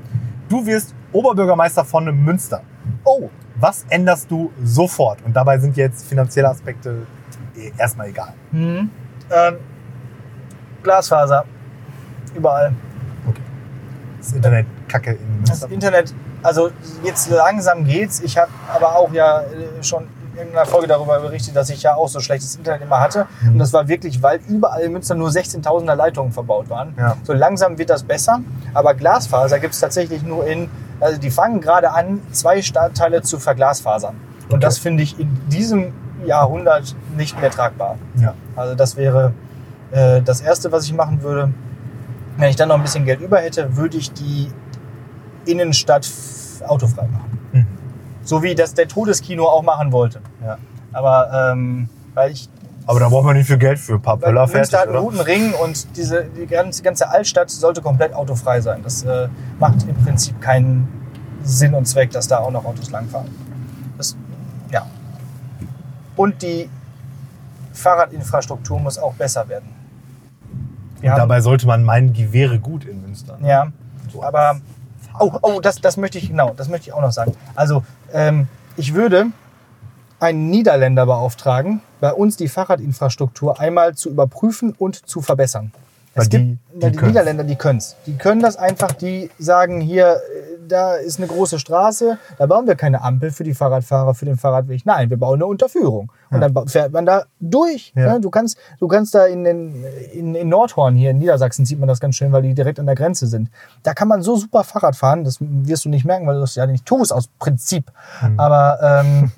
Du 0.48 0.66
wirst 0.66 0.96
Oberbürgermeister 1.12 1.84
von 1.84 2.06
Münster. 2.24 2.62
Oh, 3.04 3.30
Was 3.60 3.86
änderst 3.90 4.30
du 4.32 4.52
sofort? 4.64 5.20
Und 5.26 5.36
dabei 5.36 5.58
sind 5.58 5.76
jetzt 5.76 6.08
finanzielle 6.08 6.50
Aspekte 6.50 7.06
eh 7.58 7.72
erstmal 7.78 8.08
egal. 8.10 8.34
hm. 8.52 8.90
ähm, 9.32 9.56
Glasfaser. 10.86 11.44
Überall. 12.36 12.72
Das 14.20 14.32
Internet 14.34 14.66
kacke 14.88 15.12
in 15.14 15.44
Das. 15.48 15.64
Internet, 15.64 16.14
also 16.42 16.70
jetzt 17.04 17.30
langsam 17.30 17.84
geht's. 17.86 18.22
Ich 18.22 18.38
habe 18.38 18.50
aber 18.74 18.96
auch 18.96 19.12
ja 19.12 19.42
äh, 19.42 19.84
schon 19.84 20.04
in 20.34 20.38
irgendeiner 20.40 20.66
Folge 20.66 20.88
darüber 20.88 21.20
berichtet, 21.20 21.56
dass 21.56 21.70
ich 21.70 21.82
ja 21.84 21.96
auch 21.96 22.08
so 22.08 22.20
schlechtes 22.20 22.56
Internet 22.56 22.82
immer 22.82 23.00
hatte. 23.00 23.26
Mhm. 23.42 23.54
Und 23.54 23.60
das 23.60 23.72
war 23.74 23.88
wirklich, 23.88 24.22
weil 24.24 24.40
überall 24.48 24.82
in 24.82 24.92
Münster 24.94 25.16
nur 25.16 25.30
16.000er 25.30 25.96
Leitungen 25.96 26.32
verbaut 26.32 26.70
waren. 26.70 26.94
Ja. 26.98 27.16
So 27.24 27.34
langsam 27.34 27.78
wird 27.78 27.90
das 27.90 28.04
besser. 28.04 28.42
Aber 28.74 28.94
Glasfaser 28.96 29.60
gibt 29.60 29.74
es 29.74 29.80
tatsächlich 29.80 30.24
nur 30.24 30.46
in, 30.46 30.70
also 31.00 31.20
die 31.20 31.30
fangen 31.32 31.62
gerade 31.62 31.92
an, 31.92 32.22
zwei 32.32 32.62
Stadtteile 32.62 33.22
zu 33.22 33.40
verglasfasern. 33.40 34.16
Und 34.50 34.56
Okay. 34.56 34.60
das 34.60 34.78
finde 34.78 35.04
ich 35.04 35.20
in 35.20 35.30
diesem 35.50 35.94
Jahrhundert 36.26 36.96
nicht 37.16 37.40
mehr 37.40 37.50
tragbar. 37.52 37.98
Ja. 38.16 38.34
Also 38.56 38.76
das 38.76 38.96
wäre 38.98 39.34
äh, 39.96 40.22
das 40.22 40.42
Erste, 40.42 40.72
was 40.72 40.86
ich 40.86 40.94
machen 40.94 41.22
würde. 41.22 41.52
Wenn 42.38 42.50
ich 42.50 42.58
dann 42.58 42.68
noch 42.68 42.76
ein 42.76 42.82
bisschen 42.82 43.06
Geld 43.06 43.22
über 43.22 43.40
hätte, 43.40 43.78
würde 43.78 43.98
ich 43.98 44.12
die 44.12 44.52
Innenstadt 45.46 46.10
autofrei 46.68 47.08
machen. 47.08 47.40
Mhm. 47.54 47.68
So 48.24 48.44
wie 48.44 48.56
das 48.56 48.74
der 48.74 48.90
Todeskino 48.90 49.46
auch 49.46 49.64
machen 49.64 49.94
wollte. 49.94 50.20
Ja. 50.44 50.58
Aber 50.92 51.52
ähm, 51.54 51.90
weil 52.14 52.32
ich 52.32 52.50
Aber 52.86 53.00
da 53.00 53.08
braucht 53.08 53.26
man 53.26 53.38
nicht 53.38 53.48
viel 53.48 53.58
Geld 53.58 53.80
für. 53.80 53.94
Ein 53.94 54.02
paar 54.02 54.18
Böller 54.18 54.48
fertig, 54.50 54.74
hat 54.74 54.88
einen 54.88 54.98
oder? 54.98 55.02
guten 55.02 55.22
Ring 55.22 55.54
und 55.54 55.96
diese 55.96 56.26
die 56.26 56.46
ganze, 56.46 56.84
ganze 56.84 57.10
Altstadt 57.10 57.50
sollte 57.50 57.82
komplett 57.82 58.14
autofrei 58.14 58.60
sein. 58.60 58.82
Das 58.84 59.04
äh, 59.04 59.30
macht 59.60 59.88
im 59.88 59.96
Prinzip 59.96 60.42
keinen 60.42 60.90
Sinn 61.44 61.74
und 61.74 61.86
Zweck, 61.86 62.12
dass 62.12 62.28
da 62.28 62.40
auch 62.40 62.52
noch 62.52 62.66
Autos 62.66 62.92
langfahren. 62.92 63.30
Das, 63.98 64.18
ja. 64.72 64.86
Und 66.18 66.42
die 66.42 66.70
Fahrradinfrastruktur 67.72 68.80
muss 68.80 68.98
auch 68.98 69.14
besser 69.14 69.48
werden. 69.48 69.75
Haben- 71.12 71.20
dabei 71.20 71.42
sollte 71.42 71.68
man 71.68 71.84
meinen, 71.84 72.14
die 72.14 72.32
wäre 72.34 72.60
gut 72.60 72.86
in 72.86 73.02
Münster. 73.02 73.38
ja, 73.42 73.68
So 74.12 74.24
aber 74.24 74.60
oh, 75.20 75.32
oh, 75.42 75.60
das, 75.62 75.80
das 75.82 75.98
möchte 75.98 76.18
ich 76.18 76.28
genau, 76.30 76.54
das 76.56 76.68
möchte 76.70 76.90
ich 76.90 76.94
auch 76.94 77.02
noch 77.02 77.12
sagen. 77.12 77.34
Also 77.56 77.84
ähm, 78.14 78.48
ich 78.78 78.94
würde 78.94 79.28
einen 80.20 80.50
Niederländer 80.50 81.06
beauftragen, 81.06 81.82
bei 82.00 82.12
uns 82.14 82.38
die 82.38 82.48
Fahrradinfrastruktur 82.48 83.60
einmal 83.60 83.96
zu 83.96 84.10
überprüfen 84.10 84.74
und 84.78 85.08
zu 85.08 85.22
verbessern. 85.22 85.72
Es 86.18 86.30
gibt, 86.30 86.44
die- 86.44 86.58
die 86.80 86.92
die. 86.92 87.06
Niederländer, 87.06 87.44
die 87.44 87.56
können 87.56 87.80
es. 87.80 87.96
Die 88.06 88.16
können 88.18 88.42
das 88.42 88.56
einfach, 88.58 88.94
die 88.94 89.30
sagen 89.38 89.82
hier, 89.82 90.16
äh, 90.16 90.20
da 90.68 90.96
ist 90.96 91.20
eine 91.20 91.28
große 91.28 91.60
Straße, 91.60 92.18
da 92.40 92.46
bauen 92.48 92.66
wir 92.68 92.76
keine 92.76 93.04
Ampel 93.04 93.32
für 93.32 93.44
die 93.44 93.54
Fahrradfahrer, 93.54 94.16
für 94.16 94.26
den 94.26 94.36
Fahrradweg. 94.38 94.84
Nein, 94.86 95.10
wir 95.12 95.18
bauen 95.18 95.36
eine 95.36 95.46
Unterführung. 95.46 96.12
Und 96.32 96.42
dann 96.42 96.54
ba- 96.54 96.66
fährt 96.66 96.92
man 96.92 97.06
da 97.06 97.26
durch. 97.40 97.94
Ja. 97.96 98.14
Ne? 98.14 98.22
Du, 98.22 98.30
kannst, 98.32 98.58
du 98.80 98.88
kannst 98.88 99.14
da 99.14 99.26
in, 99.26 99.44
den, 99.44 99.84
in, 100.14 100.34
in 100.36 100.50
Nordhorn, 100.50 100.96
hier 100.96 101.12
in 101.12 101.20
Niedersachsen, 101.20 101.66
sieht 101.66 101.80
man 101.80 101.88
das 101.88 102.00
ganz 102.00 102.16
schön, 102.16 102.32
weil 102.32 102.42
die 102.42 102.54
direkt 102.56 102.80
an 102.80 102.86
der 102.88 102.96
Grenze 102.96 103.28
sind. 103.28 103.50
Da 103.84 103.94
kann 103.94 104.08
man 104.08 104.22
so 104.24 104.36
super 104.38 104.64
Fahrrad 104.64 104.96
fahren, 104.96 105.24
das 105.24 105.38
wirst 105.40 105.86
du 105.86 105.90
nicht 105.90 106.04
merken, 106.06 106.26
weil 106.28 106.36
du 106.36 106.42
das 106.42 106.56
ja 106.56 106.66
nicht 106.66 106.86
tust 106.86 107.14
aus 107.14 107.28
Prinzip. 107.40 107.92
Aber 108.38 108.80
ähm, 109.06 109.32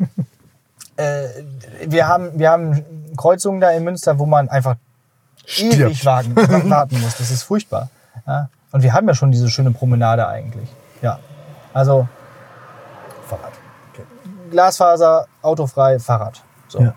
äh, 0.97 1.23
wir, 1.87 2.07
haben, 2.07 2.29
wir 2.39 2.49
haben 2.51 2.85
Kreuzungen 3.17 3.59
da 3.61 3.71
in 3.71 3.83
Münster, 3.83 4.17
wo 4.19 4.25
man 4.25 4.47
einfach 4.49 4.75
ewig 5.57 6.05
warten, 6.05 6.35
warten 6.69 6.99
muss. 7.01 7.17
Das 7.17 7.31
ist 7.31 7.43
furchtbar. 7.43 7.89
Ja? 8.25 8.49
Und 8.71 8.83
wir 8.83 8.93
haben 8.93 9.07
ja 9.07 9.15
schon 9.15 9.31
diese 9.31 9.49
schöne 9.49 9.71
Promenade 9.71 10.27
eigentlich. 10.27 10.69
Ja. 11.01 11.19
Also 11.73 12.07
Fahrrad. 13.27 13.53
Okay. 13.93 14.03
Glasfaser, 14.51 15.27
autofrei, 15.41 15.99
Fahrrad. 15.99 16.43
So. 16.67 16.81
Ja. 16.81 16.93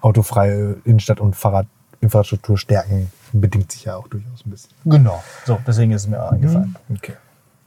Autofreie 0.00 0.76
Innenstadt- 0.84 1.20
und 1.20 1.36
Fahrradinfrastruktur 1.36 2.58
stärken 2.58 3.12
bedingt 3.32 3.72
sich 3.72 3.84
ja 3.84 3.96
auch 3.96 4.08
durchaus 4.08 4.44
ein 4.44 4.50
bisschen. 4.50 4.72
Genau. 4.84 5.22
So, 5.44 5.58
deswegen 5.66 5.92
ist 5.92 6.02
es 6.02 6.08
mir 6.08 6.22
eingefallen. 6.28 6.76
Okay, 6.94 7.14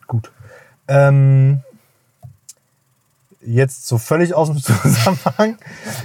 gut. 0.07 0.31
Ähm, 0.87 1.63
jetzt 3.45 3.87
so 3.87 3.97
völlig 3.97 4.33
aus 4.33 4.49
dem 4.49 4.57
Zusammenhang. 4.61 5.57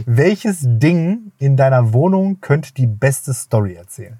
Welches 0.06 0.58
Ding 0.62 1.32
in 1.38 1.56
deiner 1.56 1.92
Wohnung 1.92 2.40
könnte 2.40 2.72
die 2.74 2.86
beste 2.86 3.34
Story 3.34 3.74
erzählen? 3.74 4.18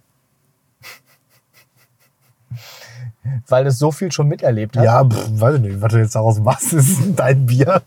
Weil 3.49 3.67
es 3.67 3.79
so 3.79 3.93
viel 3.93 4.11
schon 4.11 4.29
miterlebt 4.29 4.77
hat. 4.77 4.85
Ja, 4.85 5.05
pff, 5.05 5.41
weiß 5.41 5.57
ich 5.57 5.61
nicht, 5.61 5.81
was 5.81 5.93
du 5.93 5.99
jetzt 5.99 6.15
daraus 6.15 6.41
machst, 6.41 6.73
ist 6.73 6.99
dein 7.17 7.47
Bier. 7.47 7.83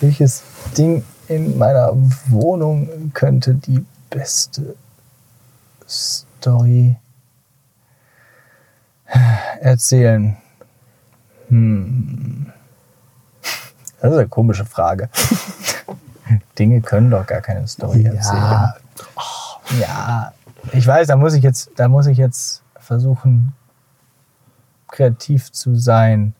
Welches 0.00 0.42
Ding 0.76 1.04
in 1.28 1.58
meiner 1.58 1.92
Wohnung 2.28 3.12
könnte 3.14 3.54
die 3.54 3.84
beste 4.10 4.76
Story 5.88 6.96
erzählen? 9.60 10.36
Hm. 11.48 12.52
Das 14.02 14.10
ist 14.10 14.18
eine 14.18 14.28
komische 14.28 14.64
Frage. 14.64 15.08
Dinge 16.58 16.80
können 16.80 17.10
doch 17.10 17.24
gar 17.24 17.40
keine 17.40 17.68
Story 17.68 18.02
erzählen. 18.04 18.42
Ja, 18.42 18.74
Ja, 19.80 20.32
ich 20.72 20.84
weiß, 20.84 21.06
da 21.06 21.16
muss 21.16 21.34
ich 21.34 21.44
jetzt, 21.44 21.70
da 21.76 21.86
muss 21.86 22.06
ich 22.08 22.18
jetzt 22.18 22.62
versuchen, 22.80 23.52
kreativ 24.88 25.52
zu 25.52 25.76
sein, 25.76 26.34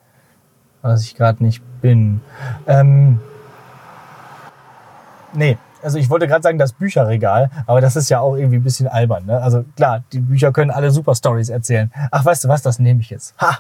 was 0.82 1.04
ich 1.04 1.14
gerade 1.14 1.44
nicht 1.44 1.62
bin. 1.80 2.20
Ähm, 2.66 3.20
nee, 5.32 5.56
also 5.84 5.98
ich 5.98 6.10
wollte 6.10 6.26
gerade 6.26 6.42
sagen, 6.42 6.58
das 6.58 6.72
Bücherregal, 6.72 7.48
aber 7.66 7.80
das 7.80 7.94
ist 7.94 8.08
ja 8.08 8.18
auch 8.18 8.34
irgendwie 8.34 8.56
ein 8.56 8.64
bisschen 8.64 8.88
albern. 8.88 9.26
Ne? 9.26 9.40
Also 9.40 9.64
klar, 9.76 10.02
die 10.12 10.18
Bücher 10.18 10.50
können 10.50 10.72
alle 10.72 10.90
super 10.90 11.14
Stories 11.14 11.48
erzählen. 11.48 11.92
Ach, 12.10 12.24
weißt 12.24 12.42
du 12.42 12.48
was, 12.48 12.62
das 12.62 12.80
nehme 12.80 13.00
ich 13.00 13.10
jetzt. 13.10 13.40
Ha! 13.40 13.56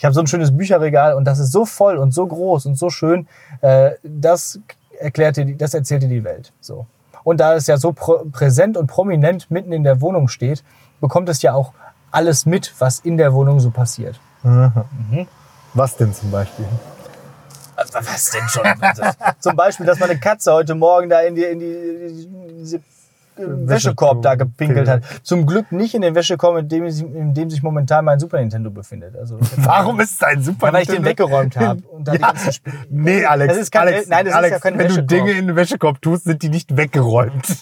Ich 0.00 0.04
habe 0.06 0.14
so 0.14 0.20
ein 0.20 0.26
schönes 0.26 0.56
Bücherregal 0.56 1.12
und 1.12 1.26
das 1.26 1.38
ist 1.38 1.52
so 1.52 1.66
voll 1.66 1.98
und 1.98 2.12
so 2.12 2.26
groß 2.26 2.64
und 2.64 2.76
so 2.76 2.88
schön. 2.88 3.28
Äh, 3.60 3.90
das 4.02 4.58
erklärte, 4.98 5.44
die, 5.44 5.58
das 5.58 5.74
erzählte 5.74 6.08
die 6.08 6.24
Welt. 6.24 6.54
So. 6.58 6.86
Und 7.22 7.38
da 7.38 7.52
es 7.54 7.66
ja 7.66 7.76
so 7.76 7.92
prä 7.92 8.14
präsent 8.32 8.78
und 8.78 8.86
prominent 8.86 9.50
mitten 9.50 9.72
in 9.72 9.84
der 9.84 10.00
Wohnung 10.00 10.28
steht, 10.28 10.64
bekommt 11.02 11.28
es 11.28 11.42
ja 11.42 11.52
auch 11.52 11.74
alles 12.10 12.46
mit, 12.46 12.72
was 12.78 13.00
in 13.00 13.18
der 13.18 13.34
Wohnung 13.34 13.60
so 13.60 13.70
passiert. 13.70 14.18
Aha. 14.42 14.86
Was 15.74 15.98
denn 15.98 16.14
zum 16.14 16.30
Beispiel? 16.30 16.64
Also, 17.76 17.98
was 17.98 18.30
denn 18.30 18.48
schon? 18.48 18.64
Zum 19.38 19.54
Beispiel, 19.54 19.84
dass 19.84 19.98
meine 19.98 20.18
Katze 20.18 20.54
heute 20.54 20.74
Morgen 20.74 21.10
da 21.10 21.20
in 21.20 21.34
die, 21.34 21.44
in 21.44 21.58
die, 21.58 21.66
in 21.66 22.56
diese 22.56 22.80
Wäschekorb 23.36 24.22
da 24.22 24.34
gepinkelt 24.34 24.88
hat. 24.88 25.02
Zum 25.22 25.46
Glück 25.46 25.72
nicht 25.72 25.94
in 25.94 26.02
den 26.02 26.14
Wäschekorb, 26.14 26.58
in 26.58 26.68
dem, 26.68 26.90
sich- 26.90 27.04
in 27.04 27.32
dem 27.34 27.48
sich 27.50 27.62
momentan 27.62 28.04
mein 28.04 28.18
Super 28.20 28.38
Nintendo 28.38 28.70
befindet. 28.70 29.16
Also, 29.16 29.38
Warum 29.56 30.00
ist 30.00 30.20
dein 30.22 30.42
Super 30.42 30.72
Weil 30.72 30.82
ich 30.82 30.88
den 30.88 31.02
Nintendo- 31.02 31.08
weggeräumt 31.10 31.56
habe. 31.56 31.82
Ja. 32.20 32.32
Nee, 32.88 33.24
Alex. 33.24 33.52
Das 33.54 33.62
ist 33.62 33.70
kein- 33.72 33.82
Alex, 33.82 34.08
nein, 34.08 34.24
das 34.24 34.32
ist 34.32 34.36
Alex, 34.38 34.52
ja 34.52 34.58
kein 34.58 34.78
wenn 34.78 34.88
du. 34.88 35.02
Dinge 35.02 35.32
in 35.32 35.46
den 35.46 35.56
Wäschekorb 35.56 36.00
tust, 36.02 36.24
sind 36.24 36.42
die 36.42 36.48
nicht 36.48 36.76
weggeräumt. 36.76 37.46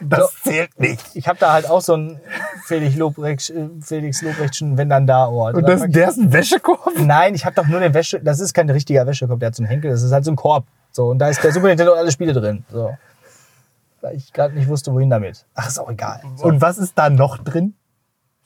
Das 0.00 0.20
Doch. 0.20 0.32
zählt 0.44 0.78
nicht. 0.78 1.02
Ich 1.14 1.26
habe 1.26 1.38
da 1.40 1.52
halt 1.52 1.68
auch 1.68 1.80
so 1.80 1.94
einen 1.94 2.20
Felix, 2.64 2.94
Lobrecht, 2.94 3.50
äh, 3.50 3.68
Felix 3.80 4.22
Lobrechtschen 4.22 4.76
Wenn 4.78 4.88
dann 4.88 5.04
da 5.04 5.26
Ort. 5.26 5.56
Und 5.56 5.68
das, 5.68 5.82
der 5.88 6.10
ist 6.10 6.16
ein 6.16 6.32
Wäschekorb? 6.32 6.92
Nein, 7.00 7.34
ich 7.34 7.44
habe 7.44 7.56
doch 7.56 7.66
nur 7.66 7.80
den 7.80 7.92
Wäsche. 7.92 8.20
Das 8.20 8.38
ist 8.38 8.54
kein 8.54 8.70
richtiger 8.70 9.04
Wäschekorb, 9.08 9.40
der 9.40 9.48
hat 9.48 9.56
so 9.56 9.64
einen 9.64 9.68
Henkel. 9.70 9.90
Das 9.90 10.02
ist 10.04 10.12
halt 10.12 10.24
so 10.24 10.30
ein 10.30 10.36
Korb. 10.36 10.64
So 10.92 11.08
und 11.08 11.18
da 11.18 11.28
ist 11.28 11.42
der 11.42 11.50
Super 11.50 11.66
Nintendo 11.68 11.92
und 11.94 11.98
alle 11.98 12.12
Spiele 12.12 12.32
drin. 12.32 12.62
So, 12.70 12.96
weil 14.02 14.16
ich 14.16 14.32
gerade 14.32 14.54
nicht 14.54 14.68
wusste, 14.68 14.92
wohin 14.92 15.10
damit. 15.10 15.46
Ach, 15.54 15.68
ist 15.68 15.78
auch 15.78 15.90
egal. 15.90 16.22
So, 16.36 16.44
Und 16.46 16.60
was 16.60 16.78
ist 16.78 16.96
da 16.98 17.10
noch 17.10 17.38
drin? 17.38 17.74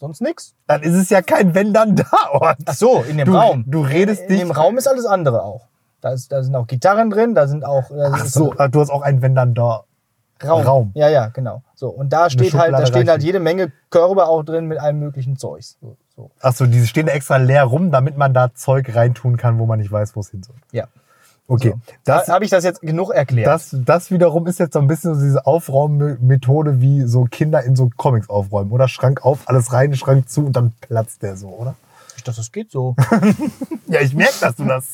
sonst 0.01 0.21
nix. 0.21 0.55
Dann 0.67 0.83
ist 0.83 0.95
es 0.95 1.09
ja 1.09 1.23
kein 1.23 1.55
wenn 1.55 1.73
dann 1.73 1.97
da 1.97 2.05
Ort. 2.33 2.59
Ach 2.67 2.75
so, 2.75 3.03
in 3.09 3.17
dem 3.17 3.27
Du- 3.27 3.37
Raum. 3.37 3.65
du 3.67 3.81
redest 3.83 4.23
in 4.23 4.29
nicht- 4.33 4.41
dem 4.43 4.51
Raum 4.51 4.77
ist 4.77 4.87
alles 4.87 5.07
andere 5.07 5.43
auch. 5.43 5.69
Da, 6.03 6.11
ist, 6.13 6.31
da 6.31 6.43
sind 6.43 6.55
auch 6.57 6.67
Gitarren 6.67 7.09
drin. 7.09 7.35
Da 7.35 7.47
sind 7.47 7.65
auch. 7.65 7.89
Da 7.89 8.11
Ach 8.13 8.27
so, 8.27 8.53
ah, 8.59 8.69
du 8.69 8.81
hast 8.81 8.91
auch 8.91 9.01
ein 9.01 9.23
wenn 9.23 9.35
dann 9.35 9.55
da. 9.55 9.85
Raum. 10.45 10.63
Raum. 10.63 10.91
Ja, 10.95 11.09
ja, 11.09 11.29
genau. 11.29 11.63
So 11.75 11.89
und 11.89 12.13
da 12.13 12.29
steht 12.29 12.53
halt, 12.53 12.75
da 12.75 12.85
stehen 12.85 13.09
halt 13.09 13.23
jede 13.23 13.41
Menge 13.41 13.73
Körbe 13.89 14.27
auch 14.27 14.43
drin 14.43 14.67
mit 14.67 14.79
allem 14.79 14.99
möglichen 14.99 15.39
Zeugs. 15.39 15.79
So, 15.81 15.97
so. 16.15 16.31
Ach 16.43 16.53
so, 16.53 16.67
diese 16.67 16.87
stehen 16.87 17.09
extra 17.09 17.37
leer 17.39 17.65
rum, 17.65 17.91
damit 17.91 18.19
man 18.19 18.35
da 18.35 18.53
Zeug 18.53 18.95
reintun 18.95 19.39
kann, 19.39 19.59
wo 19.59 19.65
man 19.65 19.79
nicht 19.79 19.91
weiß, 19.93 20.15
wo 20.17 20.21
es 20.21 20.29
hin 20.31 20.43
soll. 20.43 20.57
Ja. 20.73 20.87
Okay, 21.47 21.71
So. 21.73 21.81
das, 22.05 22.27
Da 22.27 22.33
habe 22.35 22.45
ich 22.45 22.51
das 22.51 22.65
jetzt 22.65 22.81
genug 22.81 23.11
erklärt. 23.11 23.47
das, 23.47 23.77
das 23.85 24.11
wiederum 24.11 24.47
ist 24.47 24.59
jetzt 24.59 24.73
so 24.73 24.79
ein 24.79 24.87
bisschen 24.87 25.15
so 25.15 25.21
diese 25.21 25.45
Aufraummethode, 25.47 26.81
wie 26.81 27.03
so 27.03 27.25
Kinder 27.25 27.63
in 27.63 27.77
so 27.77 27.91
Comics 27.97 28.31
aufräumen. 28.31 28.71
Oder 28.71 28.89
Schrank 28.89 29.25
auf, 29.25 29.41
alles 29.47 29.73
rein, 29.73 29.95
Schrank 29.95 30.29
zu 30.31 30.47
und 30.47 30.55
dann 30.57 30.73
platzt 30.81 31.23
der 31.23 31.37
so, 31.37 31.49
oder? 31.49 31.75
ich 32.17 32.23
dachte, 32.25 32.39
das 32.41 32.53
geht 32.53 32.71
so. 32.71 32.97
Ja, 33.87 34.01
ich 34.01 34.15
merke, 34.15 34.33
dass 34.41 34.57
du 34.57 34.65
das 34.65 34.87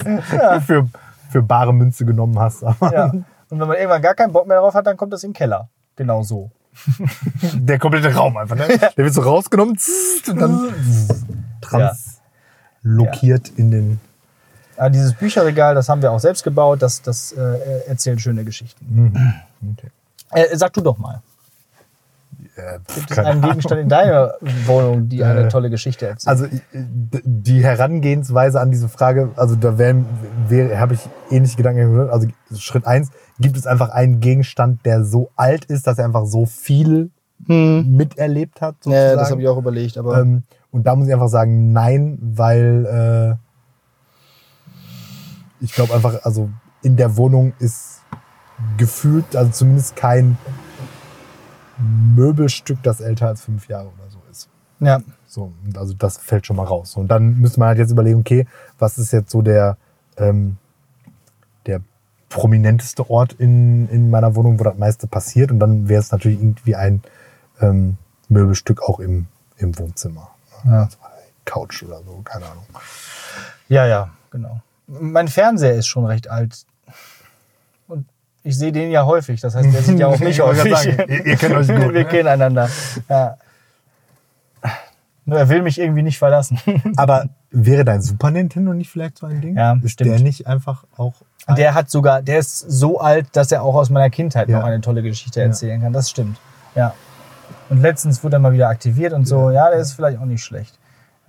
für, 0.66 0.88
für 1.30 1.42
bare 1.42 1.72
Münze 1.72 2.04
genommen 2.04 2.38
hast. 2.40 2.62
Ja. 2.62 3.12
Und 3.12 3.24
wenn 3.60 3.68
man 3.68 3.76
irgendwann 3.76 4.02
gar 4.02 4.14
keinen 4.14 4.32
Bock 4.32 4.46
mehr 4.48 4.58
drauf 4.58 4.74
hat, 4.74 4.86
dann 4.86 4.96
kommt 4.96 5.12
das 5.12 5.22
in 5.22 5.30
den 5.30 5.36
Keller. 5.36 5.68
Genau 5.96 6.22
so. 6.24 6.50
Der 7.54 7.78
komplette 7.78 8.12
Raum 8.14 8.36
einfach, 8.36 8.56
ne? 8.56 8.66
Der 8.68 9.04
wird 9.04 9.14
so 9.14 9.20
rausgenommen 9.22 9.76
und 10.28 10.40
dann 10.40 10.72
translokiert 12.82 13.48
in 13.56 13.70
den. 13.70 14.00
Aber 14.80 14.88
dieses 14.88 15.12
Bücherregal, 15.12 15.74
das 15.74 15.90
haben 15.90 16.00
wir 16.00 16.10
auch 16.10 16.20
selbst 16.20 16.42
gebaut. 16.42 16.80
Das, 16.80 17.02
das 17.02 17.32
äh, 17.32 17.86
erzählt 17.86 18.18
schöne 18.22 18.44
Geschichten. 18.44 19.34
Okay. 19.76 19.90
Äh, 20.32 20.56
sag 20.56 20.72
du 20.72 20.80
doch 20.80 20.96
mal. 20.96 21.20
Äh, 22.56 22.78
Gibt 22.94 23.10
es 23.10 23.18
einen 23.18 23.28
Ahnung. 23.28 23.42
Gegenstand 23.42 23.80
in 23.82 23.88
deiner 23.90 24.34
Wohnung, 24.64 25.08
die 25.10 25.22
eine 25.22 25.42
Äh, 25.42 25.48
tolle 25.48 25.68
Geschichte 25.68 26.06
erzählt? 26.06 26.28
Also 26.28 26.44
äh, 26.46 26.58
die 27.24 27.62
Herangehensweise 27.62 28.58
an 28.58 28.70
diese 28.70 28.88
Frage, 28.88 29.28
also 29.36 29.54
da 29.54 29.72
habe 29.72 30.94
ich 30.94 31.00
ähnliche 31.30 31.58
Gedanken 31.58 31.80
gehört. 31.80 32.10
Also 32.10 32.28
Schritt 32.56 32.86
eins 32.86 33.10
gibt 33.38 33.58
es 33.58 33.66
einfach 33.66 33.90
einen 33.90 34.20
Gegenstand, 34.20 34.86
der 34.86 35.04
so 35.04 35.30
alt 35.36 35.66
ist, 35.66 35.86
dass 35.86 35.98
er 35.98 36.06
einfach 36.06 36.24
so 36.24 36.46
viel 36.46 37.10
miterlebt 37.46 38.62
hat. 38.62 38.76
Hm. 38.84 38.92
ja, 38.92 38.98
Sozusagen. 38.98 39.18
das 39.18 39.30
habe 39.30 39.42
ich 39.42 39.48
auch 39.48 39.58
überlegt. 39.58 39.98
Aber 39.98 40.20
Ähm, 40.20 40.44
und 40.70 40.86
da 40.86 40.94
muss 40.96 41.06
ich 41.06 41.12
einfach 41.12 41.28
sagen, 41.28 41.72
nein, 41.72 42.18
weil 42.22 43.36
äh, 43.38 43.49
ich 45.60 45.72
glaube 45.72 45.94
einfach, 45.94 46.24
also 46.24 46.50
in 46.82 46.96
der 46.96 47.16
Wohnung 47.16 47.52
ist 47.58 48.00
gefühlt, 48.76 49.36
also 49.36 49.50
zumindest 49.50 49.96
kein 49.96 50.38
Möbelstück, 51.78 52.82
das 52.82 53.00
älter 53.00 53.28
als 53.28 53.42
fünf 53.42 53.68
Jahre 53.68 53.86
oder 53.86 54.10
so 54.10 54.18
ist. 54.30 54.48
ja. 54.80 55.00
So, 55.26 55.52
also 55.76 55.94
das 55.94 56.18
fällt 56.18 56.44
schon 56.44 56.56
mal 56.56 56.64
raus. 56.64 56.96
Und 56.96 57.06
dann 57.06 57.38
müsste 57.38 57.60
man 57.60 57.68
halt 57.68 57.78
jetzt 57.78 57.92
überlegen, 57.92 58.18
okay, 58.18 58.48
was 58.80 58.98
ist 58.98 59.12
jetzt 59.12 59.30
so 59.30 59.42
der, 59.42 59.76
ähm, 60.16 60.56
der 61.66 61.82
prominenteste 62.28 63.08
Ort 63.08 63.34
in, 63.34 63.88
in 63.90 64.10
meiner 64.10 64.34
Wohnung, 64.34 64.58
wo 64.58 64.64
das 64.64 64.76
meiste 64.76 65.06
passiert. 65.06 65.52
Und 65.52 65.60
dann 65.60 65.88
wäre 65.88 66.00
es 66.00 66.10
natürlich 66.10 66.40
irgendwie 66.40 66.74
ein 66.74 67.02
ähm, 67.60 67.96
Möbelstück 68.28 68.82
auch 68.82 68.98
im, 68.98 69.28
im 69.56 69.78
Wohnzimmer. 69.78 70.30
Ja. 70.64 70.82
Also 70.82 70.98
Couch 71.44 71.84
oder 71.84 72.02
so, 72.02 72.20
keine 72.24 72.46
Ahnung. 72.46 72.64
ja, 73.68 73.86
ja, 73.86 74.10
genau. 74.32 74.60
Mein 74.98 75.28
Fernseher 75.28 75.74
ist 75.74 75.86
schon 75.86 76.04
recht 76.04 76.28
alt. 76.28 76.64
Und 77.86 78.06
ich 78.42 78.58
sehe 78.58 78.72
den 78.72 78.90
ja 78.90 79.04
häufig. 79.06 79.40
Das 79.40 79.54
heißt, 79.54 79.72
der 79.72 79.82
sieht 79.82 79.98
ja 79.98 80.08
auch 80.08 80.18
mich 80.18 80.40
häufig. 80.40 80.72
ihr- 80.86 81.26
ihr 81.26 81.36
kennt 81.36 81.54
euch 81.54 81.68
gut, 81.68 81.78
Wir 81.92 81.92
ne? 81.92 82.04
kennen 82.06 82.28
einander. 82.28 82.68
Ja. 83.08 83.36
Nur 85.26 85.38
er 85.38 85.48
will 85.48 85.62
mich 85.62 85.78
irgendwie 85.78 86.02
nicht 86.02 86.18
verlassen. 86.18 86.58
Aber 86.96 87.28
wäre 87.50 87.84
dein 87.84 88.02
Super 88.02 88.30
Nintendo 88.30 88.72
nicht 88.74 88.90
vielleicht 88.90 89.18
so 89.18 89.26
ein 89.26 89.40
Ding? 89.40 89.56
Ja, 89.56 89.76
ist 89.82 89.92
stimmt. 89.92 90.10
der 90.10 90.20
nicht 90.20 90.46
einfach 90.46 90.84
auch. 90.96 91.14
Der 91.56 91.74
hat 91.74 91.90
sogar, 91.90 92.22
der 92.22 92.38
ist 92.38 92.58
so 92.58 93.00
alt, 93.00 93.28
dass 93.32 93.52
er 93.52 93.62
auch 93.62 93.74
aus 93.74 93.90
meiner 93.90 94.10
Kindheit 94.10 94.48
Ja. 94.48 94.58
noch 94.58 94.64
eine 94.66 94.80
tolle 94.80 95.02
Geschichte 95.02 95.40
erzählen 95.40 95.80
kann. 95.80 95.92
Das 95.92 96.10
stimmt. 96.10 96.38
Ja. 96.74 96.94
Und 97.68 97.80
letztens 97.82 98.22
wurde 98.24 98.36
er 98.36 98.40
mal 98.40 98.52
wieder 98.52 98.68
aktiviert 98.68 99.12
und 99.12 99.26
so. 99.26 99.50
Ja, 99.50 99.70
der 99.70 99.78
ist 99.80 99.92
vielleicht 99.92 100.18
auch 100.18 100.24
nicht 100.24 100.42
schlecht. 100.42 100.78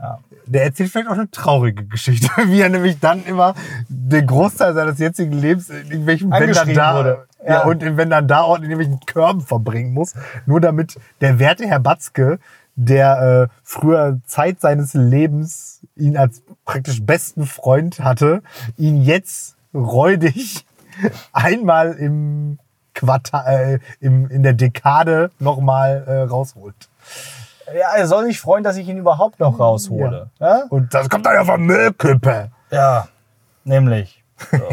Ja. 0.01 0.19
Der 0.47 0.63
erzählt 0.63 0.89
vielleicht 0.89 1.09
auch 1.09 1.13
eine 1.13 1.29
traurige 1.29 1.85
Geschichte, 1.85 2.29
wie 2.47 2.61
er 2.61 2.69
nämlich 2.69 2.99
dann 2.99 3.23
immer 3.25 3.53
den 3.87 4.25
Großteil 4.25 4.73
seines 4.73 4.97
jetzigen 4.99 5.33
Lebens 5.33 5.69
in 5.69 5.87
irgendwelchen 5.87 6.33
Angeschrien 6.33 6.75
da 6.75 6.95
wurde. 6.95 7.27
Ja. 7.43 7.51
Ja. 7.53 7.63
und 7.63 7.81
in 7.81 7.97
Wenn 7.97 8.09
dann 8.09 8.27
da 8.27 8.43
Orten 8.43 8.65
in 8.65 8.71
irgendwelchen 8.71 9.05
Körben 9.05 9.41
verbringen 9.41 9.93
muss, 9.93 10.13
nur 10.45 10.61
damit 10.61 10.99
der 11.21 11.39
werte 11.39 11.65
Herr 11.65 11.79
Batzke, 11.79 12.39
der 12.75 13.49
äh, 13.51 13.55
früher 13.63 14.19
Zeit 14.25 14.61
seines 14.61 14.93
Lebens 14.93 15.81
ihn 15.95 16.17
als 16.17 16.43
praktisch 16.65 17.03
besten 17.03 17.45
Freund 17.45 17.99
hatte, 17.99 18.41
ihn 18.77 19.01
jetzt 19.01 19.55
räudig 19.73 20.65
einmal 21.33 21.93
im 21.93 22.59
Quartal, 22.93 23.79
äh, 24.01 24.05
im, 24.05 24.29
in 24.29 24.43
der 24.43 24.53
Dekade 24.53 25.31
nochmal 25.39 26.03
äh, 26.05 26.21
rausholt. 26.21 26.89
Ja, 27.73 27.95
er 27.95 28.07
soll 28.07 28.25
sich 28.25 28.39
freuen, 28.39 28.63
dass 28.63 28.77
ich 28.77 28.87
ihn 28.87 28.97
überhaupt 28.97 29.39
noch 29.39 29.59
raushole. 29.59 30.29
Ja, 30.39 30.63
Und 30.69 30.93
das 30.93 31.09
kommt 31.09 31.25
dann 31.25 31.33
ja 31.35 31.43
von 31.45 31.61
Müllkippe. 31.63 32.51
ja 32.71 33.07
nämlich. 33.63 34.23
So. 34.51 34.57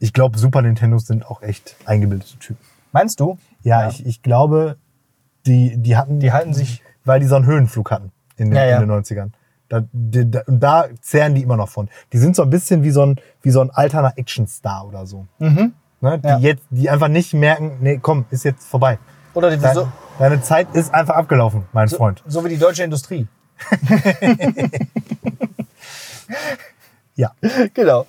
Ich 0.00 0.12
glaube, 0.12 0.36
Super 0.38 0.60
Nintendos 0.62 1.06
sind 1.06 1.24
auch 1.26 1.40
echt 1.40 1.76
eingebildete 1.86 2.36
Typen. 2.38 2.60
Meinst 2.92 3.20
du? 3.20 3.38
Ja, 3.62 3.82
Ja. 3.82 3.88
Ich, 3.88 4.04
ich 4.04 4.22
glaube, 4.22 4.76
die, 5.46 5.76
die 5.78 5.96
hatten. 5.96 6.18
Die 6.20 6.32
halten 6.32 6.52
sich- 6.52 6.82
Weil 7.06 7.20
die 7.20 7.26
so 7.26 7.36
einen 7.36 7.46
Höhenflug 7.46 7.90
hatten 7.90 8.12
in 8.36 8.50
den, 8.50 8.56
Ja, 8.56 8.64
ja. 8.66 8.76
in 8.80 8.88
den 8.88 8.90
90ern. 9.02 9.30
Da, 9.68 9.82
da, 9.92 10.40
und 10.46 10.60
da 10.60 10.86
zehren 11.00 11.34
die 11.34 11.42
immer 11.42 11.56
noch 11.56 11.68
von. 11.68 11.88
Die 12.12 12.18
sind 12.18 12.36
so 12.36 12.42
ein 12.42 12.50
bisschen 12.50 12.82
wie 12.82 12.90
so 12.90 13.04
ein, 13.06 13.16
wie 13.42 13.50
so 13.50 13.60
ein 13.60 13.70
alterner 13.70 14.12
Actionstar 14.16 14.86
oder 14.86 15.06
so. 15.06 15.26
Mhm. 15.38 15.72
Ne? 16.00 16.18
Die, 16.18 16.28
Ja. 16.28 16.38
jetzt, 16.38 16.64
die 16.70 16.90
einfach 16.90 17.08
nicht 17.08 17.32
merken, 17.34 17.78
nee, 17.80 17.98
komm, 17.98 18.26
ist 18.30 18.44
jetzt 18.44 18.66
vorbei. 18.66 18.98
Oder 19.32 19.50
die, 19.50 19.58
Deine, 19.58 19.74
so, 19.74 19.88
deine 20.18 20.42
Zeit 20.42 20.68
ist 20.74 20.92
einfach 20.92 21.14
abgelaufen, 21.14 21.64
mein 21.72 21.88
so, 21.88 21.96
Freund. 21.96 22.22
so 22.26 22.44
wie 22.44 22.48
die 22.50 22.58
deutsche 22.58 22.84
Industrie. 22.84 23.26
Ja. 27.16 27.32
Genau. 27.74 28.06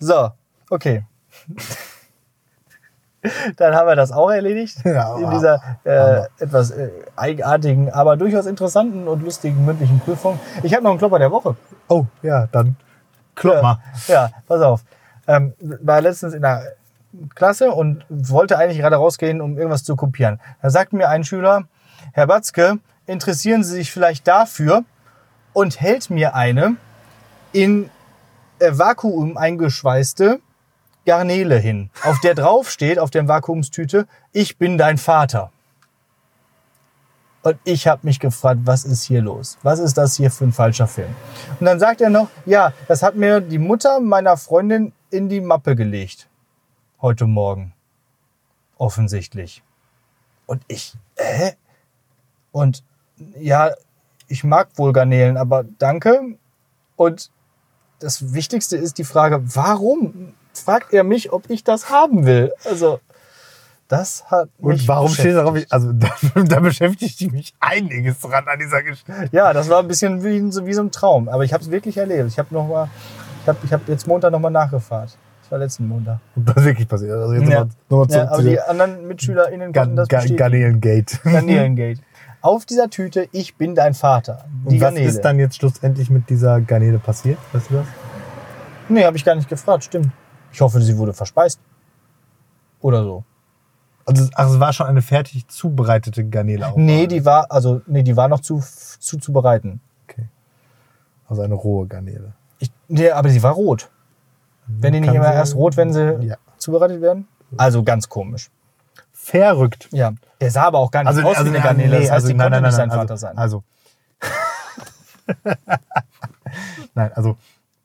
So, 0.00 0.30
okay. 0.70 1.04
Dann 3.56 3.74
haben 3.74 3.86
wir 3.86 3.96
das 3.96 4.12
auch 4.12 4.30
erledigt. 4.30 4.84
Ja, 4.84 5.16
in 5.16 5.30
dieser 5.30 5.78
äh, 5.84 6.42
etwas 6.42 6.72
äh, 6.72 6.90
eigenartigen, 7.16 7.90
aber 7.90 8.16
durchaus 8.16 8.46
interessanten 8.46 9.08
und 9.08 9.22
lustigen 9.22 9.64
mündlichen 9.64 10.00
Prüfung. 10.00 10.38
Ich 10.62 10.74
habe 10.74 10.82
noch 10.82 10.90
einen 10.90 10.98
Klopper 10.98 11.18
der 11.18 11.30
Woche. 11.30 11.56
Oh, 11.88 12.04
ja, 12.22 12.48
dann 12.52 12.76
klopp 13.34 13.54
ja, 13.54 13.62
mal. 13.62 13.78
Ja, 14.08 14.30
pass 14.46 14.60
auf. 14.60 14.82
Ähm, 15.26 15.54
war 15.58 16.02
letztens 16.02 16.34
in 16.34 16.42
der 16.42 16.74
Klasse 17.34 17.70
und 17.70 18.04
wollte 18.08 18.58
eigentlich 18.58 18.78
gerade 18.78 18.96
rausgehen, 18.96 19.40
um 19.40 19.56
irgendwas 19.56 19.84
zu 19.84 19.96
kopieren. 19.96 20.40
Da 20.62 20.70
sagt 20.70 20.92
mir 20.92 21.08
ein 21.08 21.24
Schüler, 21.24 21.64
Herr 22.12 22.26
Batzke, 22.26 22.78
interessieren 23.06 23.62
Sie 23.64 23.72
sich 23.72 23.92
vielleicht 23.92 24.26
dafür 24.26 24.84
und 25.52 25.80
hält 25.80 26.10
mir 26.10 26.34
eine 26.34 26.76
in 27.52 27.90
äh, 28.58 28.70
Vakuum 28.72 29.36
eingeschweißte 29.36 30.40
Garnele 31.06 31.58
hin, 31.58 31.90
auf 32.02 32.20
der 32.20 32.34
drauf 32.34 32.70
steht, 32.70 32.98
auf 32.98 33.10
der 33.10 33.28
Vakuumstüte, 33.28 34.06
ich 34.32 34.56
bin 34.58 34.78
dein 34.78 34.98
Vater. 34.98 35.50
Und 37.42 37.58
ich 37.64 37.86
habe 37.86 38.00
mich 38.04 38.20
gefragt, 38.20 38.60
was 38.64 38.84
ist 38.84 39.04
hier 39.04 39.20
los? 39.20 39.58
Was 39.62 39.78
ist 39.78 39.98
das 39.98 40.16
hier 40.16 40.30
für 40.30 40.44
ein 40.44 40.52
falscher 40.52 40.86
Film? 40.86 41.14
Und 41.60 41.66
dann 41.66 41.78
sagt 41.78 42.00
er 42.00 42.08
noch, 42.08 42.28
ja, 42.46 42.72
das 42.88 43.02
hat 43.02 43.16
mir 43.16 43.42
die 43.42 43.58
Mutter 43.58 44.00
meiner 44.00 44.38
Freundin 44.38 44.94
in 45.10 45.28
die 45.28 45.42
Mappe 45.42 45.76
gelegt. 45.76 46.26
Heute 47.04 47.26
Morgen. 47.26 47.74
Offensichtlich. 48.78 49.62
Und 50.46 50.62
ich, 50.68 50.94
hä? 51.18 51.52
Und 52.50 52.82
ja, 53.38 53.72
ich 54.26 54.42
mag 54.42 54.68
wohl 54.76 54.94
Garnelen, 54.94 55.36
aber 55.36 55.64
danke. 55.78 56.38
Und 56.96 57.30
das 57.98 58.32
Wichtigste 58.32 58.78
ist 58.78 58.96
die 58.96 59.04
Frage, 59.04 59.42
warum 59.54 60.32
fragt 60.54 60.94
er 60.94 61.04
mich, 61.04 61.30
ob 61.30 61.50
ich 61.50 61.62
das 61.62 61.90
haben 61.90 62.24
will? 62.24 62.54
Also, 62.64 63.00
das 63.86 64.30
hat 64.30 64.48
mich 64.58 64.80
Und 64.80 64.88
warum 64.88 65.10
steht 65.10 65.36
darauf? 65.36 65.58
Also 65.68 65.92
da, 65.92 66.08
da 66.34 66.60
beschäftigt 66.60 67.30
mich 67.30 67.52
einiges 67.60 68.18
dran 68.20 68.48
an 68.48 68.58
dieser 68.58 68.82
Geschichte. 68.82 69.28
Ja, 69.30 69.52
das 69.52 69.68
war 69.68 69.80
ein 69.80 69.88
bisschen 69.88 70.24
wie, 70.24 70.50
so, 70.50 70.64
wie 70.64 70.72
so 70.72 70.80
ein 70.80 70.90
Traum. 70.90 71.28
Aber 71.28 71.44
ich 71.44 71.52
habe 71.52 71.62
es 71.62 71.70
wirklich 71.70 71.98
erlebt. 71.98 72.30
Ich 72.30 72.38
habe 72.38 72.54
noch 72.54 72.66
mal, 72.66 72.88
ich 73.42 73.48
habe 73.48 73.58
ich 73.62 73.72
hab 73.74 73.86
jetzt 73.88 74.06
Montag 74.06 74.32
noch 74.32 74.40
mal 74.40 74.48
nachgefahrt. 74.48 75.10
Das 75.10 75.18
war 75.54 75.58
letzten 75.60 75.88
Montag. 75.88 76.18
Und 76.36 76.48
das 76.48 76.56
ist 76.56 76.64
wirklich 76.64 76.88
passiert. 76.88 77.12
Also 77.12 77.32
jetzt 77.34 77.48
Ja. 77.48 77.64
nochmal 77.88 78.06
noch 78.06 78.08
mal 78.08 78.16
Ja, 78.16 78.30
aber 78.30 78.42
die 78.42 78.50
der 78.50 78.68
anderen 78.70 79.06
MitschülerInnen 79.08 79.72
konnten 79.72 79.96
das 79.96 80.08
bestätigen. 80.08 80.36
Garnelengate. 80.36 81.18
Garnelengate. 81.24 82.00
Auf 82.42 82.66
dieser 82.66 82.90
Tüte, 82.90 83.26
ich 83.32 83.56
bin 83.56 83.74
dein 83.74 83.94
Vater. 83.94 84.44
Die 84.64 84.66
Und 84.66 84.74
was 84.74 84.80
Garnele. 84.80 85.08
ist 85.08 85.20
dann 85.22 85.38
jetzt 85.38 85.56
schlussendlich 85.56 86.10
mit 86.10 86.28
dieser 86.28 86.60
Garnele 86.60 86.98
passiert? 86.98 87.38
Weißt 87.52 87.70
du 87.70 87.74
das? 87.76 87.86
Nee, 88.90 89.04
habe 89.04 89.16
ich 89.16 89.24
gar 89.24 89.34
nicht 89.34 89.48
gefragt, 89.48 89.84
stimmt. 89.84 90.10
Ich 90.52 90.60
hoffe, 90.60 90.80
sie 90.82 90.96
wurde 90.98 91.14
verspeist. 91.14 91.58
Oder 92.80 93.02
so. 93.02 93.24
Also, 94.04 94.28
ach, 94.34 94.50
es 94.50 94.60
war 94.60 94.72
schon 94.74 94.86
eine 94.86 95.00
fertig 95.00 95.48
zubereitete 95.48 96.24
Garnele 96.28 96.66
auch. 96.68 96.76
Nee, 96.76 97.06
die 97.06 97.24
war, 97.24 97.50
also, 97.50 97.80
nee, 97.86 98.02
die 98.02 98.14
war 98.14 98.28
noch 98.28 98.40
zu, 98.40 98.60
zu, 98.98 99.16
zu 99.16 99.32
bereiten. 99.32 99.80
Okay. 100.06 100.26
Also 101.26 101.40
eine 101.40 101.54
rohe 101.54 101.86
Garnele. 101.86 102.34
Ich, 102.58 102.70
nee, 102.88 103.10
aber 103.10 103.30
sie 103.30 103.42
war 103.42 103.52
rot. 103.54 103.88
Wenn 104.66 104.92
die 104.92 105.00
nicht 105.00 105.08
Kann 105.08 105.16
immer 105.16 105.32
erst 105.32 105.54
rot, 105.54 105.76
wenn 105.76 105.92
sie 105.92 106.18
Ja. 106.20 106.36
zubereitet 106.58 107.00
werden? 107.00 107.28
Also 107.56 107.82
ganz 107.82 108.08
komisch. 108.08 108.50
Verrückt. 109.12 109.88
Ja. 109.92 110.12
Der 110.40 110.50
sah 110.50 110.64
aber 110.64 110.78
auch 110.78 110.90
gar 110.90 111.00
nicht 111.00 111.08
Also, 111.08 111.22
aus 111.22 111.36
also 111.38 111.44
wie 111.44 111.56
eine 111.56 111.58
nee, 111.58 111.64
Garnele. 111.64 111.90
Das 111.92 112.00
heißt, 112.02 112.12
also, 112.12 112.28
die 112.28 112.34
nein, 112.34 112.44
konnte 112.46 112.60
nein, 112.60 112.70
nicht 112.70 112.78
nein, 112.78 112.90
sein 112.90 112.90
also, 112.90 113.00
Vater 113.00 113.16
sein. 113.16 113.38
Also. 113.38 113.64
nein, 116.94 117.12
also 117.14 117.36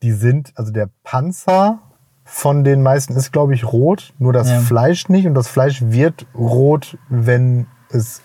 die 0.01 0.11
sind, 0.11 0.51
also 0.55 0.71
der 0.71 0.89
Panzer 1.03 1.79
von 2.25 2.63
den 2.63 2.81
meisten 2.83 3.15
ist, 3.15 3.31
glaube 3.31 3.53
ich, 3.53 3.65
rot, 3.65 4.13
nur 4.19 4.33
das 4.33 4.49
Ja. 4.49 4.59
Fleisch 4.59 5.09
nicht 5.09 5.27
und 5.27 5.33
das 5.33 5.47
Fleisch 5.47 5.81
wird 5.81 6.25
rot, 6.35 6.97
wenn 7.09 7.67
es 7.89 8.21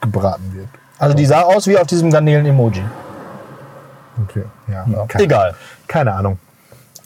gebraten 0.00 0.52
wird. 0.54 0.68
Also 0.98 1.14
die 1.14 1.26
sah 1.26 1.42
aus 1.42 1.66
wie 1.66 1.78
auf 1.78 1.86
diesem 1.86 2.10
Garnelen-Emoji. 2.10 2.82
Okay, 4.24 4.44
ja. 4.68 4.86
Ja. 4.88 5.06
Keine, 5.06 5.24
Egal. 5.24 5.54
Keine 5.86 6.14
Ahnung. 6.14 6.38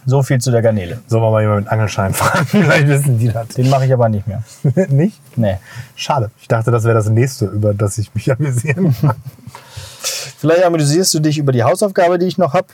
So 0.06 0.22
viel 0.22 0.40
zu 0.40 0.50
der 0.50 0.62
Garnele. 0.62 1.00
Sollen 1.06 1.22
wir 1.22 1.30
mal 1.30 1.42
jemanden 1.42 1.64
mit 1.64 1.72
Angelschein 1.72 2.14
fragen? 2.14 2.46
Vielleicht 2.46 2.88
wissen 2.88 3.18
die 3.18 3.28
das. 3.28 3.48
Den 3.48 3.68
mache 3.68 3.86
ich 3.86 3.92
aber 3.92 4.08
nicht 4.08 4.26
mehr. 4.26 4.42
nicht? 4.88 5.20
Nee. 5.36 5.58
Schade. 5.94 6.30
Ich 6.40 6.48
dachte, 6.48 6.70
das 6.70 6.84
wäre 6.84 6.94
das 6.94 7.08
nächste, 7.08 7.46
über 7.46 7.74
das 7.74 7.98
ich 7.98 8.14
mich 8.14 8.30
amüsieren 8.30 8.94
kann. 9.00 9.16
Vielleicht 10.38 10.64
amüsierst 10.64 11.12
du 11.14 11.20
dich 11.20 11.38
über 11.38 11.52
die 11.52 11.62
Hausaufgabe, 11.62 12.18
die 12.18 12.26
ich 12.26 12.38
noch 12.38 12.54
habe, 12.54 12.68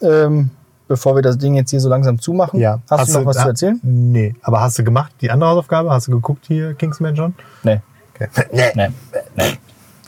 ähm, 0.00 0.50
bevor 0.88 1.14
wir 1.14 1.22
das 1.22 1.38
Ding 1.38 1.54
jetzt 1.54 1.70
hier 1.70 1.80
so 1.80 1.88
langsam 1.88 2.18
zumachen. 2.18 2.58
Ja. 2.58 2.80
Hast, 2.90 3.14
du 3.14 3.20
noch 3.20 3.26
was 3.26 3.36
zu 3.36 3.48
erzählen? 3.48 3.80
Nee. 3.82 4.34
Aber 4.42 4.60
hast 4.60 4.78
du 4.78 4.84
gemacht, 4.84 5.12
die 5.20 5.30
andere 5.30 5.50
Hausaufgabe? 5.50 5.90
Hast 5.90 6.08
du 6.08 6.12
geguckt 6.12 6.44
hier, 6.48 6.74
Kingsman 6.74 7.14
schon? 7.14 7.34
Nee. 7.62 7.80
Okay. 8.14 8.28
Nee. 8.52 8.72
Nee. 8.74 8.88
nee. 9.36 9.58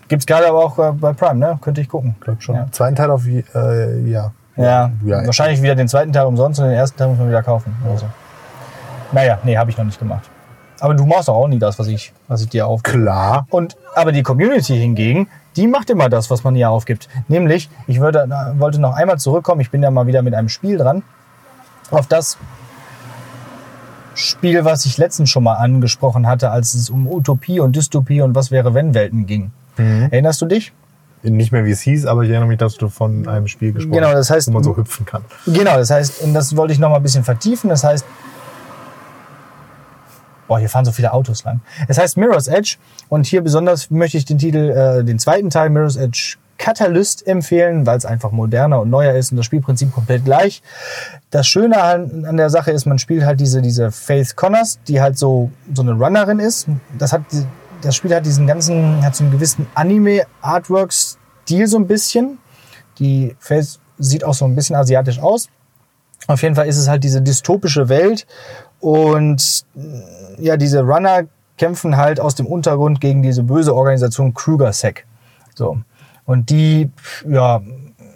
Gibt's 0.08 0.26
gerade 0.26 0.48
aber 0.48 0.64
auch 0.64 0.78
äh, 0.78 0.92
bei 0.92 1.12
Prime, 1.12 1.36
ne? 1.36 1.58
Könnte 1.60 1.80
ich 1.80 1.88
gucken. 1.88 2.14
Glaub 2.20 2.42
schon. 2.42 2.54
Ja. 2.54 2.68
Zweiten 2.70 2.96
Teil 2.96 3.10
auf, 3.10 3.26
äh, 3.26 4.08
ja. 4.08 4.32
Ja, 4.56 4.90
Ja, 5.04 5.26
wahrscheinlich 5.26 5.62
wieder 5.62 5.74
den 5.74 5.88
zweiten 5.88 6.12
Teil 6.12 6.26
umsonst 6.26 6.60
und 6.60 6.66
den 6.66 6.74
ersten 6.74 6.96
Teil 6.96 7.08
muss 7.08 7.18
man 7.18 7.28
wieder 7.28 7.42
kaufen. 7.42 7.76
Oder 7.84 7.98
so. 7.98 8.06
Naja, 9.12 9.38
nee, 9.44 9.56
habe 9.56 9.70
ich 9.70 9.76
noch 9.76 9.84
nicht 9.84 9.98
gemacht. 9.98 10.28
Aber 10.80 10.94
du 10.94 11.06
machst 11.06 11.28
doch 11.28 11.34
auch 11.34 11.48
nie 11.48 11.58
das, 11.58 11.78
was 11.78 11.86
ich, 11.86 12.12
was 12.28 12.42
ich 12.42 12.48
dir 12.48 12.66
aufgebe. 12.66 12.98
Klar. 12.98 13.46
Und, 13.50 13.76
aber 13.94 14.12
die 14.12 14.22
Community 14.22 14.76
hingegen, 14.76 15.28
die 15.56 15.66
macht 15.66 15.88
immer 15.90 16.08
das, 16.08 16.30
was 16.30 16.44
man 16.44 16.54
ihr 16.54 16.68
aufgibt. 16.68 17.08
Nämlich, 17.28 17.70
ich 17.86 18.00
würde, 18.00 18.28
wollte 18.58 18.80
noch 18.80 18.94
einmal 18.94 19.18
zurückkommen, 19.18 19.60
ich 19.60 19.70
bin 19.70 19.82
ja 19.82 19.90
mal 19.90 20.06
wieder 20.06 20.22
mit 20.22 20.34
einem 20.34 20.48
Spiel 20.48 20.76
dran, 20.76 21.02
auf 21.90 22.06
das 22.06 22.36
Spiel, 24.14 24.64
was 24.64 24.84
ich 24.86 24.98
letztens 24.98 25.30
schon 25.30 25.44
mal 25.44 25.54
angesprochen 25.54 26.26
hatte, 26.26 26.50
als 26.50 26.74
es 26.74 26.90
um 26.90 27.06
Utopie 27.06 27.60
und 27.60 27.76
Dystopie 27.76 28.20
und 28.22 28.34
was 28.34 28.50
wäre 28.50 28.74
wenn 28.74 28.94
Welten 28.94 29.26
ging. 29.26 29.52
Mhm. 29.76 30.08
Erinnerst 30.10 30.40
du 30.40 30.46
dich? 30.46 30.72
Nicht 31.22 31.50
mehr, 31.50 31.64
wie 31.64 31.70
es 31.72 31.80
hieß, 31.80 32.06
aber 32.06 32.22
ich 32.22 32.30
erinnere 32.30 32.48
mich, 32.48 32.58
dass 32.58 32.74
du 32.76 32.88
von 32.88 33.26
einem 33.26 33.48
Spiel 33.48 33.72
gesprochen 33.72 33.94
Genau, 33.94 34.12
das 34.12 34.30
heißt- 34.30 34.46
wo 34.48 34.52
man 34.52 34.62
so 34.62 34.76
hüpfen 34.76 35.04
kann. 35.06 35.24
Genau, 35.46 35.76
das 35.76 35.90
heißt, 35.90 36.22
und 36.22 36.34
das 36.34 36.56
wollte 36.56 36.72
ich 36.72 36.78
noch 36.78 36.90
mal 36.90 36.96
ein 36.96 37.02
bisschen 37.02 37.24
vertiefen. 37.24 37.68
Das 37.70 37.82
heißt, 37.82 38.04
boah, 40.48 40.58
hier 40.58 40.68
fahren 40.68 40.84
so 40.84 40.92
viele 40.92 41.12
Autos 41.12 41.42
lang. 41.44 41.60
Es 41.88 41.98
heißt 41.98 42.16
Mirror's 42.16 42.46
Edge 42.46 42.76
und 43.08 43.26
hier 43.26 43.42
besonders 43.42 43.90
möchte 43.90 44.18
ich 44.18 44.24
den 44.24 44.38
Titel, 44.38 44.70
äh, 44.70 45.04
den 45.04 45.18
zweiten 45.18 45.50
Teil 45.50 45.70
Mirror's 45.70 45.96
Edge 45.96 46.36
Catalyst 46.58 47.26
empfehlen, 47.26 47.84
weil 47.84 47.98
es 47.98 48.06
einfach 48.06 48.30
moderner 48.30 48.80
und 48.80 48.88
neuer 48.88 49.12
ist 49.14 49.30
und 49.30 49.36
das 49.36 49.44
Spielprinzip 49.46 49.92
komplett 49.92 50.24
gleich. 50.24 50.62
Das 51.30 51.46
Schöne 51.46 51.82
an, 51.82 52.24
an 52.24 52.36
der 52.38 52.48
Sache 52.48 52.70
ist, 52.70 52.86
man 52.86 52.98
spielt 52.98 53.24
halt 53.26 53.40
diese, 53.40 53.60
diese 53.60 53.90
Faith 53.90 54.36
Connors, 54.36 54.78
die 54.88 55.00
halt 55.02 55.18
so, 55.18 55.50
so 55.74 55.82
eine 55.82 55.92
Runnerin 55.92 56.38
ist. 56.38 56.66
Das 56.98 57.12
hat, 57.12 57.22
das 57.80 57.96
Spiel 57.96 58.14
hat 58.14 58.26
diesen 58.26 58.46
ganzen, 58.46 59.04
hat 59.04 59.16
so 59.16 59.24
einen 59.24 59.32
gewissen 59.32 59.66
Anime-Artwork-Stil 59.74 61.66
so 61.66 61.78
ein 61.78 61.86
bisschen. 61.86 62.38
Die 62.98 63.36
Faith 63.38 63.78
sieht 63.98 64.24
auch 64.24 64.34
so 64.34 64.44
ein 64.44 64.54
bisschen 64.54 64.76
asiatisch 64.76 65.18
aus. 65.18 65.48
Auf 66.26 66.42
jeden 66.42 66.54
Fall 66.54 66.66
ist 66.66 66.76
es 66.76 66.88
halt 66.88 67.04
diese 67.04 67.22
dystopische 67.22 67.88
Welt 67.88 68.26
und 68.80 69.64
ja, 70.38 70.56
diese 70.56 70.80
Runner 70.80 71.24
kämpfen 71.56 71.96
halt 71.96 72.20
aus 72.20 72.34
dem 72.34 72.46
Untergrund 72.46 73.00
gegen 73.00 73.22
diese 73.22 73.42
böse 73.42 73.74
Organisation 73.74 74.34
Kruger-Sec. 74.34 75.06
So. 75.54 75.78
Und 76.24 76.50
die, 76.50 76.90
ja, 77.28 77.62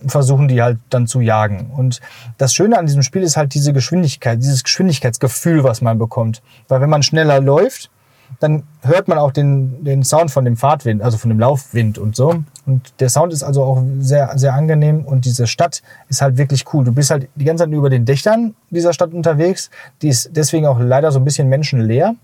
versuchen 0.07 0.49
die 0.49 0.63
halt 0.63 0.79
dann 0.91 1.07
zu 1.07 1.21
jagen. 1.21 1.71
Und 1.77 2.01
das 2.39 2.55
Schöne 2.55 2.79
an 2.79 2.87
diesem 2.87 3.03
Spiel 3.03 3.23
ist 3.23 3.37
halt 3.37 3.55
diese 3.55 3.73
Geschwindigkeit, 3.73 4.39
dieses 4.39 4.65
Geschwindigkeitsgefühl, 4.65 5.65
was 5.65 5.81
man 5.81 5.99
bekommt. 5.99 6.43
Weil 6.69 6.81
wenn 6.81 6.91
man 6.91 7.03
schneller 7.03 7.41
läuft, 7.41 7.91
dann 8.39 8.63
hört 8.83 9.09
man 9.09 9.19
auch 9.19 9.33
den, 9.33 9.85
den 9.85 10.03
Sound 10.03 10.31
von 10.31 10.45
dem 10.45 10.57
Fahrtwind, 10.57 11.03
also 11.03 11.19
von 11.19 11.29
dem 11.29 11.41
Laufwind 11.41 11.99
und 11.99 12.17
so. 12.17 12.43
Und 12.67 12.93
der 13.01 13.09
Sound 13.09 13.33
ist 13.33 13.43
also 13.43 13.63
auch 13.63 13.83
sehr, 13.99 14.39
sehr 14.39 14.55
angenehm 14.55 15.05
und 15.05 15.25
diese 15.25 15.47
Stadt 15.47 15.83
ist 16.09 16.23
halt 16.23 16.39
wirklich 16.39 16.65
cool. 16.73 16.85
Du 16.85 16.93
bist 16.93 17.11
halt 17.11 17.29
die 17.35 17.45
ganze 17.45 17.65
Zeit 17.65 17.73
über 17.73 17.91
den 17.91 18.05
Dächern 18.05 18.55
dieser 18.71 18.93
Stadt 18.93 19.13
unterwegs. 19.13 19.71
Die 20.03 20.09
ist 20.09 20.31
deswegen 20.35 20.67
auch 20.67 20.79
leider 20.79 21.11
so 21.11 21.19
ein 21.19 21.25
bisschen 21.25 21.49
menschenleer. 21.49 22.15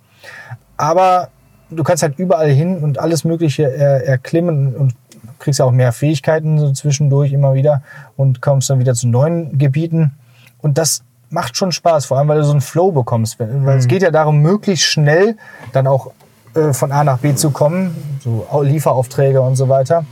Aber 0.77 1.29
du 1.71 1.83
kannst 1.83 2.03
halt 2.03 2.19
überall 2.19 2.51
hin 2.51 2.79
und 2.79 2.99
alles 2.99 3.25
Mögliche 3.25 3.65
er, 3.65 4.07
erklimmen 4.07 4.75
und 4.75 4.95
kriegst 5.39 5.59
ja 5.59 5.67
auch 5.67 5.73
mehr 5.73 5.93
Fähigkeiten 5.93 6.59
so 6.59 6.73
zwischendurch 6.73 7.33
immer 7.33 7.55
wieder 7.55 7.83
und 8.17 8.41
kommst 8.41 8.71
dann 8.71 8.79
wieder 8.79 8.95
zu 8.95 9.09
neuen 9.09 9.59
Gebieten. 9.59 10.15
Und 10.63 10.79
das 10.79 11.03
macht 11.31 11.57
schon 11.57 11.73
Spaß, 11.73 12.07
vor 12.07 12.19
allem 12.19 12.29
weil 12.29 12.39
du 12.39 12.45
so 12.45 12.53
einen 12.53 12.61
Flow 12.61 12.93
bekommst. 12.93 13.39
Weil 13.39 13.49
Mhm. 13.49 13.69
es 13.69 13.89
geht 13.89 14.03
ja 14.03 14.11
darum, 14.11 14.39
möglichst 14.41 14.85
schnell 14.87 15.37
dann 15.73 15.87
auch 15.87 16.13
äh, 16.55 16.73
von 16.73 16.93
A 16.93 17.05
nach 17.05 17.19
B 17.19 17.35
zu 17.35 17.51
kommen, 17.51 18.19
so 18.23 18.47
Au- 18.51 18.63
Lieferaufträge 18.63 19.41
und 19.41 19.57
so 19.57 19.69
weiter. 19.69 20.05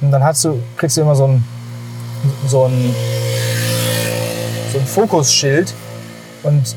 Und 0.00 0.10
dann 0.10 0.24
hast 0.24 0.44
du, 0.44 0.58
kriegst 0.76 0.96
du 0.96 1.02
immer 1.02 1.14
so 1.14 1.26
ein, 1.26 1.44
so 2.46 2.64
ein, 2.64 2.94
so 4.72 4.78
ein 4.78 4.86
Fokusschild 4.86 5.72
und 6.42 6.74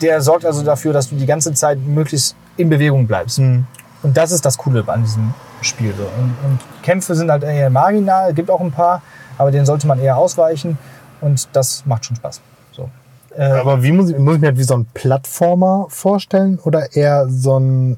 der 0.00 0.20
sorgt 0.20 0.44
also 0.44 0.62
dafür, 0.62 0.92
dass 0.92 1.08
du 1.08 1.16
die 1.16 1.26
ganze 1.26 1.54
Zeit 1.54 1.78
möglichst 1.78 2.36
in 2.56 2.68
Bewegung 2.68 3.06
bleibst. 3.06 3.38
Mhm. 3.38 3.66
Und 4.02 4.16
das 4.16 4.32
ist 4.32 4.44
das 4.44 4.58
Coole 4.58 4.84
an 4.88 5.02
diesem 5.02 5.32
Spiel. 5.60 5.94
So. 5.96 6.02
Und, 6.02 6.34
und 6.44 6.58
Kämpfe 6.82 7.14
sind 7.14 7.30
halt 7.30 7.44
eher 7.44 7.70
marginal, 7.70 8.34
gibt 8.34 8.50
auch 8.50 8.60
ein 8.60 8.72
paar, 8.72 9.00
aber 9.38 9.50
denen 9.52 9.64
sollte 9.64 9.86
man 9.86 9.98
eher 10.00 10.16
ausweichen 10.16 10.76
und 11.20 11.48
das 11.52 11.84
macht 11.86 12.04
schon 12.04 12.16
Spaß. 12.16 12.40
Äh, 13.36 13.42
Aber 13.44 13.82
wie 13.82 13.92
muss 13.92 14.10
ich, 14.10 14.18
muss 14.18 14.34
ich 14.36 14.40
mir 14.40 14.48
halt 14.48 14.58
wie 14.58 14.62
so 14.64 14.74
ein 14.74 14.86
Plattformer 14.94 15.86
vorstellen 15.88 16.58
oder 16.64 16.94
eher 16.94 17.26
so 17.28 17.58
ein 17.58 17.96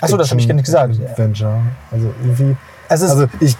Achso, 0.00 0.16
das 0.16 0.30
habe 0.30 0.40
ich 0.40 0.48
gar 0.48 0.54
nicht 0.54 0.64
gesagt. 0.66 0.98
Adventure. 1.00 1.60
Also 1.90 2.12
irgendwie. 2.22 2.56
Ist, 2.90 3.02
Also 3.02 3.26
ich. 3.40 3.56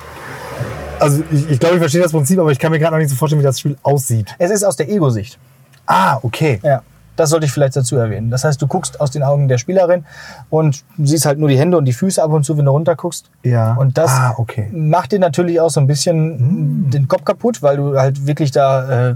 Also 1.00 1.22
ich, 1.30 1.50
ich 1.50 1.60
glaube, 1.60 1.74
ich 1.76 1.80
verstehe 1.80 2.02
das 2.02 2.12
Prinzip, 2.12 2.38
aber 2.38 2.50
ich 2.52 2.58
kann 2.58 2.70
mir 2.70 2.78
gerade 2.78 2.92
noch 2.92 2.98
nicht 3.00 3.10
so 3.10 3.16
vorstellen, 3.16 3.40
wie 3.40 3.44
das 3.44 3.58
Spiel 3.60 3.76
aussieht. 3.82 4.34
es 4.38 4.50
ist 4.50 4.62
aus 4.64 4.76
der 4.76 4.88
Ego-Sicht. 4.88 5.38
Ah, 5.86 6.18
okay. 6.22 6.60
Ja. 6.62 6.82
Das 7.16 7.30
sollte 7.30 7.46
ich 7.46 7.52
vielleicht 7.52 7.76
dazu 7.76 7.96
erwähnen. 7.96 8.30
Das 8.30 8.42
heißt, 8.44 8.60
du 8.60 8.66
guckst 8.66 9.00
aus 9.00 9.10
den 9.12 9.22
Augen 9.22 9.46
der 9.46 9.58
Spielerin 9.58 10.04
und 10.50 10.84
siehst 10.98 11.26
halt 11.26 11.38
nur 11.38 11.48
die 11.48 11.58
Hände 11.58 11.76
und 11.78 11.84
die 11.84 11.92
Füße 11.92 12.20
ab 12.22 12.30
und 12.32 12.44
zu, 12.44 12.56
wenn 12.58 12.64
du 12.64 12.70
runter 12.72 12.96
guckst. 12.96 13.30
Ja. 13.44 13.74
Und 13.74 13.96
das 13.98 14.10
Ah, 14.10 14.34
okay. 14.36 14.68
macht 14.72 15.12
dir 15.12 15.18
natürlich 15.20 15.60
auch 15.60 15.70
so 15.70 15.78
ein 15.80 15.86
bisschen 15.86 16.90
den 16.90 17.06
Kopf 17.06 17.24
kaputt, 17.24 17.62
weil 17.62 17.76
du 17.76 17.96
halt 17.98 18.26
wirklich 18.26 18.50
da, 18.50 19.10
äh, 19.10 19.14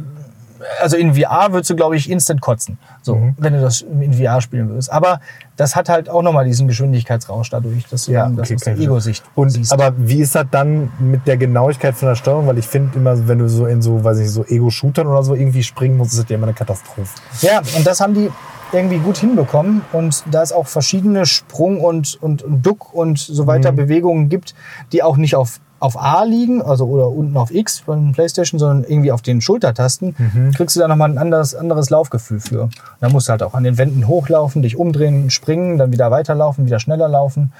also 0.80 0.96
in 0.96 1.14
VR 1.14 1.52
würdest 1.52 1.70
du, 1.70 1.76
glaube 1.76 1.96
ich, 1.96 2.10
instant 2.10 2.40
kotzen, 2.40 2.78
so, 3.02 3.16
Mhm. 3.16 3.34
wenn 3.38 3.52
du 3.54 3.60
das 3.60 3.82
in 3.82 4.12
VR 4.12 4.40
spielen 4.40 4.68
würdest. 4.68 4.90
Aber 4.92 5.20
das 5.56 5.76
hat 5.76 5.88
halt 5.88 6.08
auch 6.08 6.22
nochmal 6.22 6.44
diesen 6.44 6.68
Geschwindigkeitsrausch 6.68 7.50
dadurch, 7.50 7.86
dass 7.88 8.06
du 8.06 8.12
Ja, 8.12 8.24
dann 8.24 8.36
das 8.36 8.48
okay, 8.48 8.54
aus 8.56 8.60
der 8.62 8.78
Ego-Sicht 8.78 9.24
Und 9.34 9.50
siehst. 9.50 9.72
aber 9.72 9.92
wie 9.96 10.20
ist 10.20 10.34
das 10.34 10.46
dann 10.50 10.90
mit 10.98 11.26
der 11.26 11.36
Genauigkeit 11.36 11.94
von 11.94 12.08
der 12.08 12.14
Steuerung? 12.14 12.46
Weil 12.46 12.58
ich 12.58 12.66
finde 12.66 12.96
immer, 12.98 13.26
wenn 13.28 13.38
du 13.38 13.48
so 13.48 13.66
in 13.66 13.82
so, 13.82 14.02
weiß 14.04 14.18
ich, 14.18 14.30
so 14.30 14.44
Ego-Shootern 14.44 15.06
oder 15.06 15.22
so 15.22 15.34
irgendwie 15.34 15.62
springen 15.62 15.96
musst, 15.96 16.12
ist 16.12 16.22
das 16.22 16.28
ja 16.28 16.36
immer 16.36 16.46
eine 16.46 16.54
Katastrophe. 16.54 17.08
Ja, 17.42 17.60
und 17.76 17.86
das 17.86 18.00
haben 18.00 18.14
die 18.14 18.30
irgendwie 18.72 18.98
gut 18.98 19.16
hinbekommen 19.16 19.80
und 19.92 20.24
da 20.30 20.42
es 20.42 20.52
auch 20.52 20.66
verschiedene 20.66 21.24
Sprung- 21.24 21.80
und, 21.80 22.18
und, 22.20 22.42
und 22.42 22.60
Duck- 22.66 22.92
und 22.92 23.18
so 23.18 23.46
weiter 23.46 23.72
Mhm. 23.72 23.76
Bewegungen 23.76 24.28
gibt, 24.28 24.54
die 24.92 25.02
auch 25.02 25.16
nicht 25.16 25.34
auf, 25.36 25.58
auf 25.80 25.96
A 26.00 26.24
liegen, 26.24 26.60
also 26.62 26.86
oder 26.86 27.08
unten 27.08 27.36
auf 27.36 27.52
X 27.54 27.78
von 27.80 28.12
Playstation, 28.12 28.58
sondern 28.58 28.84
irgendwie 28.90 29.12
auf 29.12 29.22
den 29.22 29.40
Schultertasten, 29.40 30.14
Mhm. 30.18 30.52
kriegst 30.52 30.74
du 30.76 30.80
da 30.80 30.88
nochmal 30.88 31.10
ein 31.10 31.18
anderes, 31.18 31.54
anderes 31.54 31.90
Laufgefühl 31.90 32.40
für. 32.40 32.68
Da 33.00 33.08
musst 33.08 33.28
du 33.28 33.30
halt 33.32 33.42
auch 33.42 33.54
an 33.54 33.64
den 33.64 33.78
Wänden 33.78 34.06
hochlaufen, 34.08 34.62
dich 34.62 34.76
umdrehen, 34.76 35.30
springen, 35.30 35.78
dann 35.78 35.92
wieder 35.92 36.10
weiterlaufen, 36.10 36.66
wieder 36.66 36.80
schneller 36.80 37.08
laufen, 37.08 37.52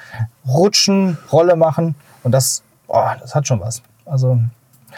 rutschen, 0.47 1.19
Rolle 1.33 1.57
machen 1.57 1.95
und 2.23 2.33
das, 2.33 2.63
oh, 2.89 3.03
das 3.21 3.35
hat 3.35 3.47
schon 3.47 3.61
was. 3.61 3.83
Also 4.05 4.39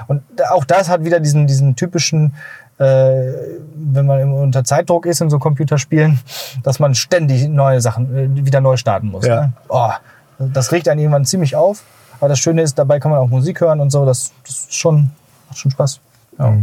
und 0.08 0.22
auch 0.50 0.64
das 0.64 0.88
hat 0.88 1.04
wieder 1.04 1.20
diesen, 1.20 1.46
diesen 1.46 1.76
typischen, 1.76 2.34
äh, 2.78 3.32
wenn 3.74 4.06
man 4.06 4.32
unter 4.32 4.64
Zeitdruck 4.64 5.04
ist 5.04 5.20
in 5.20 5.28
so 5.28 5.38
Computerspielen, 5.38 6.20
dass 6.62 6.78
man 6.78 6.94
ständig 6.94 7.48
neue 7.48 7.80
Sachen 7.82 8.38
äh, 8.38 8.46
wieder 8.46 8.60
neu 8.62 8.76
starten 8.78 9.08
muss. 9.08 9.26
Ja. 9.26 9.40
Ne? 9.42 9.52
Oh, 9.68 9.90
das 10.38 10.72
regt 10.72 10.88
einen 10.88 11.00
irgendwann 11.00 11.26
ziemlich 11.26 11.54
auf. 11.56 11.82
Aber 12.20 12.28
das 12.28 12.38
Schöne 12.38 12.62
ist, 12.62 12.78
dabei 12.78 13.00
kann 13.00 13.10
man 13.10 13.20
auch 13.20 13.28
Musik 13.28 13.60
hören 13.60 13.80
und 13.80 13.90
so. 13.90 14.04
Das, 14.04 14.32
das 14.46 14.56
ist 14.60 14.74
schon, 14.74 15.10
macht 15.48 15.58
schon 15.58 15.70
Spaß. 15.70 16.00
Ja. 16.38 16.56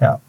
ja. 0.00 0.20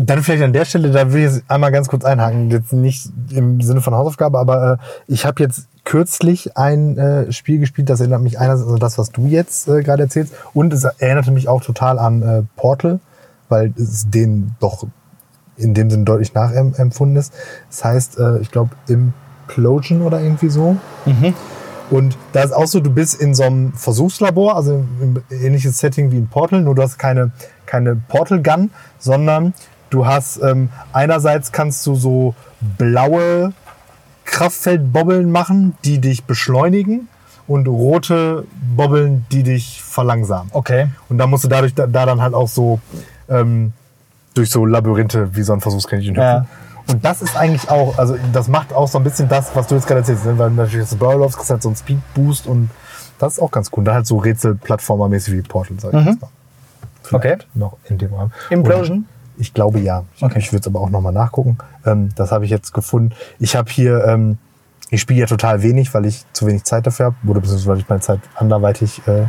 Dann 0.00 0.22
vielleicht 0.22 0.44
an 0.44 0.52
der 0.52 0.64
Stelle, 0.64 0.92
da 0.92 1.12
will 1.12 1.24
ich 1.24 1.32
jetzt 1.34 1.44
einmal 1.48 1.72
ganz 1.72 1.88
kurz 1.88 2.04
einhaken, 2.04 2.50
jetzt 2.50 2.72
nicht 2.72 3.10
im 3.30 3.60
Sinne 3.60 3.80
von 3.80 3.94
Hausaufgabe, 3.94 4.38
aber 4.38 4.74
äh, 4.74 4.76
ich 5.08 5.26
habe 5.26 5.42
jetzt 5.42 5.66
kürzlich 5.84 6.56
ein 6.56 6.96
äh, 6.96 7.32
Spiel 7.32 7.58
gespielt, 7.58 7.90
das 7.90 7.98
erinnert 7.98 8.22
mich 8.22 8.38
einerseits 8.38 8.70
an 8.70 8.78
das, 8.78 8.96
was 8.96 9.10
du 9.10 9.26
jetzt 9.26 9.66
äh, 9.66 9.82
gerade 9.82 10.04
erzählst, 10.04 10.34
und 10.54 10.72
es 10.72 10.84
erinnerte 10.84 11.32
mich 11.32 11.48
auch 11.48 11.62
total 11.62 11.98
an 11.98 12.22
äh, 12.22 12.42
Portal, 12.54 13.00
weil 13.48 13.74
es 13.76 14.08
den 14.08 14.54
doch 14.60 14.86
in 15.56 15.74
dem 15.74 15.90
Sinne 15.90 16.04
deutlich 16.04 16.32
nachempfunden 16.32 17.16
ist. 17.16 17.32
Das 17.68 17.84
heißt, 17.84 18.18
äh, 18.20 18.38
ich 18.38 18.52
glaube, 18.52 18.70
Implosion 18.86 20.02
oder 20.02 20.20
irgendwie 20.20 20.48
so. 20.48 20.76
Und 21.90 22.16
da 22.32 22.42
ist 22.42 22.52
auch 22.52 22.66
so, 22.66 22.80
du 22.80 22.90
bist 22.90 23.20
in 23.20 23.34
so 23.34 23.44
einem 23.44 23.72
Versuchslabor, 23.72 24.56
also 24.56 24.84
ein 25.00 25.22
ähnliches 25.30 25.78
Setting 25.78 26.10
wie 26.12 26.18
in 26.18 26.28
Portal, 26.28 26.60
nur 26.60 26.74
du 26.74 26.82
hast 26.82 26.98
keine, 26.98 27.30
keine 27.66 27.96
Portal 27.96 28.42
Gun, 28.42 28.70
sondern 28.98 29.54
du 29.90 30.06
hast 30.06 30.42
ähm, 30.42 30.68
einerseits 30.92 31.52
kannst 31.52 31.86
du 31.86 31.94
so 31.94 32.34
blaue 32.76 33.52
Kraftfeldbobbeln 34.24 35.30
machen, 35.30 35.76
die 35.84 35.98
dich 35.98 36.24
beschleunigen 36.24 37.08
und 37.46 37.66
rote 37.66 38.44
Bobbeln, 38.76 39.24
die 39.32 39.42
dich 39.42 39.82
verlangsamen. 39.82 40.50
Okay. 40.52 40.88
Und 41.08 41.16
da 41.18 41.26
musst 41.26 41.44
du 41.44 41.48
dadurch 41.48 41.74
da, 41.74 41.86
da 41.86 42.04
dann 42.04 42.20
halt 42.20 42.34
auch 42.34 42.48
so 42.48 42.80
ähm, 43.30 43.72
durch 44.34 44.50
so 44.50 44.66
Labyrinthe 44.66 45.34
wie 45.34 45.42
so 45.42 45.54
ein 45.54 45.60
Versuchskaninchen 45.60 46.14
hüpfen. 46.14 46.26
Ja. 46.26 46.46
Und 46.88 47.04
das 47.04 47.22
ist 47.22 47.36
eigentlich 47.36 47.70
auch, 47.70 47.98
also 47.98 48.16
das 48.32 48.48
macht 48.48 48.72
auch 48.72 48.88
so 48.88 48.98
ein 48.98 49.04
bisschen 49.04 49.28
das, 49.28 49.54
was 49.54 49.66
du 49.66 49.74
jetzt 49.74 49.86
gerade 49.86 50.00
erzählst, 50.00 50.24
ne? 50.24 50.38
weil 50.38 50.50
natürlich 50.50 50.88
das 50.88 50.98
läufst, 50.98 51.36
kriegst 51.36 51.50
halt 51.50 51.62
so 51.62 51.68
einen 51.68 51.76
Speed-Boost 51.76 52.46
und 52.46 52.70
das 53.18 53.34
ist 53.34 53.38
auch 53.40 53.50
ganz 53.50 53.70
cool. 53.76 53.84
Da 53.84 53.94
halt 53.94 54.06
so 54.06 54.18
Rätsel-Plattformer-mäßig 54.18 55.34
wie 55.34 55.42
Portal, 55.42 55.76
sag 55.80 55.92
ich 55.92 56.04
jetzt 56.06 56.20
mal. 56.20 56.30
Vielleicht 57.02 57.24
Okay. 57.24 57.46
Noch 57.54 57.76
in 57.88 57.98
dem 57.98 58.14
Rahmen. 58.14 58.32
Implosion? 58.50 59.06
Ich 59.36 59.54
glaube 59.54 59.80
ja. 59.80 60.04
Ich, 60.16 60.22
Okay. 60.22 60.38
ich 60.38 60.52
würde 60.52 60.60
es 60.60 60.66
aber 60.66 60.80
auch 60.80 60.90
nochmal 60.90 61.12
nachgucken. 61.12 61.58
Ähm, 61.84 62.10
das 62.16 62.32
habe 62.32 62.44
ich 62.44 62.50
jetzt 62.50 62.72
gefunden. 62.72 63.14
Ich 63.38 63.56
habe 63.56 63.70
hier, 63.70 64.04
ähm, 64.04 64.38
ich 64.90 65.00
spiele 65.00 65.20
ja 65.20 65.26
total 65.26 65.62
wenig, 65.62 65.92
weil 65.94 66.06
ich 66.06 66.24
zu 66.32 66.46
wenig 66.46 66.64
Zeit 66.64 66.86
dafür 66.86 67.06
habe, 67.06 67.16
oder 67.26 67.40
beziehungsweise 67.40 67.68
weil 67.68 67.78
ich 67.78 67.88
meine 67.88 68.00
Zeit 68.00 68.20
anderweitig 68.34 69.06
äh, 69.06 69.26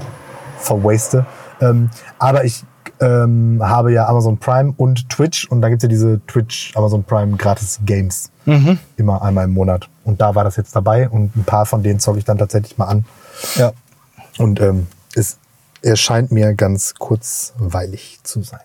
verwaste. 0.60 1.26
Ähm, 1.62 1.90
aber 2.18 2.44
ich 2.46 2.64
ähm, 3.02 3.60
habe 3.62 3.94
ja 3.94 4.08
Amazon 4.08 4.38
Prime 4.38 4.74
und 4.78 5.10
Twitch 5.10 5.48
und 5.50 5.62
da 5.62 5.70
gibt's 5.70 5.84
ja 5.84 5.90
diese 5.90 6.20
Twitch 6.28 6.76
Amazon 6.76 7.04
Prime 7.04 7.38
gratis 7.38 7.80
Games. 7.86 8.32
Immer 8.98 9.22
einmal 9.22 9.46
im 9.46 9.54
Monat. 9.54 9.90
Und 10.04 10.22
da 10.22 10.36
war 10.36 10.44
das 10.44 10.56
jetzt 10.56 10.76
dabei 10.76 11.10
und 11.10 11.36
ein 11.36 11.44
paar 11.44 11.66
von 11.66 11.84
denen 11.84 12.00
zocke 12.00 12.20
ich 12.20 12.26
dann 12.26 12.38
tatsächlich 12.38 12.78
mal 12.78 12.86
an. 12.86 13.06
Ja. 13.56 13.72
Und 14.38 14.60
ähm, 14.60 14.88
es 15.16 15.38
erscheint 15.82 16.32
mir 16.32 16.54
ganz 16.56 16.96
kurzweilig 16.96 18.20
zu 18.24 18.42
sein. 18.42 18.60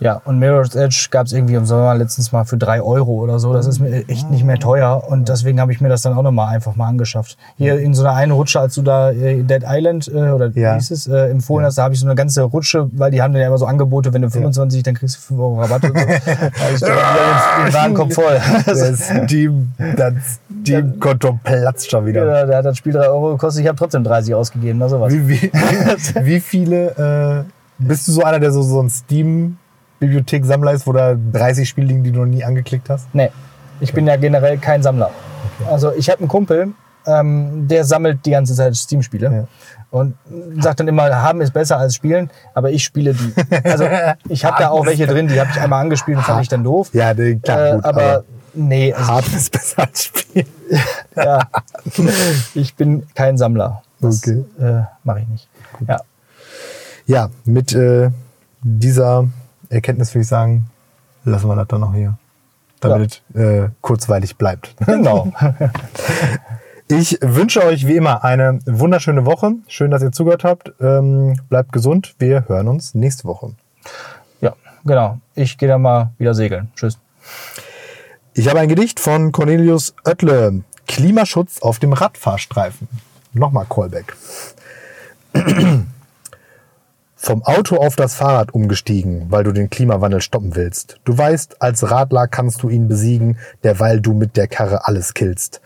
Ja, 0.00 0.20
und 0.24 0.38
Mirror's 0.38 0.74
Edge 0.74 1.06
gab 1.10 1.26
es 1.26 1.32
irgendwie 1.32 1.54
im 1.54 1.66
Sommer 1.66 1.94
letztens 1.94 2.32
mal 2.32 2.44
für 2.44 2.56
drei 2.56 2.82
Euro 2.82 3.12
oder 3.12 3.38
so. 3.38 3.52
Das 3.52 3.66
ist 3.66 3.78
mir 3.78 4.08
echt 4.08 4.28
nicht 4.30 4.44
mehr 4.44 4.58
teuer. 4.58 5.04
Und 5.08 5.28
deswegen 5.28 5.60
habe 5.60 5.72
ich 5.72 5.80
mir 5.80 5.88
das 5.88 6.02
dann 6.02 6.14
auch 6.18 6.22
nochmal 6.22 6.52
einfach 6.54 6.74
mal 6.74 6.88
angeschafft. 6.88 7.36
Hier 7.56 7.78
in 7.78 7.94
so 7.94 8.02
einer 8.04 8.14
einen 8.16 8.32
Rutsche, 8.32 8.58
als 8.60 8.74
du 8.74 8.82
da 8.82 9.10
äh, 9.12 9.42
Dead 9.42 9.62
Island 9.66 10.08
äh, 10.08 10.30
oder 10.30 10.54
wie 10.54 10.60
Ja. 10.60 10.74
hieß 10.74 10.90
es, 10.90 11.06
äh, 11.06 11.30
empfohlen 11.30 11.64
hast, 11.64 11.78
da 11.78 11.84
habe 11.84 11.94
ich 11.94 12.00
so 12.00 12.06
eine 12.06 12.16
ganze 12.16 12.42
Rutsche, 12.42 12.88
weil 12.92 13.10
die 13.12 13.22
haben 13.22 13.32
dann 13.32 13.40
ja 13.42 13.48
immer 13.48 13.58
so 13.58 13.66
Angebote, 13.66 14.12
wenn 14.12 14.22
du 14.22 14.30
25, 14.30 14.82
dann 14.82 14.94
kriegst 14.94 15.16
du 15.16 15.20
5 15.20 15.40
Euro 15.40 15.60
Rabatt 15.60 15.84
und 15.84 15.96
so. 15.98 16.04
Ich 16.74 16.80
ja, 16.80 17.64
den 17.66 17.74
Wagen 17.74 17.94
kommt 17.94 18.14
voll. 18.14 18.40
Der 18.66 18.96
Steam, 19.26 19.72
das 19.96 20.14
Steam-Konto 20.62 21.38
platzt 21.44 21.90
schon 21.90 22.06
wieder. 22.06 22.24
Ja, 22.26 22.46
da 22.46 22.56
hat 22.58 22.64
das 22.64 22.78
Spiel 22.78 22.92
3 22.92 23.08
Euro 23.08 23.32
gekostet, 23.32 23.62
ich 23.62 23.68
habe 23.68 23.78
trotzdem 23.78 24.02
30 24.04 24.34
ausgegeben, 24.34 24.78
na 24.78 24.88
sowas. 24.88 25.12
Wie, 25.12 25.28
wie, 25.28 25.52
wie 26.24 26.40
viele, 26.40 27.44
äh, 27.46 27.50
bist 27.78 28.08
du 28.08 28.12
so 28.12 28.22
einer, 28.22 28.40
der 28.40 28.50
so, 28.52 28.62
so 28.62 28.82
ein 28.82 28.90
Steam-Bibliothek-Sammler 29.96 30.72
ist, 30.72 30.86
wo 30.86 30.92
da 30.92 31.14
30 31.32 31.68
Spiele 31.68 31.88
liegen, 31.88 32.04
die 32.04 32.12
du 32.12 32.20
noch 32.20 32.26
nie 32.26 32.44
angeklickt 32.44 32.90
hast? 32.90 33.06
Nee, 33.14 33.30
ich 33.80 33.92
bin 33.92 34.06
ja 34.06 34.16
generell 34.16 34.58
kein 34.58 34.82
Sammler. 34.82 35.10
Also 35.70 35.92
ich 35.94 36.10
habe 36.10 36.20
einen 36.20 36.28
Kumpel, 36.28 36.68
ähm, 37.06 37.68
der 37.68 37.84
sammelt 37.84 38.24
die 38.24 38.30
ganze 38.30 38.54
Zeit 38.54 38.74
Steam-Spiele. 38.76 39.32
Ja. 39.32 39.44
Und 39.90 40.16
sagt 40.60 40.80
dann 40.80 40.88
immer, 40.88 41.22
haben 41.22 41.40
ist 41.40 41.52
besser 41.52 41.78
als 41.78 41.94
spielen, 41.94 42.28
aber 42.52 42.70
ich 42.72 42.82
spiele 42.82 43.14
die. 43.14 43.32
Also 43.64 43.86
ich 44.28 44.44
habe 44.44 44.56
da 44.58 44.70
auch 44.70 44.84
welche 44.86 45.06
drin, 45.06 45.28
die 45.28 45.38
habe 45.38 45.50
ich 45.50 45.60
einmal 45.60 45.82
angespielt 45.82 46.16
und 46.18 46.24
fand 46.24 46.42
ich 46.42 46.48
dann 46.48 46.64
doof. 46.64 46.90
Ja, 46.92 47.14
nee, 47.14 47.36
klar, 47.36 47.66
äh, 47.68 47.72
gut. 47.76 47.84
aber, 47.84 48.24
nee, 48.54 48.92
also, 48.92 49.06
hart 49.06 49.28
ist 49.28 49.52
besser 49.52 49.82
als 49.82 50.04
Spiel. 50.06 50.46
ja, 51.16 51.46
ich 52.54 52.74
bin 52.74 53.06
kein 53.14 53.38
Sammler. 53.38 53.82
Das 54.00 54.18
Okay. 54.26 54.44
äh, 54.60 54.82
mache 55.04 55.20
ich 55.20 55.28
nicht. 55.28 55.48
Ja. 55.86 56.00
Ja, 57.06 57.30
mit 57.44 57.72
äh, 57.74 58.10
dieser 58.62 59.28
Erkenntnis 59.68 60.14
würde 60.14 60.22
ich 60.22 60.28
sagen, 60.28 60.66
lassen 61.24 61.48
wir 61.48 61.56
das 61.56 61.68
dann 61.68 61.80
noch 61.80 61.94
hier. 61.94 62.16
damit 62.80 63.22
es 63.34 63.40
äh, 63.40 63.68
kurzweilig 63.80 64.36
bleibt. 64.36 64.74
Genau. 64.86 65.32
Ich 66.86 67.18
wünsche 67.22 67.64
euch 67.64 67.86
wie 67.86 67.96
immer 67.96 68.24
eine 68.24 68.58
wunderschöne 68.66 69.24
Woche. 69.24 69.54
Schön, 69.68 69.90
dass 69.90 70.02
ihr 70.02 70.12
zugehört 70.12 70.44
habt. 70.44 70.70
Ähm, 70.80 71.40
bleibt 71.48 71.72
gesund. 71.72 72.14
Wir 72.18 72.46
hören 72.46 72.68
uns 72.68 72.94
nächste 72.94 73.24
Woche. 73.24 73.52
ja, 74.42 74.52
genau. 74.84 75.18
Ich 75.34 75.56
gehe 75.56 75.68
dann 75.68 75.80
mal 75.80 76.10
wieder 76.18 76.34
segeln. 76.34 76.70
Tschüss. 76.76 76.98
Ich 78.34 78.48
habe 78.48 78.60
ein 78.60 78.68
Gedicht 78.68 79.00
von 79.00 79.32
Cornelius 79.32 79.94
Oettle. 80.04 80.62
Klimaschutz 80.86 81.62
auf 81.62 81.78
dem 81.78 81.94
Radfahrstreifen. 81.94 82.86
Nochmal 83.32 83.64
Callback. 83.68 84.14
Vom 87.24 87.42
Auto 87.42 87.76
auf 87.76 87.96
das 87.96 88.16
Fahrrad 88.16 88.52
umgestiegen, 88.52 89.28
weil 89.30 89.44
du 89.44 89.52
den 89.52 89.70
Klimawandel 89.70 90.20
stoppen 90.20 90.56
willst. 90.56 91.00
Du 91.06 91.16
weißt, 91.16 91.62
als 91.62 91.90
Radler 91.90 92.28
kannst 92.28 92.62
du 92.62 92.68
ihn 92.68 92.86
besiegen, 92.86 93.38
derweil 93.62 94.02
du 94.02 94.12
mit 94.12 94.36
der 94.36 94.46
Karre 94.46 94.86
alles 94.86 95.14
killst. 95.14 95.62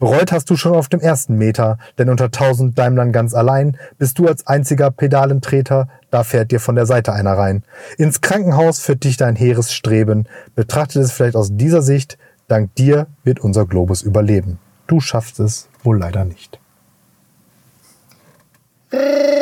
Bereut 0.00 0.32
hast 0.32 0.50
du 0.50 0.56
schon 0.56 0.74
auf 0.74 0.88
dem 0.88 0.98
ersten 0.98 1.36
Meter, 1.36 1.78
denn 1.96 2.08
unter 2.08 2.32
tausend 2.32 2.76
Daimlern 2.76 3.12
ganz 3.12 3.34
allein 3.34 3.76
bist 3.98 4.18
du 4.18 4.26
als 4.26 4.48
einziger 4.48 4.90
Pedalentreter, 4.90 5.86
da 6.10 6.24
fährt 6.24 6.50
dir 6.50 6.58
von 6.58 6.74
der 6.74 6.86
Seite 6.86 7.12
einer 7.12 7.34
rein. 7.34 7.62
Ins 7.98 8.20
Krankenhaus 8.20 8.80
führt 8.80 9.04
dich 9.04 9.16
dein 9.16 9.36
hehres 9.36 9.72
Streben. 9.72 10.26
Betrachtet 10.56 11.04
es 11.04 11.12
vielleicht 11.12 11.36
aus 11.36 11.50
dieser 11.52 11.82
Sicht, 11.82 12.18
dank 12.48 12.74
dir 12.74 13.06
wird 13.22 13.38
unser 13.38 13.64
Globus 13.64 14.02
überleben. 14.02 14.58
Du 14.88 14.98
schaffst 14.98 15.38
es 15.38 15.68
wohl 15.84 16.00
leider 16.00 16.24
nicht. 16.24 16.58